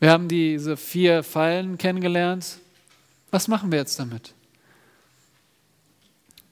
Wir 0.00 0.10
haben 0.10 0.28
diese 0.28 0.76
vier 0.76 1.22
Fallen 1.22 1.78
kennengelernt. 1.78 2.58
Was 3.30 3.46
machen 3.46 3.70
wir 3.70 3.78
jetzt 3.78 3.98
damit? 3.98 4.34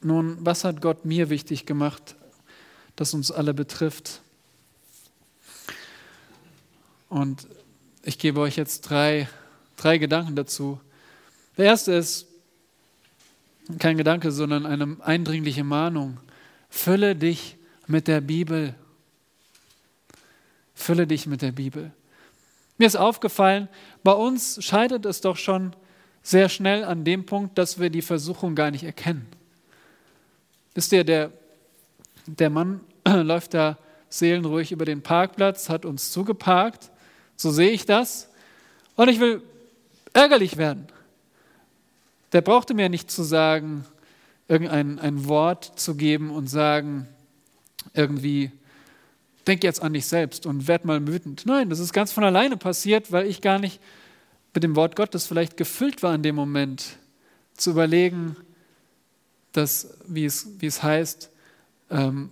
Nun, 0.02 0.36
was 0.40 0.62
hat 0.62 0.80
Gott 0.80 1.04
mir 1.04 1.30
wichtig 1.30 1.66
gemacht, 1.66 2.14
das 2.94 3.14
uns 3.14 3.32
alle 3.32 3.54
betrifft? 3.54 4.20
Und 7.08 7.48
ich 8.02 8.18
gebe 8.18 8.40
euch 8.40 8.56
jetzt 8.56 8.82
drei, 8.82 9.28
drei 9.76 9.98
Gedanken 9.98 10.36
dazu. 10.36 10.80
Der 11.56 11.64
erste 11.64 11.92
ist 11.92 12.26
kein 13.80 13.96
Gedanke, 13.96 14.30
sondern 14.30 14.66
eine 14.66 14.98
eindringliche 15.00 15.64
Mahnung. 15.64 16.18
Fülle 16.68 17.16
dich 17.16 17.56
mit 17.88 18.06
der 18.06 18.20
Bibel 18.20 18.76
Fülle 20.76 21.06
dich 21.06 21.26
mit 21.26 21.42
der 21.42 21.52
Bibel. 21.52 21.90
Mir 22.78 22.86
ist 22.86 22.96
aufgefallen, 22.96 23.68
bei 24.04 24.12
uns 24.12 24.62
scheitert 24.62 25.06
es 25.06 25.22
doch 25.22 25.36
schon 25.36 25.74
sehr 26.22 26.48
schnell 26.48 26.84
an 26.84 27.02
dem 27.02 27.24
Punkt, 27.24 27.56
dass 27.56 27.80
wir 27.80 27.88
die 27.88 28.02
Versuchung 28.02 28.54
gar 28.54 28.70
nicht 28.70 28.84
erkennen. 28.84 29.26
Wisst 30.74 30.92
ihr, 30.92 31.02
der, 31.02 31.32
der 32.26 32.50
Mann 32.50 32.82
läuft 33.06 33.54
da 33.54 33.78
seelenruhig 34.10 34.70
über 34.70 34.84
den 34.84 35.02
Parkplatz, 35.02 35.70
hat 35.70 35.86
uns 35.86 36.12
zugeparkt, 36.12 36.90
so 37.36 37.50
sehe 37.50 37.70
ich 37.70 37.86
das, 37.86 38.28
und 38.96 39.08
ich 39.08 39.18
will 39.18 39.42
ärgerlich 40.12 40.58
werden. 40.58 40.86
Der 42.32 42.42
brauchte 42.42 42.74
mir 42.74 42.90
nicht 42.90 43.10
zu 43.10 43.22
sagen, 43.22 43.86
irgendein 44.46 44.98
ein 44.98 45.26
Wort 45.26 45.72
zu 45.76 45.94
geben 45.94 46.30
und 46.30 46.48
sagen, 46.48 47.08
irgendwie, 47.94 48.52
denk 49.46 49.62
jetzt 49.62 49.82
an 49.82 49.92
dich 49.92 50.06
selbst 50.06 50.46
und 50.46 50.68
werd 50.68 50.84
mal 50.84 51.06
wütend. 51.06 51.44
Nein, 51.46 51.70
das 51.70 51.78
ist 51.78 51.92
ganz 51.92 52.12
von 52.12 52.24
alleine 52.24 52.56
passiert, 52.56 53.12
weil 53.12 53.26
ich 53.26 53.40
gar 53.40 53.58
nicht 53.58 53.80
mit 54.54 54.62
dem 54.62 54.74
Wort 54.74 54.96
Gottes 54.96 55.26
vielleicht 55.26 55.56
gefüllt 55.56 56.02
war 56.02 56.14
in 56.14 56.22
dem 56.22 56.34
Moment, 56.34 56.98
zu 57.56 57.70
überlegen, 57.70 58.36
dass, 59.52 59.98
wie 60.06 60.24
es, 60.24 60.48
wie 60.58 60.66
es 60.66 60.82
heißt, 60.82 61.30
ähm, 61.90 62.30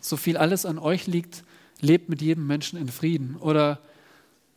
so 0.00 0.16
viel 0.16 0.36
alles 0.36 0.64
an 0.64 0.78
euch 0.78 1.06
liegt, 1.06 1.42
lebt 1.80 2.08
mit 2.08 2.22
jedem 2.22 2.46
Menschen 2.46 2.78
in 2.78 2.88
Frieden. 2.88 3.36
Oder, 3.36 3.80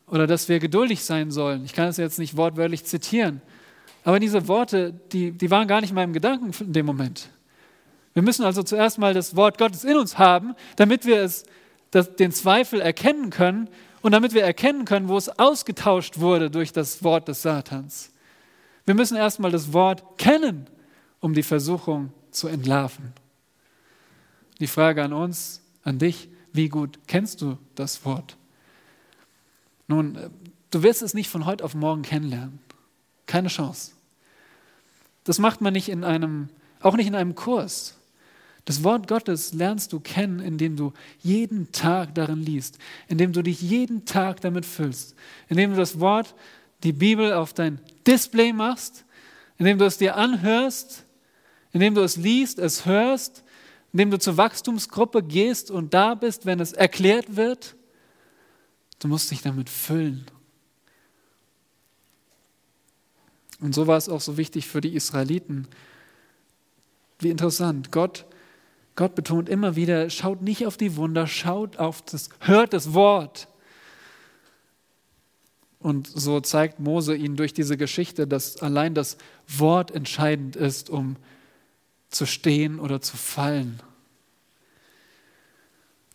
oder 0.08 0.28
dass 0.28 0.48
wir 0.48 0.60
geduldig 0.60 1.04
sein 1.04 1.32
sollen. 1.32 1.66
Ich 1.66 1.74
kann 1.74 1.88
es 1.88 1.98
jetzt 1.98 2.20
nicht 2.20 2.38
wortwörtlich 2.38 2.86
zitieren. 2.86 3.42
Aber 4.04 4.20
diese 4.20 4.48
Worte, 4.48 4.94
die, 5.12 5.32
die 5.32 5.52
waren 5.52 5.68
gar 5.68 5.82
nicht 5.82 5.90
in 5.90 5.96
meinem 5.96 6.14
Gedanken 6.14 6.52
in 6.64 6.74
dem 6.74 6.86
Moment. 6.86 7.30
Wir 8.14 8.24
müssen 8.24 8.44
also 8.44 8.64
zuerst 8.64 8.98
mal 8.98 9.14
das 9.14 9.36
Wort 9.36 9.58
Gottes 9.58 9.84
in 9.84 9.98
uns 9.98 10.18
haben, 10.18 10.56
damit 10.76 11.06
wir 11.06 11.22
es 11.22 11.44
das, 11.92 12.16
den 12.16 12.32
Zweifel 12.32 12.82
erkennen 12.82 13.30
können 13.30 13.70
und 14.02 14.12
damit 14.12 14.34
wir 14.34 14.44
erkennen 14.44 14.86
können, 14.86 15.08
wo 15.08 15.18
es 15.18 15.40
ausgetauscht 15.40 16.20
wurde 16.20 16.50
durch 16.50 16.72
das 16.72 17.04
Wort 17.04 17.28
des 17.28 17.42
Satans. 17.42 18.12
Wir 18.86 18.96
müssen 18.96 19.18
erstmal 19.18 19.52
das 19.52 19.74
Wort 19.74 20.18
kennen, 20.18 20.68
um 21.20 21.34
die 21.34 21.44
Versuchung 21.44 22.12
zu 22.32 22.48
entlarven. 22.48 23.14
Die 24.60 24.68
Frage 24.68 25.04
an 25.04 25.14
uns, 25.14 25.62
an 25.84 26.00
dich, 26.00 26.30
wie 26.54 26.70
gut 26.70 27.00
kennst 27.08 27.42
du 27.42 27.58
das 27.76 28.04
Wort? 28.06 28.38
Nun, 29.88 30.18
du 30.72 30.84
wirst 30.84 31.02
es 31.02 31.14
nicht 31.14 31.30
von 31.30 31.46
heute 31.46 31.64
auf 31.64 31.76
morgen 31.76 32.02
kennenlernen. 32.02 32.60
Keine 33.26 33.48
Chance. 33.48 33.92
Das 35.24 35.40
macht 35.40 35.62
man 35.62 35.74
nicht 35.74 35.90
in 35.90 36.04
einem, 36.04 36.50
auch 36.82 36.96
nicht 36.96 37.08
in 37.08 37.16
einem 37.16 37.36
Kurs. 37.36 37.99
Das 38.70 38.84
Wort 38.84 39.08
Gottes 39.08 39.52
lernst 39.56 39.94
du 39.94 40.00
kennen, 40.00 40.40
indem 40.40 40.76
du 40.76 40.94
jeden 41.24 41.72
Tag 41.72 42.14
darin 42.14 42.44
liest, 42.44 42.78
indem 43.08 43.34
du 43.34 43.42
dich 43.42 43.60
jeden 43.64 44.06
Tag 44.06 44.42
damit 44.42 44.64
füllst, 44.64 45.16
indem 45.48 45.72
du 45.72 45.78
das 45.78 46.00
Wort, 46.00 46.36
die 46.84 46.94
Bibel 46.94 47.34
auf 47.34 47.52
dein 47.54 47.80
Display 48.06 48.54
machst, 48.54 49.06
indem 49.58 49.80
du 49.80 49.86
es 49.86 49.98
dir 49.98 50.18
anhörst, 50.18 51.04
indem 51.74 51.96
du 51.96 52.02
es 52.02 52.16
liest, 52.16 52.60
es 52.60 52.86
hörst, 52.86 53.44
indem 53.92 54.12
du 54.12 54.20
zur 54.20 54.38
Wachstumsgruppe 54.38 55.24
gehst 55.24 55.72
und 55.72 55.96
da 55.96 56.14
bist, 56.14 56.46
wenn 56.46 56.60
es 56.60 56.72
erklärt 56.72 57.36
wird. 57.36 57.76
Du 59.00 59.08
musst 59.08 59.32
dich 59.32 59.42
damit 59.42 59.72
füllen. 59.72 60.28
Und 63.62 63.74
so 63.74 63.88
war 63.88 63.98
es 63.98 64.10
auch 64.10 64.22
so 64.22 64.38
wichtig 64.38 64.68
für 64.68 64.80
die 64.80 64.94
Israeliten. 64.94 65.68
Wie 67.18 67.32
interessant. 67.32 67.92
Gott 67.92 68.28
Gott 69.00 69.16
betont 69.16 69.48
immer 69.48 69.78
wieder, 69.78 70.10
schaut 70.10 70.42
nicht 70.42 70.68
auf 70.68 70.76
die 70.76 70.98
Wunder, 70.98 71.26
schaut 71.26 71.78
auf 71.78 72.02
das, 72.02 72.28
hört 72.42 72.74
das 72.74 72.94
Wort. 72.94 73.48
Und 75.80 76.08
so 76.14 76.42
zeigt 76.42 76.82
Mose 76.82 77.16
ihnen 77.16 77.38
durch 77.38 77.54
diese 77.54 77.78
Geschichte, 77.78 78.28
dass 78.28 78.58
allein 78.58 78.94
das 78.94 79.16
Wort 79.48 79.92
entscheidend 79.92 80.58
ist, 80.58 80.90
um 80.90 81.16
zu 82.10 82.26
stehen 82.26 82.78
oder 82.78 83.00
zu 83.00 83.16
fallen. 83.16 83.80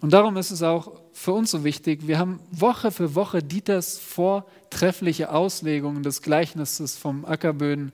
Und 0.02 0.12
darum 0.12 0.36
ist 0.36 0.50
es 0.50 0.62
auch 0.62 1.00
für 1.14 1.32
uns 1.32 1.52
so 1.52 1.64
wichtig, 1.64 2.06
wir 2.06 2.18
haben 2.18 2.38
Woche 2.50 2.90
für 2.90 3.14
Woche 3.14 3.42
Dieters 3.42 3.98
vortreffliche 3.98 5.32
Auslegungen 5.32 6.02
des 6.02 6.20
Gleichnisses 6.20 6.98
vom 6.98 7.24
Ackerböden 7.24 7.92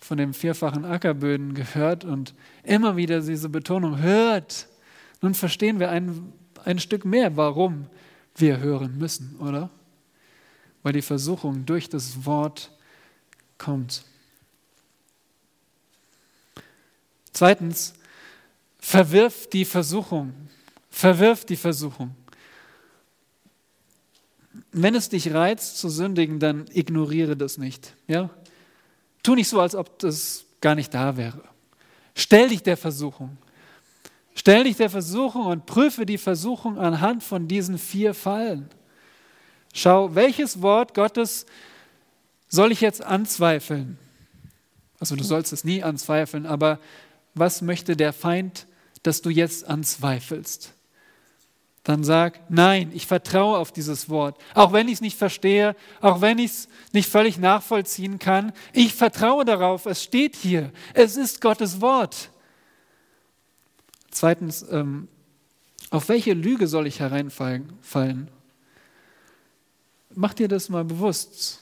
von 0.00 0.18
den 0.18 0.32
vierfachen 0.32 0.84
Ackerböden 0.84 1.54
gehört 1.54 2.04
und 2.04 2.34
immer 2.62 2.96
wieder 2.96 3.20
diese 3.20 3.48
Betonung 3.48 3.98
hört. 3.98 4.66
Nun 5.20 5.34
verstehen 5.34 5.78
wir 5.78 5.90
ein, 5.90 6.32
ein 6.64 6.78
Stück 6.78 7.04
mehr, 7.04 7.36
warum 7.36 7.86
wir 8.36 8.58
hören 8.58 8.96
müssen, 8.98 9.36
oder? 9.38 9.70
Weil 10.82 10.94
die 10.94 11.02
Versuchung 11.02 11.66
durch 11.66 11.88
das 11.88 12.24
Wort 12.24 12.72
kommt. 13.58 14.04
Zweitens, 17.32 17.94
verwirf 18.78 19.48
die 19.50 19.64
Versuchung. 19.64 20.32
Verwirf 20.88 21.44
die 21.44 21.56
Versuchung. 21.56 22.14
Wenn 24.72 24.94
es 24.94 25.08
dich 25.08 25.32
reizt 25.32 25.78
zu 25.78 25.88
sündigen, 25.88 26.40
dann 26.40 26.66
ignoriere 26.72 27.36
das 27.36 27.58
nicht. 27.58 27.94
Ja? 28.08 28.30
Tu 29.22 29.34
nicht 29.34 29.48
so, 29.48 29.60
als 29.60 29.74
ob 29.74 29.98
das 29.98 30.44
gar 30.60 30.74
nicht 30.74 30.92
da 30.94 31.16
wäre. 31.16 31.42
Stell 32.14 32.48
dich 32.48 32.62
der 32.62 32.76
Versuchung. 32.76 33.36
Stell 34.34 34.64
dich 34.64 34.76
der 34.76 34.90
Versuchung 34.90 35.46
und 35.46 35.66
prüfe 35.66 36.06
die 36.06 36.18
Versuchung 36.18 36.78
anhand 36.78 37.22
von 37.22 37.48
diesen 37.48 37.78
vier 37.78 38.14
Fallen. 38.14 38.68
Schau, 39.72 40.14
welches 40.14 40.62
Wort 40.62 40.94
Gottes 40.94 41.46
soll 42.48 42.72
ich 42.72 42.80
jetzt 42.80 43.02
anzweifeln? 43.02 43.98
Also 44.98 45.16
du 45.16 45.24
sollst 45.24 45.52
es 45.52 45.64
nie 45.64 45.82
anzweifeln, 45.82 46.46
aber 46.46 46.78
was 47.34 47.62
möchte 47.62 47.96
der 47.96 48.12
Feind, 48.12 48.66
dass 49.02 49.22
du 49.22 49.30
jetzt 49.30 49.66
anzweifelst? 49.66 50.74
Dann 51.84 52.04
sag, 52.04 52.40
nein, 52.50 52.90
ich 52.92 53.06
vertraue 53.06 53.58
auf 53.58 53.72
dieses 53.72 54.10
Wort. 54.10 54.38
Auch 54.54 54.72
wenn 54.72 54.88
ich 54.88 54.94
es 54.94 55.00
nicht 55.00 55.16
verstehe, 55.16 55.74
auch 56.00 56.20
wenn 56.20 56.38
ich 56.38 56.50
es 56.50 56.68
nicht 56.92 57.08
völlig 57.08 57.38
nachvollziehen 57.38 58.18
kann, 58.18 58.52
ich 58.72 58.94
vertraue 58.94 59.44
darauf, 59.44 59.86
es 59.86 60.02
steht 60.02 60.36
hier, 60.36 60.72
es 60.92 61.16
ist 61.16 61.40
Gottes 61.40 61.80
Wort. 61.80 62.30
Zweitens, 64.10 64.64
ähm, 64.70 65.08
auf 65.88 66.08
welche 66.08 66.34
Lüge 66.34 66.66
soll 66.66 66.86
ich 66.86 67.00
hereinfallen? 67.00 68.28
Mach 70.14 70.34
dir 70.34 70.48
das 70.48 70.68
mal 70.68 70.84
bewusst. 70.84 71.60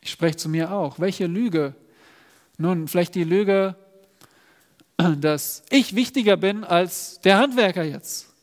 Ich 0.00 0.10
spreche 0.10 0.36
zu 0.36 0.48
mir 0.48 0.72
auch. 0.72 1.00
Welche 1.00 1.26
Lüge? 1.26 1.74
Nun, 2.58 2.86
vielleicht 2.86 3.14
die 3.14 3.24
Lüge, 3.24 3.76
dass 4.96 5.62
ich 5.70 5.94
wichtiger 5.94 6.36
bin 6.36 6.64
als 6.64 7.20
der 7.22 7.38
Handwerker 7.38 7.82
jetzt 7.82 8.35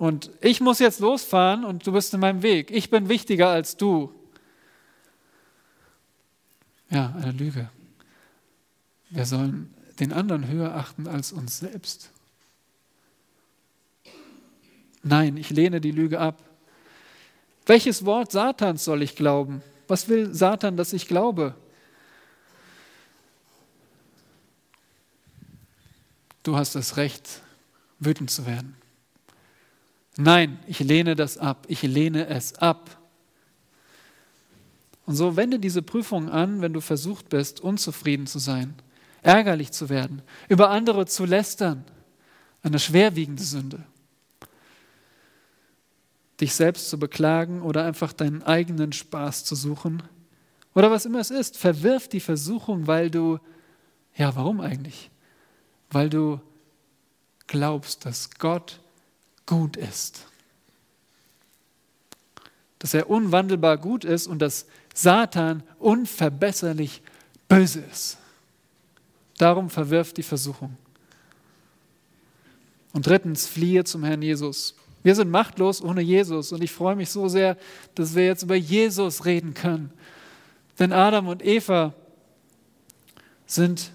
und 0.00 0.30
ich 0.40 0.62
muss 0.62 0.78
jetzt 0.78 1.00
losfahren 1.00 1.62
und 1.62 1.86
du 1.86 1.92
bist 1.92 2.14
in 2.14 2.20
meinem 2.20 2.42
Weg. 2.42 2.70
Ich 2.70 2.88
bin 2.88 3.10
wichtiger 3.10 3.50
als 3.50 3.76
du. 3.76 4.10
Ja, 6.88 7.14
eine 7.20 7.32
Lüge. 7.32 7.68
Wir 9.10 9.26
sollen 9.26 9.74
den 10.00 10.14
anderen 10.14 10.48
höher 10.48 10.74
achten 10.74 11.06
als 11.06 11.32
uns 11.32 11.58
selbst. 11.58 12.12
Nein, 15.02 15.36
ich 15.36 15.50
lehne 15.50 15.82
die 15.82 15.90
Lüge 15.90 16.18
ab. 16.18 16.42
Welches 17.66 18.06
Wort 18.06 18.32
Satans 18.32 18.82
soll 18.82 19.02
ich 19.02 19.16
glauben? 19.16 19.62
Was 19.86 20.08
will 20.08 20.32
Satan, 20.32 20.78
dass 20.78 20.94
ich 20.94 21.08
glaube? 21.08 21.54
Du 26.42 26.56
hast 26.56 26.74
das 26.74 26.96
Recht, 26.96 27.42
wütend 27.98 28.30
zu 28.30 28.46
werden. 28.46 28.79
Nein, 30.16 30.58
ich 30.66 30.80
lehne 30.80 31.14
das 31.14 31.38
ab. 31.38 31.66
Ich 31.68 31.82
lehne 31.82 32.26
es 32.26 32.54
ab. 32.54 33.00
Und 35.06 35.16
so 35.16 35.36
wende 35.36 35.58
diese 35.58 35.82
Prüfung 35.82 36.28
an, 36.28 36.60
wenn 36.60 36.72
du 36.72 36.80
versucht 36.80 37.28
bist, 37.30 37.60
unzufrieden 37.60 38.26
zu 38.26 38.38
sein, 38.38 38.74
ärgerlich 39.22 39.72
zu 39.72 39.88
werden, 39.88 40.22
über 40.48 40.70
andere 40.70 41.06
zu 41.06 41.24
lästern. 41.24 41.84
Eine 42.62 42.78
schwerwiegende 42.78 43.42
Sünde. 43.42 43.82
Dich 46.40 46.54
selbst 46.54 46.90
zu 46.90 46.98
beklagen 46.98 47.62
oder 47.62 47.84
einfach 47.84 48.12
deinen 48.12 48.42
eigenen 48.42 48.92
Spaß 48.92 49.44
zu 49.44 49.54
suchen. 49.54 50.02
Oder 50.74 50.90
was 50.90 51.06
immer 51.06 51.18
es 51.18 51.30
ist, 51.30 51.56
verwirf 51.56 52.08
die 52.08 52.20
Versuchung, 52.20 52.86
weil 52.86 53.10
du, 53.10 53.38
ja, 54.14 54.36
warum 54.36 54.60
eigentlich? 54.60 55.10
Weil 55.90 56.08
du 56.08 56.40
glaubst, 57.46 58.06
dass 58.06 58.30
Gott 58.38 58.80
gut 59.50 59.76
ist. 59.76 60.26
Dass 62.78 62.94
er 62.94 63.10
unwandelbar 63.10 63.78
gut 63.78 64.04
ist 64.04 64.28
und 64.28 64.38
dass 64.38 64.66
Satan 64.94 65.64
unverbesserlich 65.80 67.02
böse 67.48 67.80
ist. 67.90 68.16
Darum 69.38 69.68
verwirft 69.68 70.18
die 70.18 70.22
Versuchung. 70.22 70.76
Und 72.92 73.06
drittens, 73.06 73.48
fliehe 73.48 73.82
zum 73.82 74.04
Herrn 74.04 74.22
Jesus. 74.22 74.76
Wir 75.02 75.16
sind 75.16 75.30
machtlos 75.30 75.82
ohne 75.82 76.00
Jesus 76.00 76.52
und 76.52 76.62
ich 76.62 76.70
freue 76.70 76.94
mich 76.94 77.10
so 77.10 77.26
sehr, 77.26 77.56
dass 77.96 78.14
wir 78.14 78.26
jetzt 78.26 78.44
über 78.44 78.54
Jesus 78.54 79.24
reden 79.24 79.54
können. 79.54 79.90
Denn 80.78 80.92
Adam 80.92 81.26
und 81.26 81.44
Eva 81.44 81.92
sind 83.46 83.90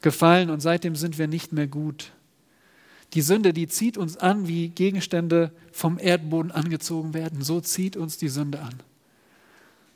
gefallen 0.00 0.48
und 0.48 0.60
seitdem 0.60 0.94
sind 0.94 1.18
wir 1.18 1.26
nicht 1.26 1.52
mehr 1.52 1.66
gut. 1.66 2.12
Die 3.14 3.22
Sünde, 3.22 3.52
die 3.52 3.66
zieht 3.66 3.98
uns 3.98 4.16
an, 4.16 4.46
wie 4.46 4.68
Gegenstände 4.68 5.50
vom 5.72 5.98
Erdboden 5.98 6.52
angezogen 6.52 7.12
werden. 7.12 7.42
So 7.42 7.60
zieht 7.60 7.96
uns 7.96 8.18
die 8.18 8.28
Sünde 8.28 8.60
an. 8.60 8.74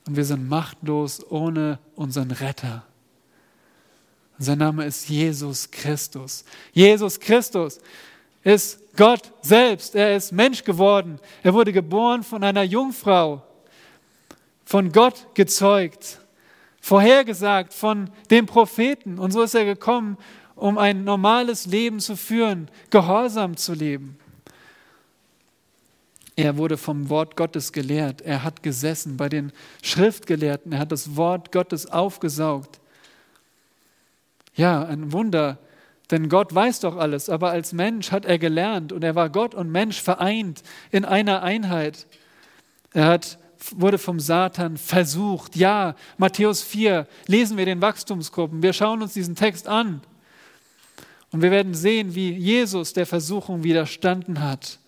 Und 0.07 0.17
wir 0.17 0.25
sind 0.25 0.49
machtlos 0.49 1.25
ohne 1.31 1.79
unseren 1.95 2.31
Retter. 2.31 2.85
Sein 4.39 4.59
Name 4.59 4.85
ist 4.85 5.09
Jesus 5.09 5.71
Christus. 5.71 6.45
Jesus 6.73 7.21
Christus 7.21 7.79
ist 8.43 8.81
Gott 8.97 9.33
selbst. 9.43 9.95
Er 9.95 10.17
ist 10.17 10.33
Mensch 10.33 10.65
geworden. 10.65 11.21
Er 11.43 11.55
wurde 11.55 11.73
geboren 11.73 12.25
von 12.25 12.43
einer 12.43 12.65
Jungfrau, 12.65 13.43
von 14.65 14.91
Gott 14.91 15.29
gezeugt, 15.35 16.19
vorhergesagt 16.81 17.73
von 17.73 18.11
dem 18.31 18.47
Propheten. 18.47 19.19
Und 19.19 19.31
so 19.33 19.43
ist 19.43 19.55
er 19.55 19.65
gekommen, 19.65 20.19
um 20.57 20.79
ein 20.79 21.05
normales 21.05 21.67
Leben 21.67 22.01
zu 22.01 22.17
führen, 22.17 22.69
gehorsam 22.91 23.57
zu 23.57 23.75
leben. 23.75 24.19
Er 26.37 26.57
wurde 26.57 26.77
vom 26.77 27.09
Wort 27.11 27.37
Gottes 27.37 27.73
gelehrt. 27.73 28.21
Er 28.23 28.43
hat 28.43 28.63
gesessen 28.63 29.17
bei 29.17 29.29
den 29.29 29.53
Schriftgelehrten. 29.83 30.73
Er 30.73 30.81
hat 30.81 30.93
das 30.93 31.17
Wort 31.17 31.53
Gottes 31.53 31.87
aufgesaugt. 31.87 32.81
Ja, 34.57 34.85
ein 34.85 35.13
Wunder, 35.13 35.59
Denn 36.11 36.29
Gott 36.29 36.55
weiß 36.55 36.81
doch 36.81 36.97
alles, 36.97 37.31
aber 37.31 37.51
als 37.51 37.73
Mensch 37.73 38.13
hat 38.13 38.27
er 38.27 38.39
gelernt 38.39 38.93
und 38.93 39.03
er 39.03 39.15
war 39.15 39.31
Gott 39.31 39.55
und 39.55 39.73
Mensch 39.73 40.03
vereint 40.03 40.63
in 40.91 41.07
einer 41.07 41.43
Einheit. 41.43 42.07
Er 42.93 43.07
hat, 43.07 43.39
wurde 43.75 43.97
vom 43.97 44.21
Satan 44.21 44.77
versucht. 44.77 45.57
Ja, 45.57 45.95
Matthäus 46.19 46.63
4 46.63 47.07
lesen 47.27 47.57
wir 47.57 47.65
den 47.65 47.81
Wachstumsgruppen. 47.81 48.63
Wir 48.63 48.75
schauen 48.75 49.01
uns 49.01 49.15
diesen 49.15 49.35
Text 49.35 49.67
an 49.67 50.03
und 51.35 51.43
wir 51.43 51.51
werden 51.51 51.75
sehen, 51.75 52.15
wie 52.15 52.31
Jesus 52.31 52.93
der 52.93 53.07
Versuchung 53.07 53.65
widerstanden 53.65 54.41
hat. 54.41 54.79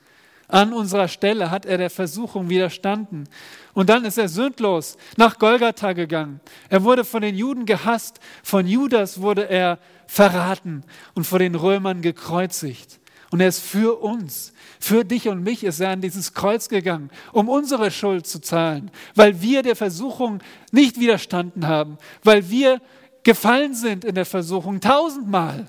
An 0.46 0.72
unserer 0.72 1.08
Stelle 1.08 1.50
hat 1.50 1.66
er 1.66 1.76
der 1.76 1.90
Versuchung 1.90 2.48
widerstanden. 2.48 3.28
Und 3.74 3.90
dann 3.90 4.04
ist 4.04 4.16
er 4.16 4.28
sündlos 4.28 4.96
nach 5.16 5.40
Golgatha 5.40 5.92
gegangen. 5.92 6.38
Er 6.68 6.84
wurde 6.84 7.04
von 7.04 7.22
den 7.22 7.34
Juden 7.34 7.66
gehasst, 7.66 8.20
von 8.44 8.64
Judas 8.64 9.20
wurde 9.20 9.50
er 9.50 9.80
verraten 10.06 10.84
und 11.14 11.26
vor 11.26 11.40
den 11.40 11.56
Römern 11.56 12.00
gekreuzigt. 12.00 13.00
Und 13.32 13.40
er 13.40 13.48
ist 13.48 13.60
für 13.60 14.00
uns, 14.00 14.52
für 14.78 15.04
dich 15.04 15.26
und 15.26 15.42
mich 15.42 15.64
ist 15.64 15.80
er 15.80 15.90
an 15.90 16.00
dieses 16.00 16.32
Kreuz 16.32 16.68
gegangen, 16.68 17.10
um 17.32 17.48
unsere 17.48 17.90
Schuld 17.90 18.24
zu 18.28 18.40
zahlen, 18.40 18.92
weil 19.16 19.42
wir 19.42 19.64
der 19.64 19.74
Versuchung 19.74 20.38
nicht 20.70 21.00
widerstanden 21.00 21.66
haben, 21.66 21.98
weil 22.22 22.48
wir 22.48 22.80
gefallen 23.24 23.74
sind 23.74 24.04
in 24.04 24.14
der 24.14 24.26
Versuchung 24.26 24.80
tausendmal. 24.80 25.66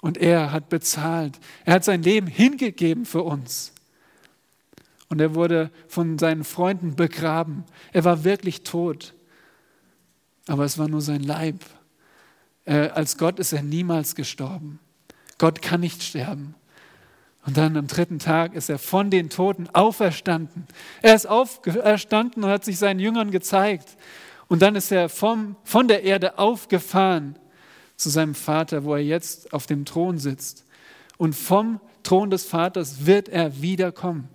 Und 0.00 0.18
er 0.18 0.52
hat 0.52 0.68
bezahlt. 0.68 1.38
Er 1.64 1.74
hat 1.74 1.84
sein 1.84 2.02
Leben 2.02 2.26
hingegeben 2.26 3.04
für 3.04 3.22
uns. 3.22 3.72
Und 5.08 5.20
er 5.20 5.34
wurde 5.34 5.70
von 5.88 6.18
seinen 6.18 6.44
Freunden 6.44 6.94
begraben. 6.94 7.64
Er 7.92 8.04
war 8.04 8.24
wirklich 8.24 8.62
tot. 8.62 9.14
Aber 10.46 10.64
es 10.64 10.78
war 10.78 10.88
nur 10.88 11.02
sein 11.02 11.22
Leib. 11.22 11.56
Äh, 12.64 12.88
als 12.88 13.16
Gott 13.16 13.38
ist 13.38 13.52
er 13.52 13.62
niemals 13.62 14.14
gestorben. 14.14 14.78
Gott 15.38 15.62
kann 15.62 15.80
nicht 15.80 16.02
sterben. 16.02 16.54
Und 17.46 17.56
dann 17.56 17.76
am 17.76 17.86
dritten 17.86 18.18
Tag 18.18 18.54
ist 18.54 18.68
er 18.68 18.78
von 18.78 19.10
den 19.10 19.30
Toten 19.30 19.68
auferstanden. 19.72 20.66
Er 21.00 21.14
ist 21.14 21.26
auferstanden 21.26 22.44
und 22.44 22.50
hat 22.50 22.64
sich 22.64 22.78
seinen 22.78 23.00
Jüngern 23.00 23.30
gezeigt. 23.30 23.96
Und 24.48 24.60
dann 24.60 24.74
ist 24.74 24.92
er 24.92 25.08
vom, 25.08 25.56
von 25.64 25.88
der 25.88 26.02
Erde 26.02 26.38
aufgefahren 26.38 27.38
zu 27.98 28.08
seinem 28.10 28.34
Vater, 28.34 28.84
wo 28.84 28.94
er 28.94 29.02
jetzt 29.02 29.52
auf 29.52 29.66
dem 29.66 29.84
Thron 29.84 30.18
sitzt. 30.18 30.64
Und 31.18 31.34
vom 31.34 31.80
Thron 32.04 32.30
des 32.30 32.44
Vaters 32.46 33.04
wird 33.04 33.28
er 33.28 33.60
wiederkommen. 33.60 34.28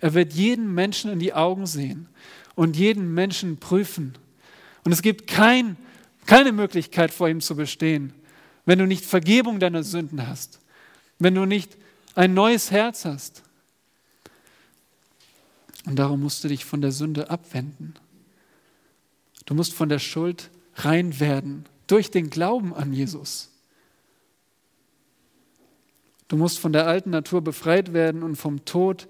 Er 0.00 0.14
wird 0.14 0.32
jeden 0.32 0.74
Menschen 0.74 1.12
in 1.12 1.18
die 1.18 1.34
Augen 1.34 1.66
sehen 1.66 2.08
und 2.54 2.76
jeden 2.76 3.12
Menschen 3.12 3.58
prüfen. 3.58 4.14
Und 4.84 4.92
es 4.92 5.02
gibt 5.02 5.26
kein, 5.26 5.76
keine 6.24 6.52
Möglichkeit 6.52 7.12
vor 7.12 7.28
ihm 7.28 7.42
zu 7.42 7.54
bestehen, 7.54 8.14
wenn 8.64 8.78
du 8.78 8.86
nicht 8.86 9.04
Vergebung 9.04 9.60
deiner 9.60 9.82
Sünden 9.82 10.26
hast, 10.26 10.58
wenn 11.18 11.34
du 11.34 11.44
nicht 11.44 11.76
ein 12.14 12.32
neues 12.32 12.70
Herz 12.70 13.04
hast. 13.04 13.42
Und 15.84 15.98
darum 15.98 16.22
musst 16.22 16.42
du 16.42 16.48
dich 16.48 16.64
von 16.64 16.80
der 16.80 16.92
Sünde 16.92 17.28
abwenden. 17.28 17.94
Du 19.44 19.54
musst 19.54 19.74
von 19.74 19.90
der 19.90 19.98
Schuld 19.98 20.50
rein 20.76 21.20
werden 21.20 21.66
durch 21.90 22.10
den 22.10 22.30
Glauben 22.30 22.74
an 22.74 22.92
Jesus. 22.92 23.50
Du 26.28 26.36
musst 26.36 26.60
von 26.60 26.72
der 26.72 26.86
alten 26.86 27.10
Natur 27.10 27.42
befreit 27.42 27.92
werden 27.92 28.22
und 28.22 28.36
vom 28.36 28.64
Tod 28.64 29.08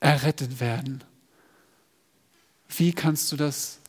errettet 0.00 0.60
werden. 0.60 1.02
Wie 2.68 2.92
kannst 2.92 3.32
du 3.32 3.36
das, 3.36 3.80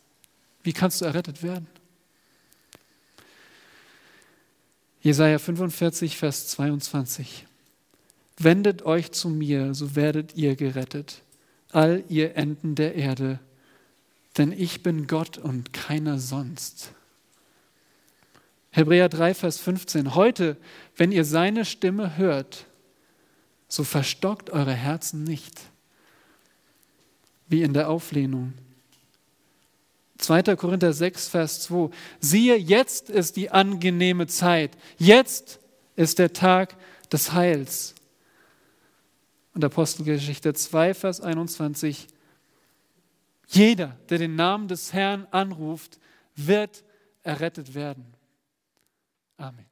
wie 0.64 0.72
kannst 0.72 1.02
du 1.02 1.06
errettet 1.06 1.44
werden? 1.44 1.68
Jesaja 5.02 5.40
45, 5.40 6.18
Vers 6.18 6.48
22. 6.48 7.46
Wendet 8.38 8.84
euch 8.84 9.12
zu 9.12 9.28
mir, 9.28 9.74
so 9.74 9.96
werdet 9.96 10.36
ihr 10.36 10.56
gerettet, 10.56 11.24
all 11.72 12.06
ihr 12.08 12.38
Enden 12.38 12.76
der 12.76 12.96
Erde, 12.96 13.40
denn 14.38 14.54
ich 14.54 14.82
bin 14.82 15.08
Gott 15.08 15.38
und 15.38 15.74
keiner 15.74 16.20
sonst. 16.20 16.94
Hebräer 18.72 19.10
3, 19.10 19.34
Vers 19.34 19.60
15. 19.60 20.16
Heute, 20.16 20.58
wenn 20.96 21.12
ihr 21.12 21.26
seine 21.26 21.66
Stimme 21.66 22.18
hört, 22.18 22.66
so 23.68 23.84
verstockt 23.84 24.50
eure 24.50 24.74
Herzen 24.74 25.24
nicht, 25.24 25.60
wie 27.48 27.64
in 27.64 27.74
der 27.74 27.90
Auflehnung. 27.90 28.54
2. 30.18 30.56
Korinther 30.56 30.94
6, 30.94 31.30
Vers 31.30 31.62
2. 31.62 31.90
Siehe, 32.20 32.58
jetzt 32.58 33.10
ist 33.10 33.38
die 33.38 33.52
angenehme 33.52 34.28
Zeit. 34.28 34.78
Jetzt 34.98 35.60
ist 35.96 36.20
der 36.20 36.34
Tag 36.34 36.76
des 37.12 37.32
Heils. 37.32 37.96
Und 39.54 39.64
Apostelgeschichte 39.64 40.54
2, 40.54 40.94
Vers 40.94 41.22
21. 41.22 42.08
Jeder, 43.48 43.98
der 44.10 44.20
den 44.20 44.36
Namen 44.36 44.68
des 44.68 44.94
Herrn 44.94 45.28
anruft, 45.32 46.00
wird 46.36 46.84
errettet 47.24 47.74
werden. 47.74 48.06
Amen. 49.40 49.69